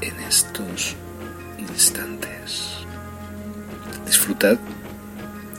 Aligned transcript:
en 0.00 0.20
estos 0.20 0.94
instantes. 1.58 2.84
Disfrutad 4.06 4.58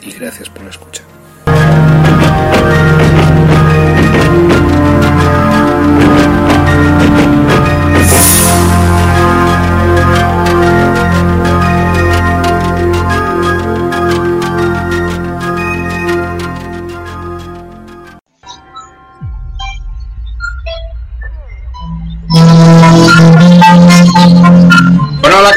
y 0.02 0.12
gracias 0.12 0.50
por 0.50 0.64
la 0.64 0.70
escucha. 0.70 1.04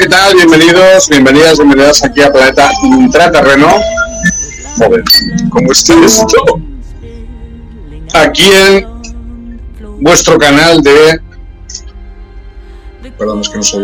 Tal? 0.09 0.33
Bienvenidos, 0.33 1.07
bienvenidas, 1.07 1.57
bienvenidas 1.57 2.03
aquí 2.03 2.21
a 2.21 2.31
Planeta 2.31 2.71
Intraterreno. 2.83 3.67
Joder, 4.77 5.03
¿cómo 5.49 5.71
está 5.71 5.93
esto? 6.03 6.37
Aquí 8.15 8.43
en 8.43 8.87
vuestro 10.01 10.39
canal 10.39 10.81
de... 10.81 11.21
Perdón, 13.17 13.41
es 13.41 13.49
que 13.49 13.57
no 13.57 13.63
sé... 13.63 13.77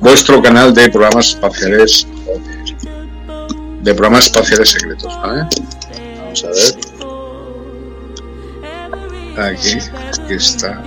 Vuestro 0.00 0.40
canal 0.40 0.72
de 0.72 0.88
programas 0.88 1.30
espaciales... 1.30 2.06
De 3.82 3.94
programas 3.94 4.26
espaciales 4.26 4.70
secretos, 4.70 5.16
¿vale? 5.22 5.46
Vamos 6.18 6.44
a 6.44 6.48
ver. 6.48 6.74
Aquí, 9.38 9.78
aquí 10.22 10.34
está 10.34 10.82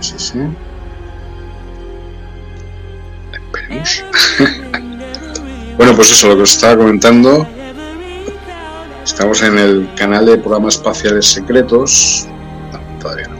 sí, 0.00 0.14
sí. 0.18 0.38
Esperemos. 3.32 4.04
bueno, 5.76 5.94
pues 5.94 6.10
eso, 6.10 6.28
lo 6.28 6.36
que 6.36 6.42
os 6.42 6.52
estaba 6.52 6.76
comentando. 6.76 7.46
Estamos 9.04 9.42
en 9.42 9.58
el 9.58 9.88
canal 9.96 10.26
de 10.26 10.36
programas 10.36 10.74
espaciales 10.74 11.26
secretos. 11.26 12.26
No, 12.72 13.00
todavía 13.00 13.28
no. 13.28 13.36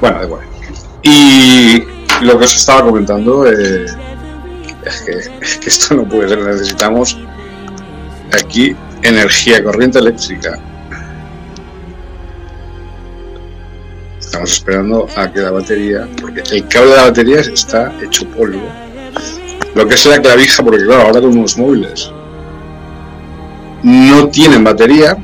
Bueno, 0.00 0.18
da 0.18 0.24
igual. 0.24 0.46
Y 1.02 1.82
lo 2.22 2.38
que 2.38 2.44
os 2.44 2.54
estaba 2.54 2.82
comentando 2.84 3.46
eh, 3.50 3.86
es, 4.84 5.00
que, 5.02 5.44
es 5.44 5.58
que 5.58 5.68
esto 5.68 5.96
no 5.96 6.08
puede 6.08 6.28
ser. 6.28 6.38
Necesitamos 6.38 7.18
aquí 8.32 8.76
energía, 9.02 9.62
corriente 9.62 9.98
eléctrica. 9.98 10.58
Estamos 14.34 14.52
esperando 14.52 15.06
a 15.16 15.32
que 15.32 15.38
la 15.38 15.52
batería, 15.52 16.08
porque 16.20 16.42
el 16.50 16.66
cable 16.66 16.90
de 16.90 16.96
la 16.96 17.02
batería 17.04 17.38
está 17.38 17.92
hecho 18.02 18.26
polvo. 18.30 18.68
Lo 19.76 19.86
que 19.86 19.94
es 19.94 20.04
la 20.06 20.20
clavija, 20.20 20.60
porque 20.64 20.84
claro, 20.84 21.02
ahora 21.02 21.20
con 21.20 21.38
unos 21.38 21.56
móviles 21.56 22.10
no 23.84 24.26
tienen 24.30 24.64
batería, 24.64 25.16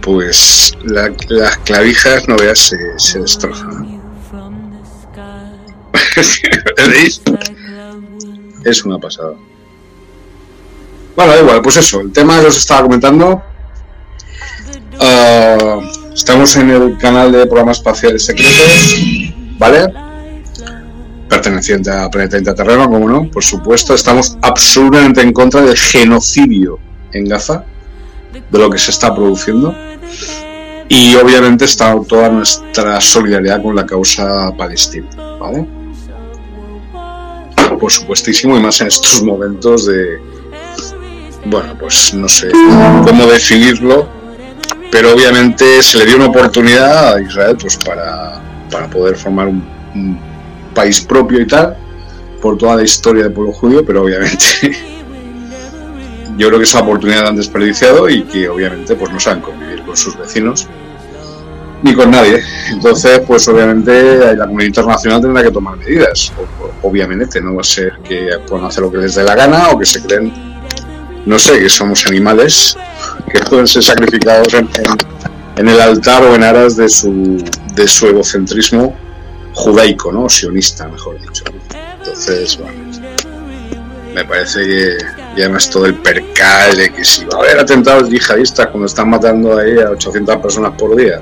pues 0.00 0.72
las 0.84 1.58
clavijas, 1.66 2.26
no 2.28 2.36
veas, 2.36 2.58
se, 2.58 2.78
se 2.96 3.18
destrozan. 3.20 4.00
Es 8.64 8.84
una 8.86 8.98
pasada. 8.98 9.34
Bueno, 11.14 11.32
da 11.32 11.40
igual, 11.40 11.60
pues 11.60 11.76
eso, 11.76 12.00
el 12.00 12.10
tema 12.10 12.40
que 12.40 12.46
os 12.46 12.56
estaba 12.56 12.84
comentando. 12.84 13.42
Uh, 14.98 15.95
estamos 16.16 16.56
en 16.56 16.70
el 16.70 16.96
canal 16.96 17.30
de 17.30 17.46
programas 17.46 17.76
espaciales 17.76 18.24
secretos, 18.24 18.96
¿vale? 19.58 19.92
Perteneciente 21.28 21.90
a 21.90 22.08
Planeta 22.08 22.38
Interterreno, 22.38 22.88
como 22.88 23.06
no, 23.08 23.30
por 23.30 23.44
supuesto. 23.44 23.94
Estamos 23.94 24.38
absolutamente 24.40 25.20
en 25.20 25.32
contra 25.32 25.60
del 25.60 25.76
genocidio 25.76 26.78
en 27.12 27.26
Gaza, 27.26 27.64
de 28.50 28.58
lo 28.58 28.70
que 28.70 28.78
se 28.78 28.90
está 28.90 29.14
produciendo. 29.14 29.74
Y 30.88 31.16
obviamente 31.16 31.66
está 31.66 31.94
toda 32.08 32.30
nuestra 32.30 33.00
solidaridad 33.00 33.62
con 33.62 33.76
la 33.76 33.84
causa 33.84 34.56
palestina, 34.56 35.08
¿vale? 35.38 35.66
Por 37.78 37.92
supuestísimo, 37.92 38.56
y 38.56 38.60
más 38.60 38.80
en 38.80 38.86
estos 38.86 39.22
momentos 39.22 39.86
de, 39.86 40.18
bueno, 41.44 41.76
pues 41.78 42.14
no 42.14 42.28
sé 42.28 42.48
cómo 43.04 43.26
definirlo, 43.26 44.08
pero 44.90 45.14
obviamente 45.14 45.82
se 45.82 45.98
le 45.98 46.06
dio 46.06 46.16
una 46.16 46.26
oportunidad 46.26 47.14
a 47.14 47.20
Israel 47.20 47.56
pues 47.60 47.76
para, 47.76 48.40
para 48.70 48.88
poder 48.88 49.16
formar 49.16 49.48
un, 49.48 49.76
país 50.74 51.00
propio 51.00 51.40
y 51.40 51.46
tal, 51.46 51.74
por 52.42 52.58
toda 52.58 52.76
la 52.76 52.82
historia 52.82 53.22
del 53.22 53.32
pueblo 53.32 53.50
judío, 53.54 53.82
pero 53.82 54.02
obviamente 54.02 54.44
yo 56.36 56.48
creo 56.48 56.58
que 56.58 56.64
esa 56.64 56.80
oportunidad 56.80 57.22
la 57.22 57.28
han 57.30 57.36
desperdiciado 57.36 58.10
y 58.10 58.24
que 58.24 58.46
obviamente 58.46 58.94
pues 58.94 59.10
no 59.10 59.18
saben 59.18 59.40
convivir 59.40 59.82
con 59.84 59.96
sus 59.96 60.18
vecinos 60.18 60.68
ni 61.82 61.94
con 61.94 62.10
nadie. 62.10 62.42
Entonces, 62.70 63.20
pues 63.26 63.46
obviamente 63.48 64.34
la 64.34 64.46
comunidad 64.46 64.68
internacional 64.68 65.20
tendrá 65.22 65.42
que 65.42 65.50
tomar 65.50 65.76
medidas. 65.76 66.32
Obviamente, 66.82 67.40
no 67.40 67.54
va 67.54 67.60
a 67.60 67.64
ser 67.64 67.98
que 68.04 68.28
puedan 68.46 68.66
hacer 68.66 68.82
lo 68.82 68.90
que 68.90 68.98
les 68.98 69.14
dé 69.14 69.24
la 69.24 69.34
gana 69.34 69.70
o 69.70 69.78
que 69.78 69.86
se 69.86 70.02
creen 70.02 70.55
no 71.26 71.38
sé, 71.38 71.58
que 71.58 71.68
somos 71.68 72.06
animales 72.06 72.76
que 73.30 73.40
pueden 73.40 73.66
ser 73.66 73.82
sacrificados 73.82 74.54
en, 74.54 75.68
el 75.68 75.80
altar 75.80 76.22
o 76.22 76.34
en 76.34 76.44
aras 76.44 76.76
de 76.76 76.88
su, 76.88 77.44
de 77.74 77.88
su 77.88 78.06
egocentrismo 78.06 78.96
judaico, 79.54 80.12
¿no? 80.12 80.28
Sionista, 80.28 80.86
mejor 80.86 81.20
dicho. 81.20 81.44
Entonces, 81.98 82.58
bueno, 82.58 82.78
me 84.14 84.24
parece 84.24 84.64
que 84.64 84.96
ya 85.36 85.48
no 85.48 85.56
es 85.56 85.68
todo 85.68 85.86
el 85.86 85.94
percal 85.96 86.76
de 86.76 86.92
que 86.92 87.04
si 87.04 87.24
va 87.24 87.38
a 87.38 87.40
haber 87.40 87.58
atentados 87.58 88.08
yihadistas 88.08 88.68
cuando 88.68 88.86
están 88.86 89.10
matando 89.10 89.58
ahí 89.58 89.78
a 89.80 89.90
800 89.90 90.36
personas 90.36 90.72
por 90.78 90.94
día. 90.94 91.20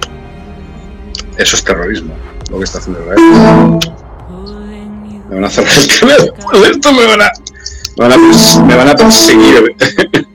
Eso 1.36 1.56
es 1.56 1.64
terrorismo, 1.64 2.14
lo 2.50 2.58
que 2.58 2.64
está 2.64 2.78
haciendo 2.78 3.00
Israel. 3.00 3.78
Me 5.28 5.34
van 5.36 5.44
a 5.44 5.50
cerrar 5.50 5.72
el 5.72 5.98
canal, 5.98 6.34
por 6.42 6.56
esto 6.56 6.92
me 6.92 7.06
van 7.06 7.22
a 7.22 7.32
me 7.96 8.08
van 8.76 8.88
a, 8.88 8.94
perseguir. 8.96 9.74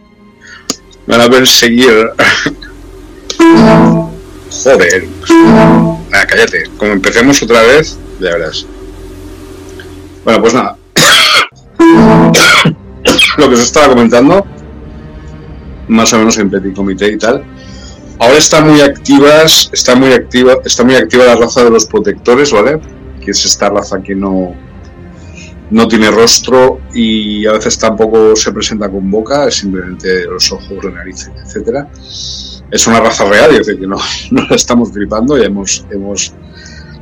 me 1.08 1.18
van 1.18 1.22
a 1.22 1.30
perseguir. 1.30 2.12
Joder. 4.64 5.08
Nada, 6.10 6.28
cállate. 6.28 6.64
Como 6.78 6.94
empecemos 6.94 7.42
otra 7.44 7.62
vez, 7.64 7.98
ya 8.20 8.32
verás. 8.32 8.66
Bueno, 10.24 10.42
pues 10.42 10.54
nada. 10.54 10.78
Lo 13.38 13.50
que 13.50 13.56
os 13.56 13.62
estaba 13.62 13.90
comentando, 13.90 14.46
más 15.88 16.14
o 16.14 16.20
menos 16.20 16.38
en 16.38 16.50
petit 16.50 16.76
comité 16.76 17.12
y 17.12 17.18
tal, 17.18 17.44
Ahora 18.20 18.38
están 18.38 18.70
muy 18.70 18.82
activas, 18.82 19.70
está 19.72 19.96
muy 19.96 20.12
activa, 20.12 20.58
está 20.66 20.84
muy 20.84 20.96
activa 20.96 21.24
la 21.24 21.36
raza 21.36 21.64
de 21.64 21.70
los 21.70 21.86
protectores, 21.86 22.52
¿vale? 22.52 22.82
Que 23.24 23.32
es 23.32 23.46
esta 23.46 23.70
raza 23.70 24.02
que 24.04 24.14
no, 24.14 24.54
no 25.71 25.88
tiene 25.88 26.10
rostro 26.10 26.81
y 26.94 27.45
a 27.45 27.54
veces 27.54 27.77
tampoco 27.77 28.36
se 28.36 28.51
presenta 28.51 28.89
con 28.89 29.10
boca, 29.10 29.48
es 29.48 29.56
simplemente 29.56 30.25
los 30.25 30.51
ojos, 30.51 30.83
la 30.83 30.92
nariz, 30.92 31.30
etcétera. 31.45 31.89
Es 32.71 32.88
una 32.88 33.00
raza 33.00 33.25
real, 33.25 33.51
es 33.51 33.68
decir, 33.68 33.80
que 33.80 33.88
no, 33.88 33.98
no 34.31 34.48
la 34.50 34.56
estamos 34.56 34.92
flipando, 34.92 35.38
y 35.38 35.44
hemos, 35.44 35.86
hemos, 35.92 36.33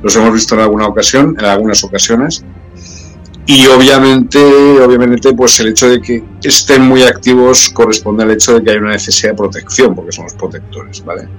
los 0.02 0.16
hemos 0.16 0.34
visto 0.34 0.56
en 0.56 0.62
alguna 0.62 0.88
ocasión, 0.88 1.36
en 1.38 1.46
algunas 1.46 1.84
ocasiones. 1.84 2.44
Y 3.46 3.66
obviamente, 3.68 4.40
obviamente, 4.40 5.34
pues 5.34 5.58
el 5.62 5.70
hecho 5.70 5.90
de 5.90 6.02
que 6.02 6.22
estén 6.44 6.82
muy 6.82 7.04
activos 7.04 7.70
corresponde 7.70 8.24
al 8.24 8.32
hecho 8.32 8.56
de 8.56 8.64
que 8.64 8.72
hay 8.72 8.78
una 8.78 8.92
necesidad 8.92 9.32
de 9.32 9.38
protección, 9.38 9.96
porque 9.96 10.12
somos 10.12 10.34
protectores, 10.34 11.04
¿vale? 11.06 11.30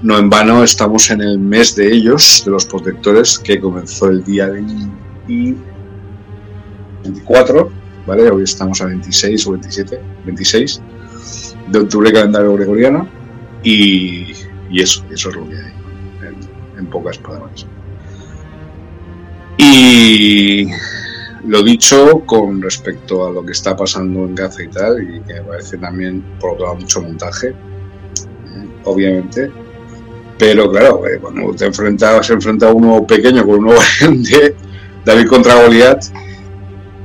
No 0.00 0.18
en 0.18 0.30
vano 0.30 0.64
estamos 0.64 1.10
en 1.10 1.20
el 1.20 1.38
mes 1.38 1.76
de 1.76 1.92
ellos, 1.92 2.42
de 2.46 2.50
los 2.50 2.64
protectores, 2.64 3.38
que 3.38 3.60
comenzó 3.60 4.08
el 4.08 4.24
día 4.24 4.48
24, 7.02 7.70
¿vale? 8.06 8.30
Hoy 8.30 8.44
estamos 8.44 8.80
a 8.80 8.86
26 8.86 9.46
o 9.46 9.52
27, 9.52 10.00
26 10.26 10.82
de 11.68 11.78
octubre 11.78 12.12
calendario 12.12 12.54
gregoriano, 12.54 13.08
y, 13.62 14.32
eso, 14.74 15.04
eso 15.10 15.30
es 15.30 15.36
lo 15.36 15.48
que 15.48 15.56
hay, 15.56 15.72
en, 16.78 16.86
pocas 16.86 17.18
palabras. 17.18 17.66
Y 19.56 20.66
lo 21.46 21.62
dicho 21.62 22.22
con 22.26 22.60
respecto 22.60 23.26
a 23.26 23.30
lo 23.30 23.44
que 23.44 23.52
está 23.52 23.76
pasando 23.76 24.24
en 24.24 24.34
Gaza 24.34 24.62
y 24.62 24.68
tal, 24.68 25.02
y 25.02 25.20
que 25.20 25.34
me 25.34 25.42
parece 25.42 25.78
también, 25.78 26.22
por 26.40 26.52
otro 26.52 26.66
lado, 26.66 26.78
mucho 26.78 27.02
montaje, 27.02 27.48
eh, 27.48 28.68
obviamente. 28.84 29.50
Pero 30.38 30.70
claro, 30.72 31.06
eh, 31.06 31.18
cuando 31.20 31.54
te 31.54 31.66
enfrentas, 31.66 32.26
se 32.26 32.32
enfrenta 32.32 32.72
uno 32.72 33.06
pequeño 33.06 33.44
con 33.46 33.64
uno 33.64 33.74
grande, 34.00 34.56
David 35.04 35.28
contra 35.28 35.62
Goliat, 35.62 36.04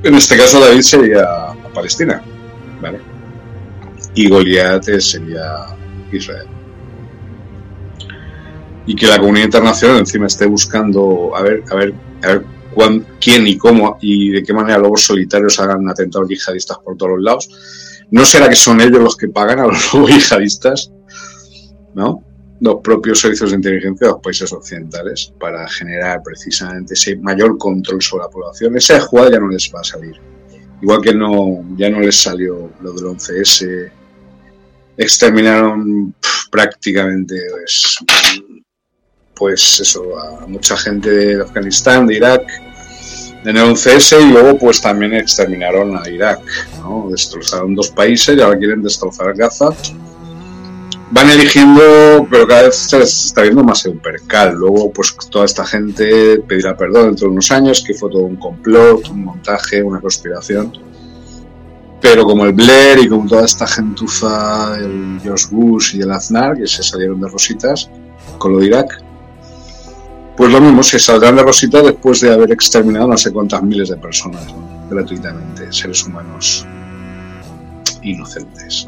en 0.03 0.15
este 0.15 0.37
caso 0.37 0.59
David 0.59 0.81
sería 0.81 1.23
a 1.23 1.73
Palestina, 1.73 2.21
¿vale? 2.81 2.99
Y 4.15 4.29
Goliat 4.29 4.83
sería 4.99 5.67
Israel. 6.11 6.47
Y 8.85 8.95
que 8.95 9.07
la 9.07 9.19
comunidad 9.19 9.45
internacional 9.45 9.99
encima 9.99 10.27
esté 10.27 10.45
buscando 10.45 11.35
a 11.35 11.41
ver, 11.41 11.63
a 11.69 11.75
ver, 11.75 11.93
a 12.23 12.27
ver 12.27 12.45
quién 13.19 13.47
y 13.47 13.57
cómo 13.57 13.97
y 14.01 14.29
de 14.29 14.43
qué 14.43 14.53
manera 14.53 14.77
lobos 14.77 15.03
solitarios 15.03 15.59
hagan 15.59 15.89
atentados 15.89 16.29
yihadistas 16.29 16.77
por 16.79 16.95
todos 16.95 17.13
los 17.13 17.23
lados. 17.23 17.49
¿No 18.11 18.23
será 18.23 18.47
que 18.47 18.55
son 18.55 18.79
ellos 18.79 19.01
los 19.01 19.17
que 19.17 19.27
pagan 19.27 19.59
a 19.59 19.67
los 19.67 19.93
lobos 19.93 20.11
yihadistas? 20.11 20.91
¿No? 21.93 22.23
Los 22.59 22.81
propios 22.83 23.19
servicios 23.19 23.51
de 23.51 23.57
inteligencia 23.57 24.07
de 24.07 24.13
los 24.13 24.21
países 24.21 24.51
occidentales 24.51 25.31
para 25.39 25.67
generar 25.69 26.21
precisamente 26.23 26.95
ese 26.95 27.15
mayor 27.17 27.57
control 27.57 28.01
sobre 28.01 28.23
la 28.23 28.29
población. 28.29 28.75
Esa 28.75 28.99
jugada 28.99 29.31
ya 29.31 29.39
no 29.39 29.49
les 29.49 29.71
va 29.73 29.81
a 29.81 29.83
salir. 29.83 30.15
Igual 30.81 31.01
que 31.01 31.13
no, 31.13 31.63
ya 31.77 31.89
no 31.89 31.99
les 31.99 32.15
salió 32.15 32.71
lo 32.81 32.93
del 32.93 33.05
11S. 33.05 33.91
Exterminaron 34.97 36.13
prácticamente 36.51 37.35
pues, 37.51 37.97
pues 39.35 39.79
eso, 39.79 40.17
a 40.19 40.47
mucha 40.47 40.75
gente 40.77 41.09
de 41.09 41.41
Afganistán, 41.41 42.07
de 42.07 42.15
Irak, 42.15 42.41
en 43.43 43.55
el 43.55 43.63
11S 43.63 44.21
y 44.21 44.31
luego 44.31 44.57
pues 44.57 44.81
también 44.81 45.13
exterminaron 45.13 45.97
a 45.97 46.09
Irak, 46.09 46.41
¿no? 46.79 47.07
destrozaron 47.09 47.75
dos 47.75 47.89
países 47.91 48.37
y 48.37 48.41
ahora 48.41 48.57
quieren 48.57 48.81
destrozar 48.81 49.33
Gaza. 49.35 49.69
Van 51.09 51.29
eligiendo, 51.29 52.27
pero 52.29 52.45
cada 52.45 52.63
vez 52.63 52.75
se 52.75 53.01
está 53.01 53.43
viendo 53.43 53.63
más 53.63 53.85
un 53.85 53.99
percal. 53.99 54.55
Luego, 54.55 54.91
pues 54.91 55.15
toda 55.29 55.45
esta 55.45 55.65
gente 55.65 56.39
pedirá 56.39 56.75
perdón 56.75 57.07
dentro 57.07 57.27
de 57.27 57.33
unos 57.33 57.49
años, 57.51 57.83
que 57.85 57.93
fue 57.93 58.09
todo 58.09 58.23
un 58.23 58.35
complot, 58.35 59.07
un 59.09 59.23
montaje, 59.23 59.81
una 59.81 60.01
conspiración. 60.01 60.73
Pero 62.01 62.25
como 62.25 62.45
el 62.45 62.53
Blair 62.53 62.99
y 62.99 63.07
como 63.07 63.27
toda 63.27 63.45
esta 63.45 63.65
gentuza, 63.65 64.77
el 64.77 65.19
George 65.23 65.47
Bush 65.49 65.95
y 65.95 66.01
el 66.01 66.11
Aznar, 66.11 66.57
que 66.57 66.67
se 66.67 66.83
salieron 66.83 67.21
de 67.21 67.29
rositas 67.29 67.89
con 68.37 68.53
lo 68.53 68.59
de 68.59 68.67
Irak, 68.67 69.01
pues 70.37 70.51
lo 70.51 70.61
mismo, 70.61 70.83
se 70.83 70.99
saldrán 70.99 71.35
de 71.35 71.41
Rosita 71.41 71.81
después 71.81 72.21
de 72.21 72.31
haber 72.31 72.51
exterminado 72.51 73.07
no 73.07 73.17
sé 73.17 73.31
cuántas 73.31 73.63
miles 73.63 73.89
de 73.89 73.97
personas 73.97 74.45
gratuitamente, 74.87 75.73
seres 75.73 76.03
humanos 76.05 76.63
inocentes. 78.03 78.87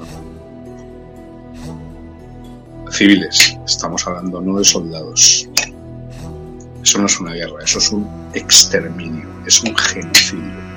Civiles, 2.91 3.57
estamos 3.65 4.05
hablando, 4.07 4.41
no 4.41 4.57
de 4.57 4.63
soldados. 4.63 5.49
Eso 6.83 6.99
no 6.99 7.05
es 7.05 7.19
una 7.19 7.33
guerra, 7.33 7.63
eso 7.63 7.79
es 7.79 7.91
un 7.91 8.07
exterminio, 8.33 9.27
es 9.45 9.61
un 9.61 9.75
genocidio. 9.75 10.69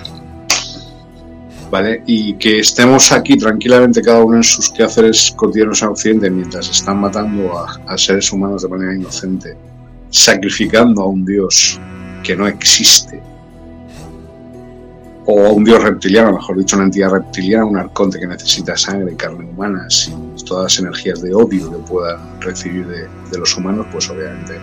¿Vale? 1.71 2.03
Y 2.07 2.35
que 2.35 2.59
estemos 2.59 3.13
aquí 3.13 3.37
tranquilamente 3.37 4.03
cada 4.03 4.23
uno 4.23 4.37
en 4.37 4.43
sus 4.43 4.69
quehaceres 4.71 5.33
cotidianos 5.37 5.83
en 5.83 5.89
Occidente 5.89 6.31
mientras 6.31 6.69
están 6.69 7.01
matando 7.01 7.67
a 7.87 7.97
seres 7.97 8.31
humanos 8.31 8.63
de 8.63 8.69
manera 8.69 8.95
inocente 8.95 9.57
sacrificando 10.13 11.03
a 11.03 11.07
un 11.07 11.25
dios 11.25 11.81
que 12.23 12.37
no 12.37 12.47
existe, 12.47 13.21
o 15.27 15.53
un 15.53 15.65
dios 15.65 15.83
reptiliano, 15.83 16.33
mejor 16.33 16.59
dicho, 16.59 16.77
una 16.77 16.87
entidad 16.87 17.11
reptiliana, 17.11 17.65
un 17.65 17.77
arconte 17.77 18.19
que 18.19 18.27
necesita 18.27 18.77
sangre 18.77 19.13
y 19.13 19.17
carne 19.17 19.45
humana, 19.45 19.89
sin 19.89 20.35
todas 20.45 20.65
las 20.65 20.79
energías 20.81 21.23
de 21.23 21.35
odio 21.35 21.71
que 21.71 21.79
puedan 21.79 22.41
recibir 22.41 22.87
de, 22.87 23.39
los 23.39 23.57
humanos, 23.57 23.87
pues 23.93 24.11
obviamente 24.11 24.59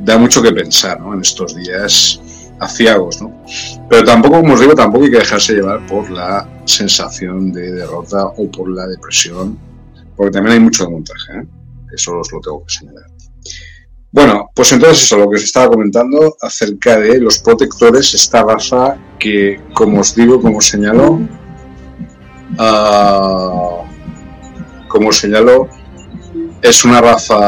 da 0.00 0.18
mucho 0.18 0.42
que 0.42 0.52
pensar 0.52 1.00
¿no? 1.00 1.14
en 1.14 1.20
estos 1.20 1.54
días 1.54 2.20
aciagos, 2.58 3.22
¿no? 3.22 3.32
Pero 3.88 4.04
tampoco, 4.04 4.40
como 4.40 4.54
os 4.54 4.60
digo, 4.60 4.74
tampoco 4.74 5.04
hay 5.04 5.10
que 5.10 5.18
dejarse 5.18 5.54
llevar 5.54 5.84
por 5.86 6.10
la 6.10 6.46
sensación 6.64 7.52
de 7.52 7.72
derrota 7.72 8.26
o 8.26 8.50
por 8.50 8.70
la 8.70 8.86
depresión, 8.86 9.58
porque 10.16 10.32
también 10.32 10.54
hay 10.54 10.60
mucho 10.60 10.84
de 10.84 10.90
montaje, 10.90 11.38
¿eh? 11.38 11.46
eso 11.94 12.18
os 12.18 12.30
lo 12.32 12.40
tengo 12.40 12.64
que 12.64 12.74
señalar. 12.74 13.06
Bueno, 14.12 14.50
pues 14.56 14.72
entonces 14.72 15.04
eso, 15.04 15.18
lo 15.18 15.30
que 15.30 15.36
os 15.36 15.44
estaba 15.44 15.68
comentando 15.68 16.36
acerca 16.40 16.98
de 16.98 17.20
los 17.20 17.38
protectores, 17.38 18.12
esta 18.12 18.42
raza 18.42 18.98
que, 19.20 19.60
como 19.72 20.00
os 20.00 20.16
digo, 20.16 20.40
como 20.40 20.60
señaló, 20.60 21.20
uh, 22.58 23.84
como 24.88 25.12
señaló, 25.12 25.68
es 26.60 26.84
una 26.84 27.00
raza 27.00 27.38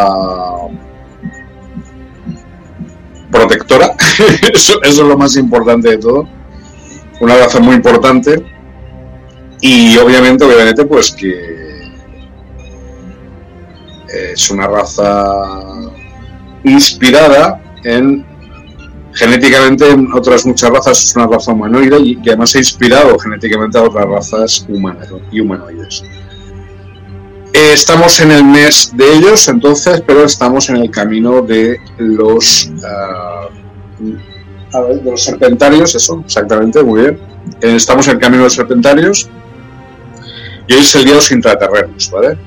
protectora, 3.33 3.97
eso, 4.55 4.81
eso, 4.83 5.03
es 5.03 5.09
lo 5.09 5.19
más 5.19 5.35
importante 5.37 5.91
de 5.91 5.99
todo, 5.99 6.29
una 7.21 7.39
raza 7.39 7.59
muy 7.59 7.75
importante. 7.75 8.41
Y 9.61 9.97
obviamente, 9.99 10.45
obviamente, 10.45 10.85
pues 10.85 11.11
que 11.11 11.93
es 14.13 14.51
una 14.51 14.69
raza 14.69 15.82
inspirada 16.65 17.61
en 17.85 18.25
genéticamente 19.15 19.91
en 19.91 20.11
otras 20.13 20.47
muchas 20.47 20.71
razas, 20.71 21.05
es 21.05 21.17
una 21.17 21.27
raza 21.27 21.53
humanoide 21.53 21.99
y 22.01 22.17
que 22.17 22.31
además 22.31 22.55
ha 22.55 22.59
inspirado 22.59 23.19
genéticamente 23.19 23.79
a 23.79 23.83
otras 23.83 24.07
razas 24.07 24.67
humanas 24.69 25.09
y 25.31 25.41
humanoides. 25.41 26.03
Eh, 27.53 27.73
estamos 27.75 28.19
en 28.21 28.31
el 28.31 28.45
mes 28.45 28.93
de 28.95 29.13
ellos, 29.13 29.47
entonces, 29.49 30.03
pero 30.07 30.25
estamos 30.25 30.71
en 30.71 30.77
el 30.77 30.91
camino 30.91 31.43
de 31.43 31.79
los, 31.99 32.71
ah, 32.83 33.49
de 33.99 35.03
los 35.05 35.23
serpentarios, 35.23 35.95
eso, 35.95 36.23
exactamente, 36.25 36.83
muy 36.83 37.03
bien. 37.03 37.21
Eh, 37.61 37.77
estamos 37.77 38.09
en 38.09 38.15
el 38.15 38.21
camino 38.21 38.39
de 38.39 38.45
los 38.45 38.55
serpentarios 38.55 39.29
y 40.67 40.73
hoy 40.73 40.81
es 40.81 40.95
el 40.95 41.05
día 41.05 41.13
de 41.13 41.17
los 41.17 41.31
intraterrenos, 41.31 42.11
¿vale? 42.11 42.39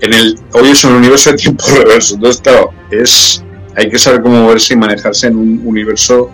En 0.00 0.12
el, 0.12 0.38
hoy 0.52 0.68
es 0.68 0.84
un 0.84 0.94
universo 0.94 1.30
de 1.30 1.36
tiempo 1.36 1.64
reverso. 1.76 2.14
Entonces, 2.14 2.42
claro, 2.42 2.70
es, 2.90 3.42
hay 3.76 3.88
que 3.88 3.98
saber 3.98 4.22
cómo 4.22 4.42
moverse 4.42 4.74
y 4.74 4.76
manejarse 4.76 5.28
en 5.28 5.36
un 5.36 5.62
universo 5.64 6.30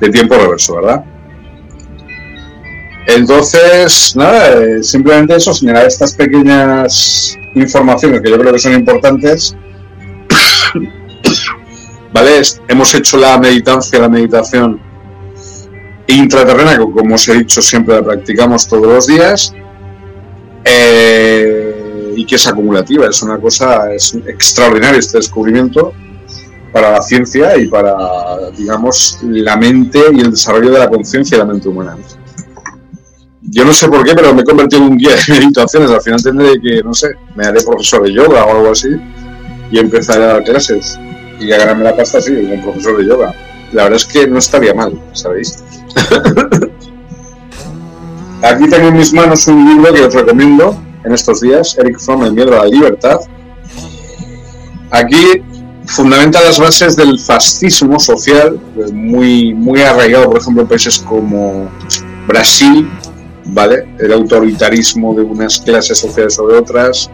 de 0.00 0.10
tiempo 0.10 0.34
reverso, 0.34 0.76
¿verdad? 0.76 1.04
Entonces, 3.06 4.14
nada, 4.16 4.62
eh, 4.62 4.82
simplemente 4.82 5.36
eso, 5.36 5.52
señalar 5.52 5.86
estas 5.86 6.14
pequeñas 6.14 7.36
informaciones 7.54 8.20
que 8.20 8.30
yo 8.30 8.38
creo 8.38 8.52
que 8.52 8.58
son 8.58 8.74
importantes. 8.74 9.56
¿Vale? 12.12 12.42
Hemos 12.68 12.94
hecho 12.94 13.16
la 13.16 13.38
meditancia, 13.38 13.98
la 13.98 14.08
meditación 14.08 14.80
intraterrena, 16.06 16.76
que 16.76 16.84
como 16.84 17.14
os 17.14 17.28
he 17.28 17.38
dicho 17.38 17.62
siempre 17.62 17.96
la 17.96 18.02
practicamos 18.02 18.68
todos 18.68 18.86
los 18.86 19.06
días. 19.06 19.54
Eh, 20.64 21.71
y 22.14 22.24
que 22.24 22.36
es 22.36 22.46
acumulativa. 22.46 23.06
Es 23.06 23.22
una 23.22 23.38
cosa 23.38 23.92
es 23.92 24.14
extraordinaria 24.14 24.98
este 24.98 25.18
descubrimiento 25.18 25.92
para 26.72 26.90
la 26.90 27.02
ciencia 27.02 27.56
y 27.56 27.66
para, 27.66 28.50
digamos, 28.56 29.18
la 29.22 29.56
mente 29.56 30.00
y 30.12 30.20
el 30.20 30.30
desarrollo 30.30 30.70
de 30.70 30.78
la 30.78 30.88
conciencia 30.88 31.36
de 31.36 31.44
la 31.44 31.52
mente 31.52 31.68
humana. 31.68 31.96
yo 33.42 33.64
no 33.64 33.72
sé 33.72 33.88
por 33.88 34.04
qué, 34.04 34.14
pero 34.14 34.34
me 34.34 34.40
he 34.42 34.44
convertido 34.44 34.82
en 34.82 34.92
un 34.92 34.98
guía 34.98 35.10
de 35.14 35.34
meditaciones. 35.34 35.90
Al 35.90 36.00
final 36.00 36.22
tendré 36.22 36.60
que, 36.60 36.82
no 36.82 36.94
sé, 36.94 37.08
me 37.36 37.44
haré 37.44 37.62
profesor 37.62 38.02
de 38.02 38.12
yoga 38.12 38.44
o 38.46 38.56
algo 38.56 38.70
así 38.70 38.88
y 39.70 39.78
empezaré 39.78 40.24
a 40.24 40.28
dar 40.28 40.44
clases 40.44 40.98
y 41.38 41.52
a 41.52 41.58
ganarme 41.58 41.84
la 41.84 41.96
pasta 41.96 42.18
así, 42.18 42.34
como 42.34 42.62
profesor 42.62 42.98
de 42.98 43.06
yoga. 43.06 43.34
La 43.72 43.84
verdad 43.84 43.96
es 43.96 44.06
que 44.06 44.26
no 44.26 44.38
estaría 44.38 44.74
mal, 44.74 45.00
¿sabéis? 45.12 45.62
Aquí 48.42 48.68
tengo 48.68 48.88
en 48.88 48.96
mis 48.96 49.12
manos 49.12 49.46
un 49.46 49.64
libro 49.64 49.94
que 49.94 50.02
os 50.02 50.14
recomiendo 50.14 50.76
en 51.04 51.12
estos 51.12 51.40
días, 51.40 51.76
Eric 51.78 51.98
Fromm, 51.98 52.24
El 52.24 52.32
miedo 52.32 52.54
a 52.54 52.64
la 52.64 52.70
libertad. 52.70 53.20
Aquí 54.90 55.42
fundamenta 55.86 56.40
las 56.40 56.58
bases 56.58 56.96
del 56.96 57.18
fascismo 57.18 57.98
social, 57.98 58.60
pues 58.74 58.92
muy, 58.92 59.54
muy 59.54 59.80
arraigado, 59.82 60.30
por 60.30 60.40
ejemplo, 60.40 60.62
en 60.62 60.68
países 60.68 60.98
como 60.98 61.68
Brasil, 62.26 62.88
¿vale? 63.46 63.88
El 63.98 64.12
autoritarismo 64.12 65.14
de 65.14 65.22
unas 65.22 65.60
clases 65.60 65.98
sociales 65.98 66.34
sobre 66.34 66.56
otras. 66.56 67.10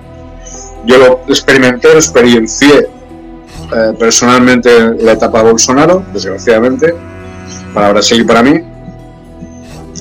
Yo 0.87 0.99
lo 0.99 1.21
experimenté, 1.29 1.89
lo 1.89 1.95
experiencié 1.95 2.89
eh, 3.75 3.93
personalmente 3.99 4.77
en 4.77 5.05
la 5.05 5.13
etapa 5.13 5.43
Bolsonaro, 5.43 6.05
desgraciadamente, 6.13 6.95
para 7.75 7.91
Brasil 7.91 8.21
y 8.21 8.25
para 8.25 8.43
mí. 8.43 8.63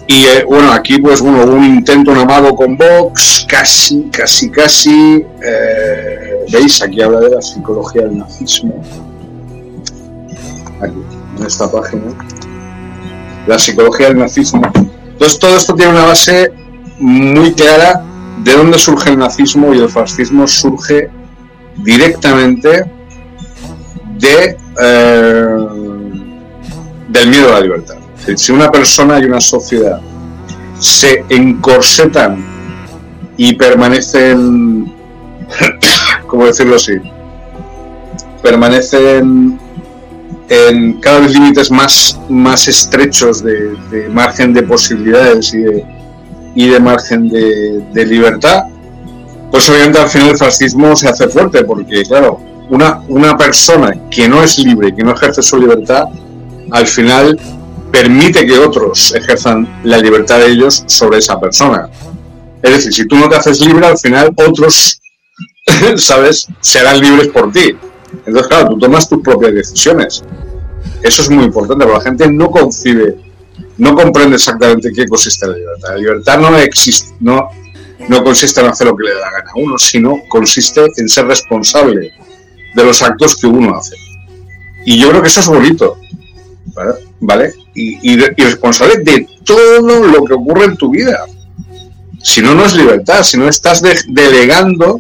Y 0.08 0.24
eh, 0.26 0.46
bueno, 0.48 0.72
aquí 0.72 1.00
pues 1.00 1.22
bueno, 1.22 1.44
un 1.44 1.66
intento, 1.66 2.12
un 2.12 2.18
amado 2.18 2.56
con 2.56 2.78
Vox, 2.78 3.46
casi, 3.48 4.04
casi, 4.10 4.50
casi. 4.50 5.26
Eh, 5.44 6.46
¿Veis? 6.52 6.82
Aquí 6.82 7.02
habla 7.02 7.20
de 7.20 7.32
la 7.32 7.42
psicología 7.42 8.04
del 8.04 8.18
nazismo. 8.18 8.82
Aquí, 10.82 11.04
en 11.38 11.46
esta 11.46 11.70
página. 11.70 12.04
La 13.48 13.60
psicología 13.60 14.08
del 14.08 14.20
nazismo. 14.20 14.62
Entonces 14.74 15.40
todo 15.40 15.58
esto 15.58 15.76
tiene 15.76 15.92
una 15.92 16.06
base 16.06 16.52
muy 17.00 17.54
clara 17.54 18.04
de 18.44 18.54
dónde 18.54 18.78
surge 18.78 19.10
el 19.10 19.18
nazismo 19.18 19.74
y 19.74 19.80
el 19.80 19.90
fascismo 19.90 20.48
surge 20.48 21.10
directamente 21.84 22.86
de 24.18 24.58
eh, 24.82 25.58
del 27.10 27.30
miedo 27.30 27.50
a 27.50 27.54
la 27.54 27.62
libertad. 27.62 27.96
Si 28.36 28.52
una 28.52 28.70
persona 28.70 29.20
y 29.20 29.26
una 29.26 29.40
sociedad 29.40 30.02
se 30.80 31.24
encorsetan 31.30 32.44
y 33.38 33.54
permanecen, 33.56 34.94
¿cómo 36.28 36.46
decirlo 36.46 36.76
así? 36.76 36.94
Permanecen 38.42 39.60
en 40.50 41.00
cada 41.02 41.20
vez 41.20 41.34
límites 41.34 41.72
más, 41.72 42.20
más 42.30 42.68
estrechos 42.68 43.44
de, 43.44 44.10
margen 44.12 44.54
de 44.54 44.64
posibilidades 44.64 45.54
y 45.54 46.68
de, 46.68 46.80
margen 46.80 47.30
de, 47.30 47.84
de, 47.94 48.06
libertad, 48.06 48.64
pues 49.52 49.70
obviamente 49.70 50.00
al 50.00 50.10
final 50.10 50.30
el 50.30 50.38
fascismo 50.38 50.96
se 50.96 51.10
hace 51.10 51.28
fuerte, 51.28 51.64
porque 51.64 52.04
claro, 52.04 52.40
una, 52.70 53.02
una 53.08 53.38
persona 53.38 53.94
que 54.10 54.28
no 54.28 54.42
es 54.42 54.58
libre, 54.60 54.94
que 54.96 55.04
no 55.04 55.14
ejerce 55.14 55.42
su 55.42 55.58
libertad, 55.58 56.06
al 56.72 56.88
final 56.88 57.40
permite 57.98 58.46
que 58.46 58.60
otros 58.60 59.13
ejerzan 59.16 59.68
la 59.84 59.98
libertad 59.98 60.39
de 60.39 60.51
ellos 60.51 60.84
sobre 60.86 61.18
esa 61.18 61.39
persona. 61.39 61.89
Es 62.62 62.72
decir, 62.72 62.94
si 62.94 63.08
tú 63.08 63.16
no 63.16 63.27
te 63.27 63.38
haces 63.38 63.60
libre, 63.60 63.88
al 63.88 63.98
final 63.98 64.32
otros, 64.36 65.01
¿sabes?, 65.96 66.48
serán 66.62 67.00
libres 67.00 67.30
por 67.30 67.51
ti. 67.51 67.75
Entonces, 68.25 68.48
claro, 68.48 68.70
tú 68.70 68.80
tomas 68.80 69.10
tus 69.10 69.22
propias 69.24 69.54
decisiones. 69.54 70.24
Eso 71.01 71.22
es 71.24 71.30
muy 71.30 71.46
importante, 71.46 71.86
porque 71.86 71.98
la 71.98 72.04
gente 72.04 72.32
no 72.32 72.51
concibe, 72.51 73.16
no 73.77 73.96
comprende 73.96 74.36
exactamente 74.36 74.92
qué 74.94 75.08
consiste 75.08 75.48
la 75.48 75.56
libertad. 75.56 75.89
La 75.89 75.98
libertad 75.98 76.39
no 76.39 76.58
existe, 76.58 77.16
no, 77.20 77.50
no 78.10 78.24
consiste 78.24 78.62
en 78.62 78.68
hacer 78.68 78.88
lo 78.88 78.96
que 78.96 79.06
le 79.06 79.13
da 79.16 79.22
la 79.22 79.32
gana 79.32 79.51
a 79.56 79.60
uno, 79.60 79.77
sino 79.77 80.20
consiste 80.30 80.86
en 80.98 81.10
ser 81.10 81.25
responsable 81.25 82.12
de 82.75 82.84
los 82.84 83.01
actos 83.01 83.38
que 83.38 83.48
uno 83.48 83.75
hace. 83.75 83.96
Y 84.86 85.00
yo 85.00 85.10
creo 85.10 85.22
que 85.24 85.30
eso 85.30 85.39
es 85.39 85.48
bonito, 85.48 85.98
¿vale? 87.20 87.54
Y, 87.80 88.14
y, 88.14 88.18
responsable 88.18 88.98
de 89.04 89.28
todo 89.44 90.08
lo 90.08 90.24
que 90.26 90.34
ocurre 90.34 90.66
en 90.66 90.78
tu 90.78 90.90
vida. 90.90 91.26
Si 92.24 92.42
no, 92.42 92.56
no 92.56 92.66
es 92.66 92.74
libertad, 92.74 93.22
si 93.22 93.38
no 93.38 93.48
estás 93.48 93.84
delegando 94.08 95.00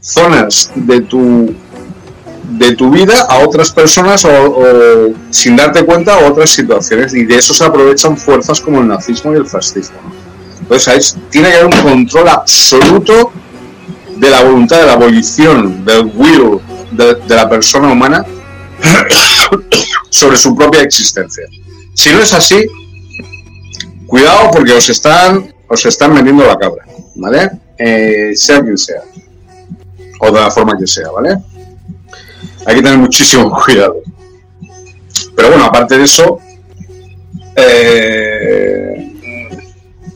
zonas 0.00 0.70
de 0.74 1.02
tu 1.02 1.54
de 2.50 2.74
tu 2.74 2.90
vida 2.90 3.26
a 3.28 3.40
otras 3.40 3.70
personas 3.70 4.24
o, 4.24 5.12
sin 5.30 5.56
darte 5.56 5.84
cuenta 5.84 6.14
a 6.14 6.28
otras 6.28 6.50
situaciones 6.50 7.14
y 7.14 7.24
de 7.24 7.36
eso 7.36 7.52
se 7.52 7.64
aprovechan 7.64 8.16
fuerzas 8.16 8.60
como 8.60 8.80
el 8.80 8.88
nazismo 8.88 9.34
y 9.34 9.36
el 9.36 9.46
fascismo. 9.46 9.98
Entonces 10.58 11.16
tiene 11.30 11.50
que 11.50 11.56
haber 11.56 11.74
un 11.74 11.82
control 11.82 12.28
absoluto 12.28 13.32
de 14.16 14.30
la 14.30 14.42
voluntad, 14.42 14.80
de 14.80 14.86
la 14.86 14.94
abolición, 14.94 15.84
del 15.84 16.10
will 16.14 16.60
de, 16.92 17.18
la 17.28 17.48
persona 17.48 17.92
humana 17.92 18.24
sobre 20.10 20.36
su 20.36 20.54
propia 20.56 20.82
existencia. 20.82 21.44
Si 21.98 22.10
no 22.10 22.20
es 22.20 22.32
así, 22.32 22.64
cuidado 24.06 24.52
porque 24.52 24.72
os 24.72 24.88
están, 24.88 25.52
os 25.66 25.84
están 25.84 26.14
vendiendo 26.14 26.46
la 26.46 26.56
cabra, 26.56 26.86
¿vale? 27.16 27.50
Eh, 27.76 28.36
sea 28.36 28.62
quien 28.62 28.78
sea, 28.78 29.02
o 30.20 30.26
de 30.30 30.40
la 30.40 30.48
forma 30.48 30.78
que 30.78 30.86
sea, 30.86 31.10
¿vale? 31.10 31.38
hay 32.66 32.76
que 32.76 32.82
tener 32.82 32.98
muchísimo 32.98 33.50
cuidado. 33.64 33.96
Pero 35.34 35.48
bueno, 35.48 35.64
aparte 35.64 35.98
de 35.98 36.04
eso, 36.04 36.38
eh, 37.56 39.12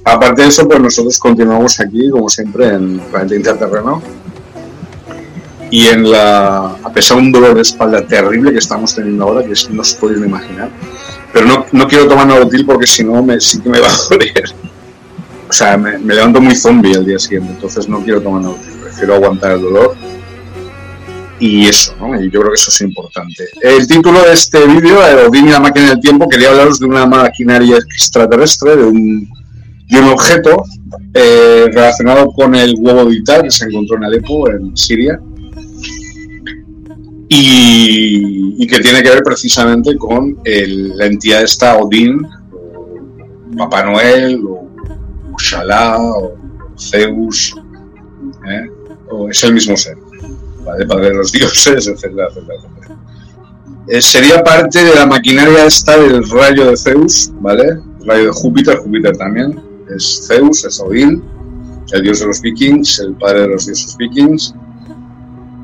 aparte 0.05 0.43
de 0.43 0.49
eso, 0.49 0.69
pues 0.69 0.79
nosotros 0.79 1.19
continuamos 1.19 1.81
aquí, 1.81 2.11
como 2.11 2.29
siempre, 2.29 2.69
en 2.69 3.01
Planeta 3.11 3.35
Interterreno. 3.35 4.01
Y 5.69 5.89
en 5.89 6.09
la, 6.09 6.77
a 6.85 6.93
pesar 6.93 7.17
de 7.17 7.25
un 7.25 7.33
dolor 7.33 7.57
de 7.57 7.63
espalda 7.63 8.07
terrible 8.07 8.53
que 8.53 8.59
estamos 8.59 8.95
teniendo 8.95 9.25
ahora, 9.25 9.43
que 9.43 9.55
no 9.71 9.83
os 9.83 9.95
podéis 9.95 10.25
imaginar, 10.25 10.71
pero 11.33 11.47
no, 11.47 11.67
no 11.73 11.89
quiero 11.89 12.07
tomar 12.07 12.27
Nautil 12.27 12.67
porque 12.67 12.87
si 12.87 13.05
no 13.05 13.23
me, 13.23 13.41
sí 13.41 13.61
que 13.61 13.69
me 13.69 13.81
va 13.81 13.89
a 13.89 14.09
doler. 14.11 14.45
O 15.49 15.53
sea, 15.53 15.77
me, 15.77 15.99
me 15.99 16.15
levanto 16.15 16.41
muy 16.41 16.55
zombie 16.57 16.93
el 16.93 17.05
día 17.05 17.19
siguiente, 17.19 17.53
entonces 17.53 17.89
no 17.89 18.03
quiero 18.03 18.21
tomar 18.21 18.43
Nautil, 18.43 18.73
prefiero 18.83 19.15
aguantar 19.15 19.53
el 19.53 19.63
dolor 19.63 19.97
y 21.43 21.67
eso, 21.67 21.95
¿no? 21.99 22.15
Y 22.21 22.31
yo 22.31 22.41
creo 22.41 22.53
que 22.53 22.55
eso 22.55 22.71
es 22.71 22.81
importante. 22.83 23.45
El 23.61 23.87
título 23.89 24.23
de 24.23 24.33
este 24.33 24.65
vídeo, 24.65 25.01
Odín 25.29 25.49
y 25.49 25.51
la 25.51 25.59
máquina 25.59 25.91
del 25.91 26.01
tiempo, 26.01 26.29
quería 26.29 26.51
hablaros 26.51 26.79
de 26.79 26.87
una 26.87 27.05
maquinaria 27.05 27.79
extraterrestre, 27.79 28.77
de 28.77 28.85
un, 28.85 29.29
de 29.89 29.99
un 29.99 30.09
objeto 30.09 30.63
eh, 31.13 31.67
relacionado 31.73 32.31
con 32.31 32.55
el 32.55 32.77
huevo 32.79 33.07
vital 33.07 33.43
que 33.43 33.51
se 33.51 33.65
encontró 33.65 33.97
en 33.97 34.05
Alepo, 34.05 34.49
en 34.51 34.77
Siria, 34.77 35.19
y, 37.35 38.67
que 38.67 38.81
tiene 38.81 39.03
que 39.03 39.11
ver 39.11 39.23
precisamente 39.23 39.97
con 39.97 40.39
la 40.45 41.07
entidad 41.07 41.43
esta 41.43 41.77
Odín, 41.77 42.27
o 42.53 43.57
Papá 43.57 43.85
Noel, 43.85 44.43
o 44.47 44.69
Shalá, 45.39 45.99
o 45.99 46.35
Zeus, 46.79 47.55
¿eh? 48.49 48.71
o 49.11 49.29
es 49.29 49.43
el 49.45 49.55
mismo 49.55 49.77
ser. 49.77 49.97
¿vale? 50.65 50.87
Padre 50.87 51.09
de 51.09 51.15
los 51.15 51.33
dioses, 51.33 51.87
etcétera, 51.87 52.29
etcétera, 52.29 52.99
eh, 53.89 54.01
sería 54.01 54.45
parte 54.45 54.85
de 54.85 54.95
la 54.95 55.07
maquinaria 55.07 55.67
esta 55.67 55.99
del 55.99 56.29
rayo 56.31 56.71
de 56.71 56.77
Zeus, 56.77 57.33
¿vale? 57.41 57.81
Rayo 58.07 58.27
de 58.27 58.33
Júpiter, 58.33 58.77
Júpiter 58.79 59.17
también, 59.17 59.61
es 59.95 60.27
Zeus, 60.27 60.65
es 60.65 60.81
Odín, 60.81 61.23
el 61.93 62.03
dios 62.03 62.21
de 62.21 62.27
los 62.27 62.41
vikings, 62.41 63.01
el 63.01 63.15
padre 63.15 63.43
de 63.43 63.49
los 63.49 63.67
dioses 63.67 63.97
vikings. 63.97 64.55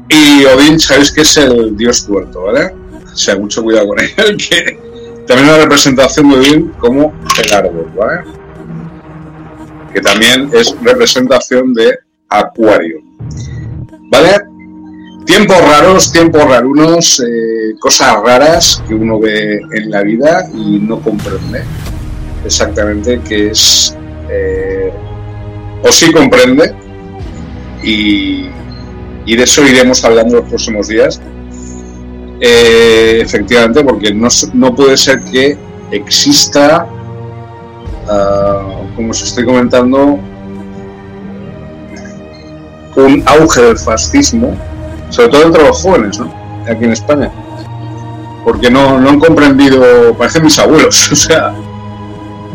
Y 0.09 0.45
Odín, 0.45 0.79
sabéis 0.81 1.13
que 1.13 1.23
es 1.23 1.37
el 1.37 1.77
dios 1.77 2.07
tuerto, 2.07 2.45
¿vale? 2.45 2.73
O 3.05 3.17
sea, 3.17 3.37
mucho 3.37 3.63
cuidado 3.63 3.89
con 3.89 3.99
él, 4.01 4.09
que 4.49 4.79
también 5.27 5.49
una 5.49 5.59
representación 5.59 6.31
de 6.31 6.37
Odín 6.37 6.73
como 6.79 7.13
el 7.43 7.53
árbol, 7.53 7.93
¿vale? 7.97 8.23
Que 9.93 10.01
también 10.01 10.51
es 10.53 10.75
representación 10.83 11.75
de 11.75 11.99
Acuario. 12.29 13.01
¿Vale? 14.11 14.41
Tiempos 15.27 15.61
raros, 15.61 16.11
tiempos 16.11 16.45
rarunos, 16.45 17.21
eh, 17.21 17.75
cosas 17.79 18.17
raras 18.25 18.83
que 18.89 18.95
uno 18.95 19.19
ve 19.21 19.61
en 19.73 19.91
la 19.91 20.03
vida 20.03 20.47
y 20.55 20.79
no 20.79 21.01
comprende 21.01 21.63
exactamente 22.45 23.21
qué 23.29 23.51
es, 23.51 23.95
eh, 24.31 24.91
o 25.83 25.93
sí 25.93 26.11
comprende, 26.13 26.75
y, 27.83 28.49
de 29.37 29.45
eso 29.45 29.65
iremos 29.67 30.05
hablando 30.05 30.37
los 30.37 30.49
próximos 30.49 30.89
días. 30.89 31.21
Eh, 32.41 33.21
efectivamente, 33.23 33.83
porque 33.83 34.15
no, 34.15 34.29
no, 34.55 34.75
puede 34.75 34.97
ser 34.97 35.21
que 35.25 35.59
exista, 35.91 36.87
ah, 38.09 38.83
como 38.95 39.11
os 39.11 39.23
estoy 39.23 39.45
comentando, 39.45 40.19
un 42.97 43.23
auge 43.27 43.61
del 43.63 43.79
fascismo 43.79 44.57
sobre 45.11 45.29
todo 45.29 45.43
entre 45.45 45.67
los 45.67 45.83
jóvenes, 45.83 46.19
¿no? 46.19 46.33
Aquí 46.69 46.85
en 46.85 46.93
España. 46.93 47.31
Porque 48.45 48.71
no, 48.71 48.99
no 49.01 49.11
han 49.11 49.21
comprendido, 49.21 50.15
parecen 50.17 50.45
mis 50.45 50.59
abuelos, 50.59 51.13
o 51.13 51.17
sea, 51.17 51.55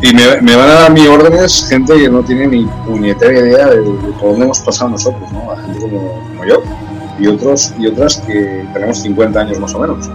Y 0.04 0.14
me, 0.14 0.56
van 0.58 0.70
a 0.70 0.74
dar 0.74 0.92
mis 0.92 1.08
órdenes 1.08 1.66
gente 1.70 1.96
que 1.96 2.10
no 2.10 2.22
tiene 2.26 2.46
ni 2.48 2.66
puñetera 2.86 3.40
idea 3.40 3.68
de, 3.70 3.82
por 4.20 4.32
dónde 4.32 4.44
hemos 4.44 4.60
pasado 4.60 4.90
nosotros, 4.90 5.32
¿no? 5.32 5.56
gente 5.56 5.80
como, 5.80 6.20
como, 6.28 6.46
yo 6.46 6.62
y 7.18 7.28
otros 7.28 7.74
y 7.80 7.88
otras 7.88 8.18
que 8.18 8.68
tenemos 8.74 9.02
50 9.02 9.40
años 9.40 9.60
más 9.60 9.74
o 9.74 9.80
menos. 9.80 10.10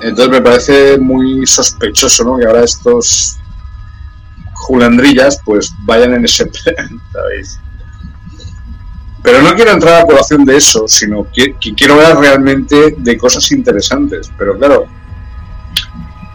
Entonces 0.00 0.28
me 0.28 0.40
parece 0.40 0.96
muy 0.96 1.44
sospechoso, 1.44 2.22
¿no? 2.22 2.36
Que 2.36 2.46
ahora 2.46 2.62
estos 2.62 3.36
julandrillas 4.54 5.40
pues 5.44 5.74
vayan 5.80 6.14
en 6.14 6.24
ese 6.24 6.46
plan, 6.46 7.00
¿sabéis? 7.12 7.58
Pero 9.24 9.42
no 9.42 9.56
quiero 9.56 9.72
entrar 9.72 10.02
a 10.02 10.06
colación 10.06 10.44
de 10.44 10.56
eso, 10.56 10.86
sino 10.86 11.26
que, 11.32 11.56
que 11.60 11.74
quiero 11.74 11.94
hablar 11.94 12.18
realmente 12.18 12.94
de 12.96 13.18
cosas 13.18 13.50
interesantes. 13.50 14.30
Pero 14.38 14.56
claro, 14.56 14.86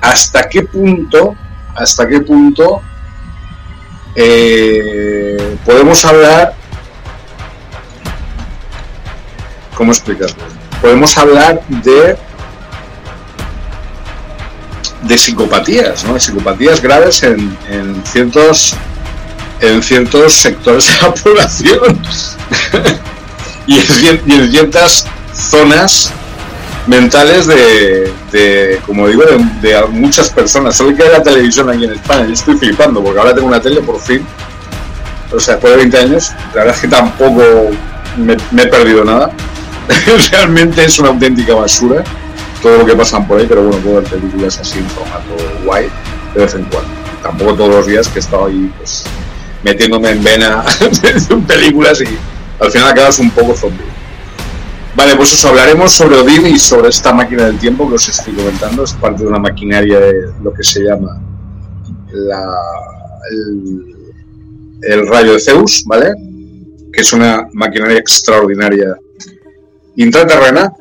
¿hasta 0.01 0.50
qué 0.50 0.63
punto 0.63 1.38
hasta 1.75 2.08
qué 2.08 2.22
punto 2.22 2.82
eh, 4.16 5.58
podemos 5.66 6.04
hablar, 6.06 6.54
¿cómo 9.75 9.92
explicarlo? 9.92 10.36
Podemos 10.82 11.18
hablar 11.18 11.62
de 11.68 12.18
de 15.04 15.18
psicopatías, 15.18 16.04
¿no? 16.04 16.20
Psicopatías 16.20 16.82
graves 16.82 17.24
en, 17.24 17.58
en 17.70 18.04
ciertos 18.06 18.75
en 19.60 19.82
ciertos 19.82 20.34
sectores 20.34 20.88
de 20.88 20.94
la 21.01 21.13
población 21.24 22.01
y 23.68 23.80
en 23.80 24.51
ciertas 24.51 25.06
zonas 25.34 26.12
mentales 26.88 27.48
de, 27.48 28.80
como 28.86 29.08
digo, 29.08 29.24
de, 29.62 29.86
muchas 29.90 30.30
personas. 30.30 30.76
Solo 30.76 30.96
que 30.96 31.04
hay 31.04 31.10
la 31.10 31.24
televisión 31.24 31.70
aquí 31.70 31.86
en 31.86 31.94
España. 31.94 32.26
Yo 32.26 32.34
estoy 32.34 32.58
flipando 32.58 33.04
porque 33.04 33.20
ahora 33.20 33.34
tengo 33.34 33.48
una 33.48 33.62
tele 33.62 33.82
por 33.82 34.00
fin. 34.00 34.26
O 35.34 35.40
sea, 35.40 35.56
después 35.56 35.74
de 35.74 35.78
20 35.78 35.98
años, 35.98 36.32
la 36.50 36.56
verdad 36.56 36.76
es 36.76 36.82
que 36.82 36.88
tampoco 36.88 37.42
me, 38.18 38.34
he 38.34 38.68
perdido 38.68 39.04
nada. 39.06 39.32
Realmente 40.32 40.86
es 40.86 41.00
una 41.00 41.10
auténtica 41.10 41.54
basura 41.56 42.04
todo 42.62 42.78
lo 42.78 42.86
que 42.86 42.96
pasan 42.96 43.28
por 43.28 43.39
ahí, 43.39 43.46
pero 43.48 43.63
bueno, 43.63 43.78
puedo 43.82 43.96
ver 44.02 44.04
películas 44.06 44.60
así 44.60 44.78
en 44.78 44.88
formato 44.89 45.36
guay 45.65 45.88
de 46.36 46.41
vez 46.41 46.54
en 46.54 46.63
cuando. 46.65 46.89
Tampoco 47.24 47.56
todos 47.56 47.70
los 47.70 47.88
días 47.88 48.08
que 48.08 48.20
he 48.20 48.22
estado 48.22 48.46
ahí 48.48 48.72
pues 48.78 49.04
metiéndome 49.63 50.12
en 50.12 50.24
vena 50.24 50.63
en 51.30 51.44
películas 51.44 52.02
y 52.02 52.17
al 52.60 52.72
final 52.72 52.89
acabas 52.89 53.20
un 53.20 53.32
poco 53.32 53.56
zombie. 53.56 53.86
Vale, 54.93 55.15
pues 55.15 55.32
os 55.32 55.45
hablaremos 55.45 55.93
sobre 55.93 56.17
Odin 56.17 56.47
y 56.47 56.60
sobre 56.60 56.89
esta 56.89 57.13
máquina 57.13 57.45
del 57.45 57.58
tiempo 57.58 57.88
que 57.88 57.95
os 57.95 58.10
estoy 58.10 58.34
comentando. 58.34 58.84
Es 58.84 58.93
parte 58.93 59.23
de 59.23 59.30
una 59.30 59.39
maquinaria 59.39 59.99
de 59.99 60.34
lo 60.43 60.54
que 60.54 60.63
se 60.63 60.84
llama 60.84 61.21
la, 62.12 62.45
el, 64.82 65.08
rayo 65.08 65.34
de 65.34 65.39
Zeus, 65.39 65.84
¿vale? 65.86 66.13
Que 66.91 67.01
es 67.01 67.13
una 67.13 67.47
maquinaria 67.54 67.99
extraordinaria 67.99 68.97
intraterrena 69.95 70.73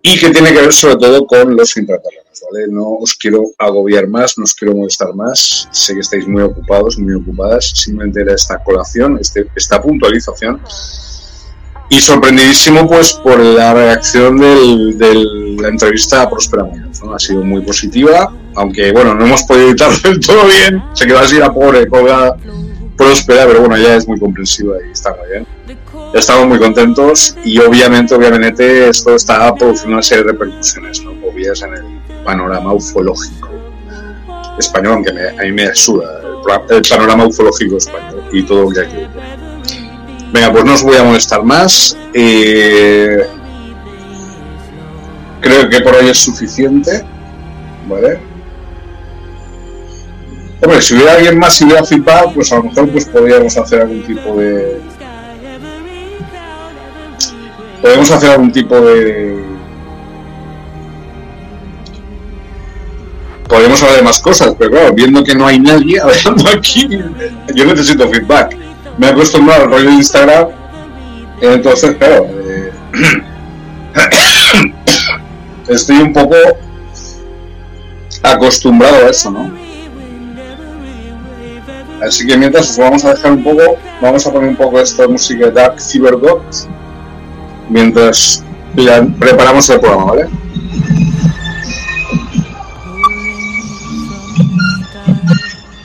y 0.00 0.18
que 0.18 0.30
tiene 0.30 0.52
que 0.52 0.62
ver 0.62 0.72
sobre 0.72 0.96
todo 0.96 1.26
con 1.26 1.54
los 1.54 1.76
intraterrenos, 1.76 2.42
¿vale? 2.50 2.66
No 2.68 2.94
os 2.94 3.14
quiero 3.14 3.44
agobiar 3.58 4.08
más, 4.08 4.38
no 4.38 4.44
os 4.44 4.54
quiero 4.54 4.74
molestar 4.74 5.14
más. 5.14 5.68
Sé 5.70 5.92
que 5.92 6.00
estáis 6.00 6.26
muy 6.26 6.42
ocupados, 6.42 6.98
muy 6.98 7.12
ocupadas. 7.12 7.72
Simplemente 7.74 8.22
era 8.22 8.34
esta 8.34 8.62
colación, 8.64 9.18
este, 9.20 9.46
esta 9.54 9.82
puntualización 9.82 10.62
y 11.88 12.00
sorprendidísimo 12.00 12.88
pues 12.88 13.12
por 13.14 13.38
la 13.38 13.74
reacción 13.74 14.38
de 14.38 15.24
la 15.60 15.68
entrevista 15.68 16.22
a 16.22 16.30
Próspera 16.30 16.64
Ha 17.12 17.18
sido 17.18 17.42
muy 17.42 17.62
positiva, 17.62 18.32
aunque 18.54 18.92
bueno, 18.92 19.14
no 19.14 19.26
hemos 19.26 19.42
podido 19.42 19.68
editarlo 19.68 19.98
del 20.04 20.20
todo 20.20 20.46
bien, 20.46 20.82
se 20.94 21.06
quedó 21.06 21.18
así 21.18 21.36
la 21.36 21.52
pobre 21.52 21.86
colgada 21.86 22.36
Próspera, 22.96 23.46
pero 23.46 23.60
bueno, 23.60 23.76
ya 23.76 23.96
es 23.96 24.06
muy 24.06 24.18
comprensiva 24.18 24.76
y 24.86 24.92
está 24.92 25.10
muy 25.10 25.28
bien. 25.28 25.46
Estamos 26.14 26.46
muy 26.46 26.60
contentos 26.60 27.36
y 27.44 27.58
obviamente, 27.58 28.14
obviamente 28.14 28.88
esto 28.88 29.16
está 29.16 29.52
produciendo 29.52 29.94
una 29.94 30.02
serie 30.02 30.22
de 30.22 30.30
repercusiones, 30.30 31.02
¿no? 31.02 31.10
obvias 31.26 31.60
en 31.62 31.74
el 31.74 31.84
panorama 32.24 32.72
ufológico 32.72 33.48
español, 34.58 34.92
aunque 34.94 35.10
a 35.10 35.42
mí 35.42 35.52
me 35.52 35.74
suda 35.74 36.20
el, 36.70 36.82
panorama 36.88 37.26
ufológico 37.26 37.78
español 37.78 38.22
y 38.32 38.44
todo 38.44 38.62
lo 38.62 38.70
que 38.70 38.80
hay 38.80 38.86
que 38.86 39.43
Venga, 40.34 40.50
pues 40.50 40.64
no 40.64 40.74
os 40.74 40.82
voy 40.82 40.96
a 40.96 41.04
molestar 41.04 41.44
más. 41.44 41.96
Eh, 42.12 43.24
creo 45.40 45.68
que 45.68 45.80
por 45.80 45.94
hoy 45.94 46.08
es 46.08 46.18
suficiente. 46.18 47.04
¿Vale? 47.88 48.18
Hombre, 50.60 50.82
si 50.82 50.94
hubiera 50.94 51.12
alguien 51.12 51.38
más 51.38 51.60
y 51.60 51.64
hubiera 51.66 51.84
flipado, 51.84 52.32
pues 52.32 52.52
a 52.52 52.56
lo 52.56 52.64
mejor 52.64 52.90
pues 52.90 53.04
podríamos 53.04 53.56
hacer 53.56 53.82
algún 53.82 54.02
tipo 54.02 54.36
de. 54.36 54.80
Podemos 57.80 58.10
hacer 58.10 58.30
algún 58.30 58.50
tipo 58.50 58.80
de. 58.80 59.44
Podemos 63.48 63.80
hablar 63.84 63.98
de 63.98 64.02
más 64.02 64.20
cosas, 64.20 64.56
pero 64.58 64.72
claro, 64.72 64.92
viendo 64.94 65.22
que 65.22 65.36
no 65.36 65.46
hay 65.46 65.60
nadie 65.60 66.00
hablando 66.00 66.48
aquí, 66.48 66.88
yo 67.54 67.64
necesito 67.66 68.08
feedback 68.08 68.63
me 68.98 69.06
he 69.06 69.10
acostumbrado 69.10 69.64
al 69.64 69.70
rollo 69.70 69.88
de 69.90 69.94
Instagram, 69.94 70.48
entonces, 71.40 71.96
claro, 71.96 72.26
eh, 72.46 72.72
estoy 75.68 75.96
un 75.96 76.12
poco 76.12 76.36
acostumbrado 78.22 79.06
a 79.06 79.10
eso, 79.10 79.30
¿no? 79.30 79.64
Así 82.02 82.26
que 82.26 82.36
mientras 82.36 82.70
os 82.70 82.78
vamos 82.78 83.04
a 83.04 83.14
dejar 83.14 83.32
un 83.32 83.42
poco, 83.42 83.78
vamos 84.00 84.26
a 84.26 84.32
poner 84.32 84.50
un 84.50 84.56
poco 84.56 84.80
esta 84.80 85.08
música 85.08 85.46
de 85.46 85.52
Dark 85.52 85.80
Cyber 85.80 86.16
Gods 86.16 86.68
mientras 87.68 88.44
preparamos 89.18 89.68
el 89.70 89.80
programa, 89.80 90.04
¿vale? 90.04 90.28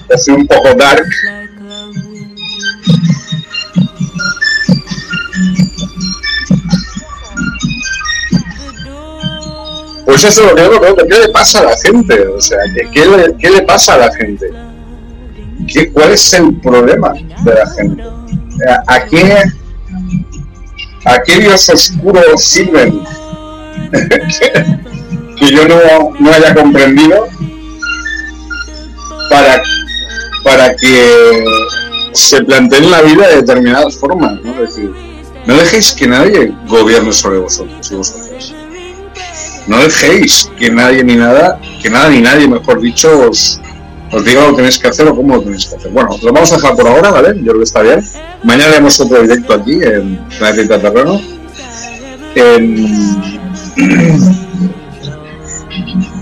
Es 0.09 0.27
un 0.27 0.45
poco 0.47 0.73
dark. 0.73 1.05
Pues 10.06 10.23
eso 10.23 10.41
es 10.41 10.49
lo 10.49 10.56
que 10.56 10.63
yo 10.63 10.80
pregunto, 10.80 11.06
¿qué 11.08 11.19
le 11.19 11.30
pasa 11.30 11.60
a 11.60 11.63
la 11.65 11.78
gente? 11.78 12.28
O 12.28 12.41
sea, 12.41 12.58
¿qué, 12.91 13.06
le, 13.06 13.38
qué 13.38 13.52
le 13.52 13.62
pasa 13.62 13.93
a 13.93 13.97
la 13.99 14.12
gente? 14.13 14.52
¿Qué, 15.67 15.91
¿Cuál 15.91 16.13
es 16.13 16.34
el 16.34 16.56
problema 16.62 17.13
de 17.13 17.54
la 17.54 17.69
gente? 17.69 18.04
¿A 18.88 19.06
qué, 19.06 19.43
a 21.06 21.21
qué 21.21 21.39
dios 21.39 21.69
oscuro 21.69 22.21
sirven? 22.38 23.04
que 25.39 25.52
yo 25.52 25.67
no, 25.67 26.13
no 26.19 26.32
haya 26.34 26.54
comprendido 26.54 27.28
para, 29.30 29.62
para 30.43 30.75
que 30.75 31.45
se 32.13 32.43
planteen 32.43 32.89
la 32.91 33.01
vida 33.01 33.27
de 33.27 33.37
determinadas 33.37 33.97
formas, 33.97 34.39
¿no? 34.43 34.51
Es 34.63 34.75
decir, 34.75 34.93
no 35.45 35.55
dejéis 35.55 35.91
que 35.93 36.07
nadie 36.07 36.53
gobierne 36.67 37.13
sobre 37.13 37.39
vosotros 37.39 37.91
y 37.91 37.95
vosotras 37.95 38.53
no 39.69 39.77
dejéis 39.77 40.49
que 40.57 40.71
nadie 40.71 41.03
ni 41.03 41.15
nada, 41.15 41.59
que 41.81 41.89
nada 41.91 42.09
ni 42.09 42.21
nadie, 42.21 42.47
mejor 42.47 42.81
dicho, 42.81 43.29
os, 43.29 43.61
os 44.11 44.25
diga 44.25 44.41
lo 44.41 44.49
que 44.49 44.55
tenéis 44.57 44.79
que 44.79 44.87
hacer 44.87 45.07
o 45.07 45.15
cómo 45.15 45.35
lo 45.35 45.43
tenéis 45.43 45.67
que 45.67 45.75
hacer. 45.75 45.91
Bueno, 45.91 46.09
lo 46.23 46.33
vamos 46.33 46.51
a 46.51 46.55
dejar 46.55 46.75
por 46.75 46.87
ahora, 46.87 47.11
¿vale? 47.11 47.35
Yo 47.37 47.51
creo 47.51 47.57
que 47.59 47.63
está 47.63 47.83
bien. 47.83 48.03
Mañana 48.43 48.71
haremos 48.71 48.99
otro 48.99 49.21
directo 49.21 49.53
aquí 49.53 49.79
en 49.83 50.19
Planeta 50.39 50.81
Terreno. 50.81 51.21
En... 52.33 53.39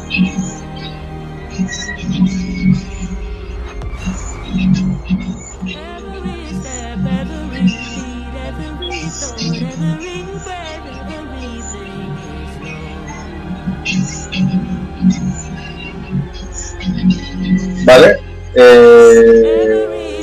¿Vale? 17.87 18.17
Eh... 18.53 20.19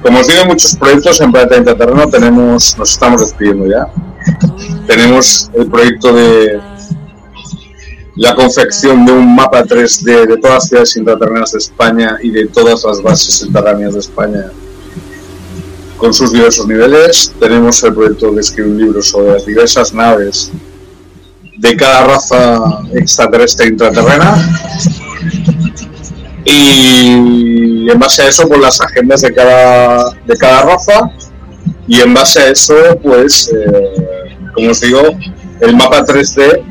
Como 0.00 0.20
os 0.20 0.26
digo, 0.28 0.44
muchos 0.46 0.76
proyectos 0.76 1.20
en 1.20 1.32
Planeta 1.32 1.56
Intraterreno 1.56 2.08
tenemos, 2.08 2.78
nos 2.78 2.92
estamos 2.92 3.20
despidiendo 3.20 3.66
ya. 3.66 3.88
Tenemos 4.86 5.50
el 5.54 5.66
proyecto 5.66 6.12
de 6.12 6.60
la 8.14 8.36
confección 8.36 9.04
de 9.04 9.12
un 9.12 9.34
mapa 9.34 9.64
3D 9.64 10.28
de 10.28 10.36
todas 10.36 10.54
las 10.54 10.68
ciudades 10.68 10.96
intraterrenas 10.96 11.50
de 11.50 11.58
España 11.58 12.16
y 12.22 12.30
de 12.30 12.46
todas 12.46 12.84
las 12.84 13.02
bases 13.02 13.34
subterráneas 13.34 13.94
de 13.94 14.00
España 14.00 14.52
con 16.00 16.14
sus 16.14 16.32
diversos 16.32 16.66
niveles. 16.66 17.32
Tenemos 17.38 17.82
el 17.84 17.94
proyecto 17.94 18.32
de 18.32 18.40
escribir 18.40 18.72
un 18.72 18.78
libro 18.78 19.02
sobre 19.02 19.34
las 19.34 19.46
diversas 19.46 19.92
naves 19.92 20.50
de 21.58 21.76
cada 21.76 22.06
raza 22.06 22.80
extraterrestre 22.94 23.68
intraterrena. 23.68 24.34
Y 26.44 27.88
en 27.90 27.98
base 27.98 28.22
a 28.22 28.28
eso, 28.28 28.48
pues 28.48 28.60
las 28.60 28.80
agendas 28.80 29.20
de 29.20 29.32
cada, 29.32 30.10
de 30.26 30.36
cada 30.38 30.62
raza. 30.62 31.10
Y 31.86 32.00
en 32.00 32.14
base 32.14 32.40
a 32.40 32.48
eso, 32.48 32.74
pues, 33.02 33.50
eh, 33.54 34.36
como 34.54 34.70
os 34.70 34.80
digo, 34.80 35.02
el 35.60 35.76
mapa 35.76 36.04
3D 36.06 36.62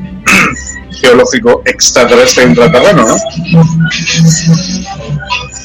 geológico 1.00 1.62
extraterrestre 1.66 2.44
intraterreno, 2.44 3.06
¿no? 3.06 3.16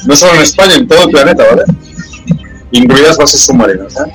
No 0.06 0.16
solo 0.16 0.36
en 0.36 0.42
España, 0.42 0.76
en 0.76 0.88
todo 0.88 1.06
el 1.06 1.10
planeta, 1.10 1.44
¿vale? 1.50 1.64
Incluidas 2.76 3.18
bases 3.18 3.46
submarinas, 3.46 3.96
¿eh? 3.96 4.12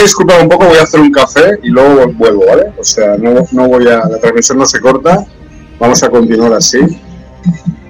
A 0.00 0.42
un 0.42 0.48
poco, 0.48 0.66
voy 0.66 0.78
a 0.78 0.82
hacer 0.82 1.00
un 1.00 1.12
café 1.12 1.58
y 1.62 1.68
luego 1.68 2.10
vuelvo, 2.14 2.46
¿vale? 2.46 2.72
O 2.78 2.84
sea, 2.84 3.16
no, 3.16 3.46
no 3.52 3.68
voy 3.68 3.86
a, 3.88 4.08
la 4.08 4.18
transmisión 4.18 4.58
no 4.58 4.66
se 4.66 4.80
corta, 4.80 5.26
vamos 5.78 6.02
a 6.02 6.08
continuar 6.08 6.54
así. 6.54 6.78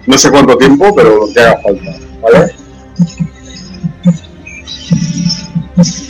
No 0.07 0.19
sé 0.19 0.31
cuánto 0.31 0.57
tiempo, 0.57 0.95
pero 0.95 1.27
lo 1.27 1.33
que 1.33 1.41
haga 1.41 1.61
falta, 1.63 1.91
¿vale? 2.21 2.55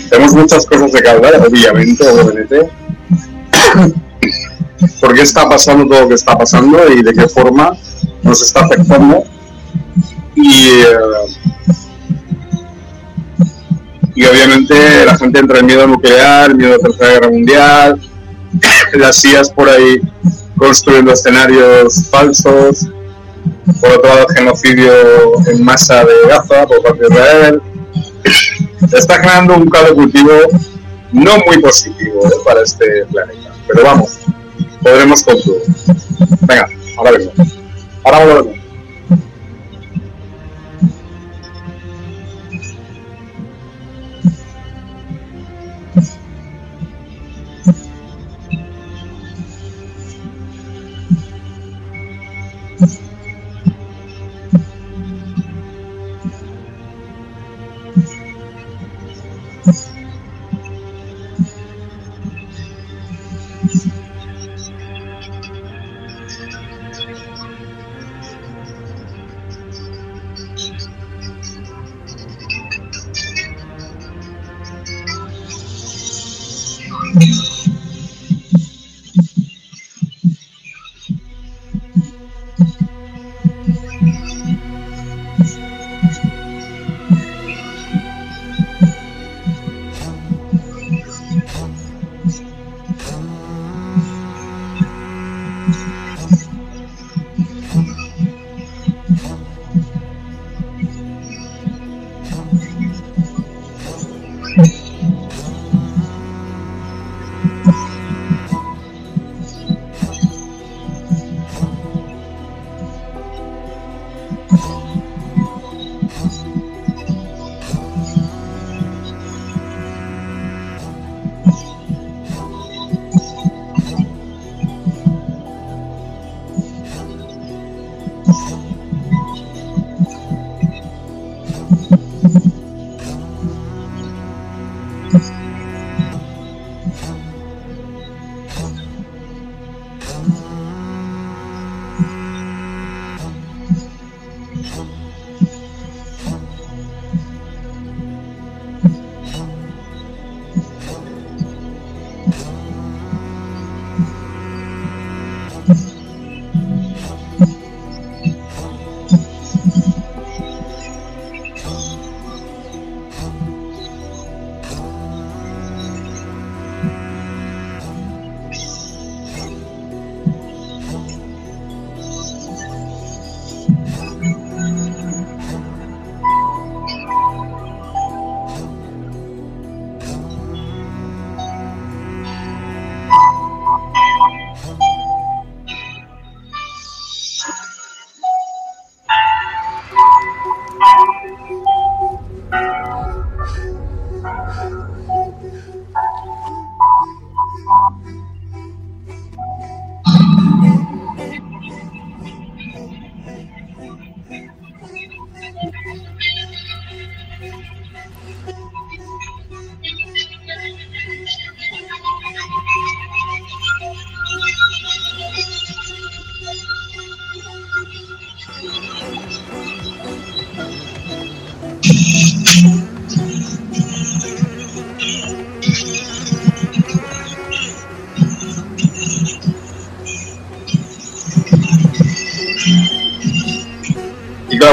Tenemos 0.09 0.33
muchas 0.35 0.67
cosas 0.67 0.93
de 0.93 1.03
que 1.03 1.09
hablar, 1.09 1.35
obviamente, 1.47 2.09
obviamente. 2.09 2.71
¿Por 5.01 5.15
qué 5.15 5.23
está 5.23 5.49
pasando 5.49 5.87
todo 5.87 6.01
lo 6.03 6.09
que 6.09 6.15
está 6.15 6.37
pasando 6.37 6.91
y 6.91 7.03
de 7.03 7.13
qué 7.13 7.29
forma 7.29 7.77
nos 8.23 8.43
está 8.43 8.61
afectando? 8.61 9.23
Y, 10.35 10.81
eh, 10.81 10.97
y 14.21 14.27
obviamente 14.27 15.07
la 15.07 15.17
gente 15.17 15.39
entra 15.39 15.61
en 15.61 15.67
miedo 15.67 15.87
nuclear, 15.87 16.55
miedo 16.55 16.75
a 16.75 16.77
la 16.77 16.83
tercera 16.83 17.13
guerra 17.13 17.31
mundial, 17.31 18.01
las 18.93 19.25
IAS 19.25 19.49
por 19.49 19.67
ahí 19.67 19.99
construyendo 20.59 21.13
escenarios 21.13 22.05
falsos, 22.11 22.87
por 23.81 23.93
otro 23.93 24.15
lado 24.15 24.27
genocidio 24.37 24.93
en 25.47 25.65
masa 25.65 26.05
de 26.05 26.13
Gaza 26.29 26.67
por 26.67 26.83
parte 26.83 27.01
de 27.01 27.09
Israel. 27.09 27.63
Está 28.93 29.21
generando 29.21 29.57
un 29.57 29.71
caldo 29.71 29.95
cultivo 29.95 30.33
no 31.13 31.39
muy 31.47 31.59
positivo 31.59 32.27
¿eh? 32.27 32.31
para 32.45 32.61
este 32.61 33.07
planeta. 33.11 33.55
Pero 33.69 33.85
vamos, 33.85 34.19
podremos 34.83 35.23
con. 35.23 35.37
Venga, 36.43 36.69
ahora 36.99 37.13
vengo. 37.13 37.33
Ahora 38.05 38.19
volvemos. 38.27 38.60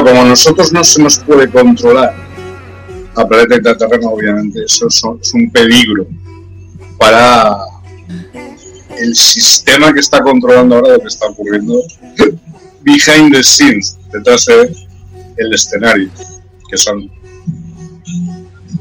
Como 0.04 0.24
nosotros 0.24 0.72
no 0.72 0.84
se 0.84 1.02
nos 1.02 1.20
puede 1.20 1.50
controlar 1.50 2.16
a 3.16 3.28
planeta 3.28 3.56
intraterreno, 3.56 4.10
obviamente, 4.10 4.64
eso 4.64 4.88
es, 4.88 5.34
un 5.34 5.52
peligro 5.52 6.08
para 6.98 7.58
el 8.98 9.16
sistema 9.16 9.94
que 9.94 10.00
está 10.00 10.22
controlando 10.22 10.76
ahora 10.76 10.94
lo 10.94 11.00
que 11.00 11.08
está 11.08 11.28
ocurriendo 11.28 11.82
behind 12.82 13.34
the 13.34 13.44
scenes, 13.44 13.98
detrás 14.12 14.46
del 14.46 15.54
escenario, 15.54 16.10
que 16.70 16.78
son 16.78 17.10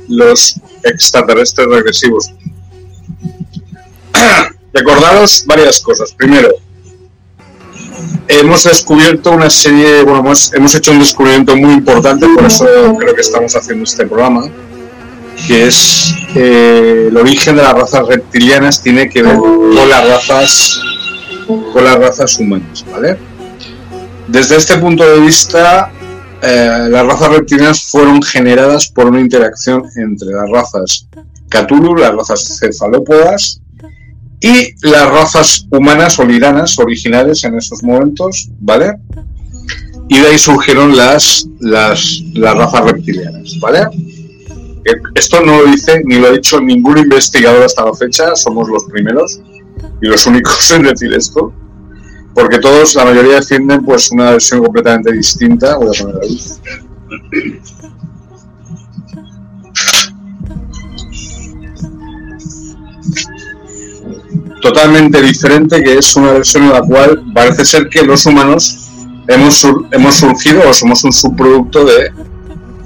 los 0.08 0.60
extraterrestres 0.84 1.66
regresivos. 1.68 2.32
Recordaros 4.72 5.44
varias 5.46 5.80
cosas. 5.80 6.12
Primero, 6.12 6.50
hemos 8.28 8.64
descubierto 8.64 9.30
una 9.32 9.50
serie, 9.50 10.02
bueno, 10.02 10.20
hemos, 10.20 10.74
hecho 10.74 10.92
un 10.92 10.98
descubrimiento 10.98 11.56
muy 11.56 11.74
importante, 11.74 12.26
por 12.28 12.44
eso 12.44 12.66
creo 12.98 13.14
que 13.14 13.20
estamos 13.20 13.54
haciendo 13.54 13.84
este 13.84 14.06
programa, 14.06 14.48
que 15.46 15.66
es 15.66 16.14
eh, 16.34 17.06
el 17.08 17.16
origen 17.16 17.56
de 17.56 17.62
las 17.62 17.74
razas 17.74 18.06
reptilianas 18.06 18.82
tiene 18.82 19.08
que 19.08 19.22
ver 19.22 19.36
con 19.36 19.88
las 19.88 20.08
razas, 20.08 20.80
con 21.46 21.84
las 21.84 21.98
razas 21.98 22.38
humanas, 22.38 22.84
¿vale? 22.90 23.18
Desde 24.28 24.56
este 24.56 24.78
punto 24.78 25.04
de 25.04 25.20
vista, 25.20 25.92
eh, 26.42 26.88
las 26.90 27.06
razas 27.06 27.28
reptilianas 27.30 27.82
fueron 27.82 28.22
generadas 28.22 28.88
por 28.88 29.06
una 29.06 29.20
interacción 29.20 29.84
entre 29.96 30.28
las 30.30 30.50
razas 30.50 31.06
Cthulhu, 31.48 31.94
las 31.94 32.14
razas 32.14 32.58
cefalópodas 32.58 33.60
y 34.46 34.74
las 34.82 35.10
razas 35.10 35.66
humanas 35.72 36.20
o 36.20 36.24
liranas 36.24 36.78
originales 36.78 37.42
en 37.42 37.56
esos 37.56 37.82
momentos, 37.82 38.48
¿vale? 38.60 38.92
Y 40.08 40.20
de 40.20 40.28
ahí 40.28 40.38
surgieron 40.38 40.96
las, 40.96 41.48
las, 41.58 42.22
las 42.32 42.56
razas 42.56 42.84
reptilianas, 42.84 43.58
¿vale? 43.58 43.80
Eh, 44.84 44.94
esto 45.16 45.40
no 45.40 45.62
lo 45.62 45.66
dice 45.66 46.00
ni 46.04 46.20
lo 46.20 46.28
ha 46.28 46.30
dicho 46.30 46.60
ningún 46.60 46.98
investigador 46.98 47.64
hasta 47.64 47.84
la 47.84 47.94
fecha, 47.94 48.36
somos 48.36 48.68
los 48.68 48.84
primeros 48.84 49.40
y 50.00 50.06
los 50.06 50.24
únicos 50.28 50.70
en 50.76 50.84
decir 50.84 51.12
esto, 51.12 51.52
porque 52.32 52.60
todos, 52.60 52.94
la 52.94 53.04
mayoría 53.04 53.40
defienden 53.40 53.84
pues 53.84 54.12
una 54.12 54.30
versión 54.30 54.62
completamente 54.62 55.10
distinta. 55.10 55.76
Voy 55.76 55.88
a 55.88 56.04
poner 56.04 56.22
ahí 56.22 56.40
totalmente 64.66 65.22
diferente, 65.22 65.82
que 65.82 65.98
es 65.98 66.16
una 66.16 66.32
versión 66.32 66.64
en 66.64 66.72
la 66.72 66.82
cual 66.82 67.24
parece 67.32 67.64
ser 67.64 67.88
que 67.88 68.02
los 68.02 68.26
humanos 68.26 68.90
hemos, 69.28 69.64
hemos 69.92 70.14
surgido 70.14 70.68
o 70.68 70.72
somos 70.72 71.04
un 71.04 71.12
subproducto 71.12 71.84
de 71.84 72.12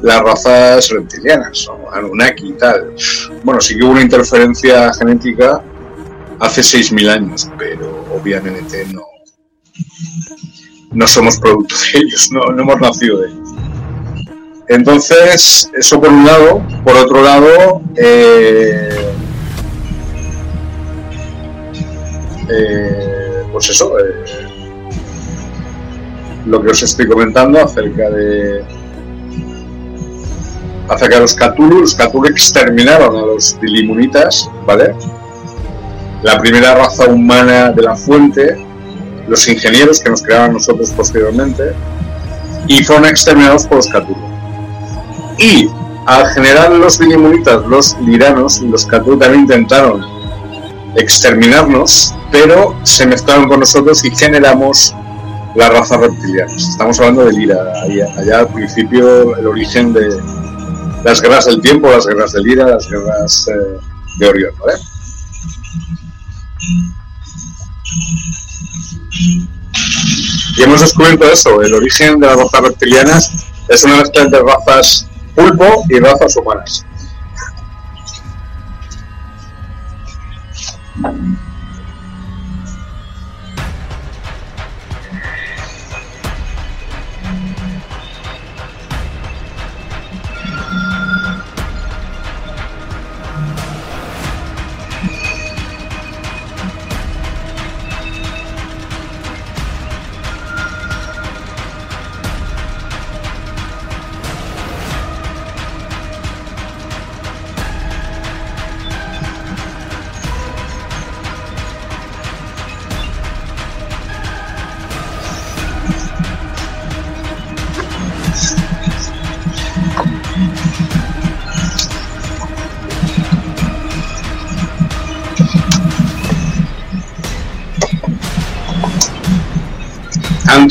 las 0.03 0.21
razas 0.21 0.91
reptilianas, 0.91 1.67
o 1.69 1.91
Anunnaki 1.93 2.49
y 2.49 2.53
tal. 2.53 2.95
Bueno, 3.45 3.61
sí 3.61 3.77
que 3.77 3.85
hubo 3.85 3.93
una 3.93 4.03
interferencia 4.03 4.93
genética 4.95 5.63
hace 6.39 6.61
6.000 6.61 7.09
años, 7.11 7.51
pero 7.59 8.07
obviamente 8.15 8.87
no, 8.93 9.03
no 10.93 11.07
somos 11.07 11.39
producto 11.39 11.75
de 11.77 12.01
ellos, 12.01 12.31
no, 12.31 12.45
no 12.53 12.63
hemos 12.63 12.81
nacido 12.81 13.21
de 13.21 13.29
ellos. 13.29 13.49
Entonces, 14.69 15.69
eso 15.77 16.01
por 16.01 16.11
un 16.11 16.25
lado. 16.25 16.63
Por 16.85 16.97
otro 16.97 17.23
lado, 17.23 17.83
eh, 17.97 19.13
Pues 23.53 23.69
eso, 23.69 23.99
eh, 23.99 24.41
lo 26.47 26.63
que 26.63 26.71
os 26.71 26.83
estoy 26.83 27.07
comentando 27.09 27.61
acerca 27.61 28.09
de 28.11 28.65
acerca 30.89 31.17
de 31.17 31.21
los 31.21 31.35
Cthulhu. 31.35 31.81
Los 31.81 31.95
Cthulhu 31.95 32.27
exterminaron 32.27 33.17
a 33.17 33.23
los 33.23 33.59
Dilimunitas, 33.61 34.49
¿vale? 34.67 34.95
La 36.23 36.39
primera 36.39 36.75
raza 36.75 37.07
humana 37.07 37.71
de 37.73 37.83
la 37.83 37.97
fuente, 37.97 38.57
los 39.29 39.49
ingenieros 39.49 40.01
que 40.01 40.11
nos 40.11 40.23
creaban 40.23 40.53
nosotros 40.53 40.91
posteriormente, 40.91 41.73
y 42.67 42.83
fueron 42.85 43.07
exterminados 43.07 43.67
por 43.67 43.77
los 43.77 43.89
Cthulhu. 43.89 44.29
Y 45.39 45.69
al 46.07 46.27
generar 46.29 46.73
los 46.73 46.99
Dilimunitas, 46.99 47.65
los 47.67 47.97
liranos, 48.01 48.61
los 48.63 48.87
Cthulhu 48.87 49.19
también 49.19 49.43
intentaron 49.43 50.20
exterminarnos 50.97 52.15
pero 52.31 52.79
se 52.85 53.07
mezclaron 53.07 53.49
con 53.49 53.61
nosotros 53.61 54.05
y 54.05 54.11
generamos 54.15 54.95
la 55.55 55.69
raza 55.69 55.97
reptiliana. 55.97 56.53
Estamos 56.55 56.99
hablando 57.01 57.25
del 57.25 57.43
IRA, 57.43 57.73
allá, 58.19 58.39
al 58.39 58.49
principio 58.49 59.37
el 59.37 59.47
origen 59.47 59.93
de 59.93 60.09
las 61.03 61.21
guerras 61.21 61.47
del 61.47 61.61
tiempo, 61.61 61.91
las 61.91 62.07
guerras 62.07 62.33
del 62.33 62.49
IRA, 62.49 62.69
las 62.69 62.89
guerras 62.89 63.49
eh, 63.49 63.79
de 64.19 64.29
Orión. 64.29 64.53
Y 70.57 70.63
hemos 70.63 70.81
descubierto 70.81 71.25
eso, 71.25 71.63
el 71.63 71.75
origen 71.75 72.21
de 72.21 72.27
las 72.27 72.37
razas 72.37 72.61
reptilianas 72.61 73.33
es 73.69 73.85
una 73.85 73.97
mezcla 73.97 74.23
entre 74.23 74.41
razas 74.43 75.07
pulpo 75.35 75.85
y 75.89 75.99
razas 75.99 76.37
humanas. 76.37 76.85
Thank 81.03 81.19
you. 81.23 81.40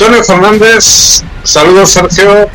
Antonio 0.10 0.26
Fernández, 0.26 1.24
saludos 1.43 1.91
Sergio. 1.91 2.50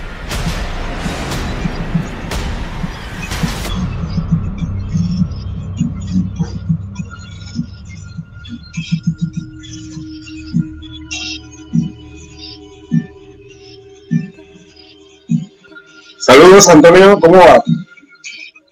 Saludos 16.18 16.68
Antonio, 16.68 17.20
¿cómo 17.20 17.36
vas? 17.38 17.60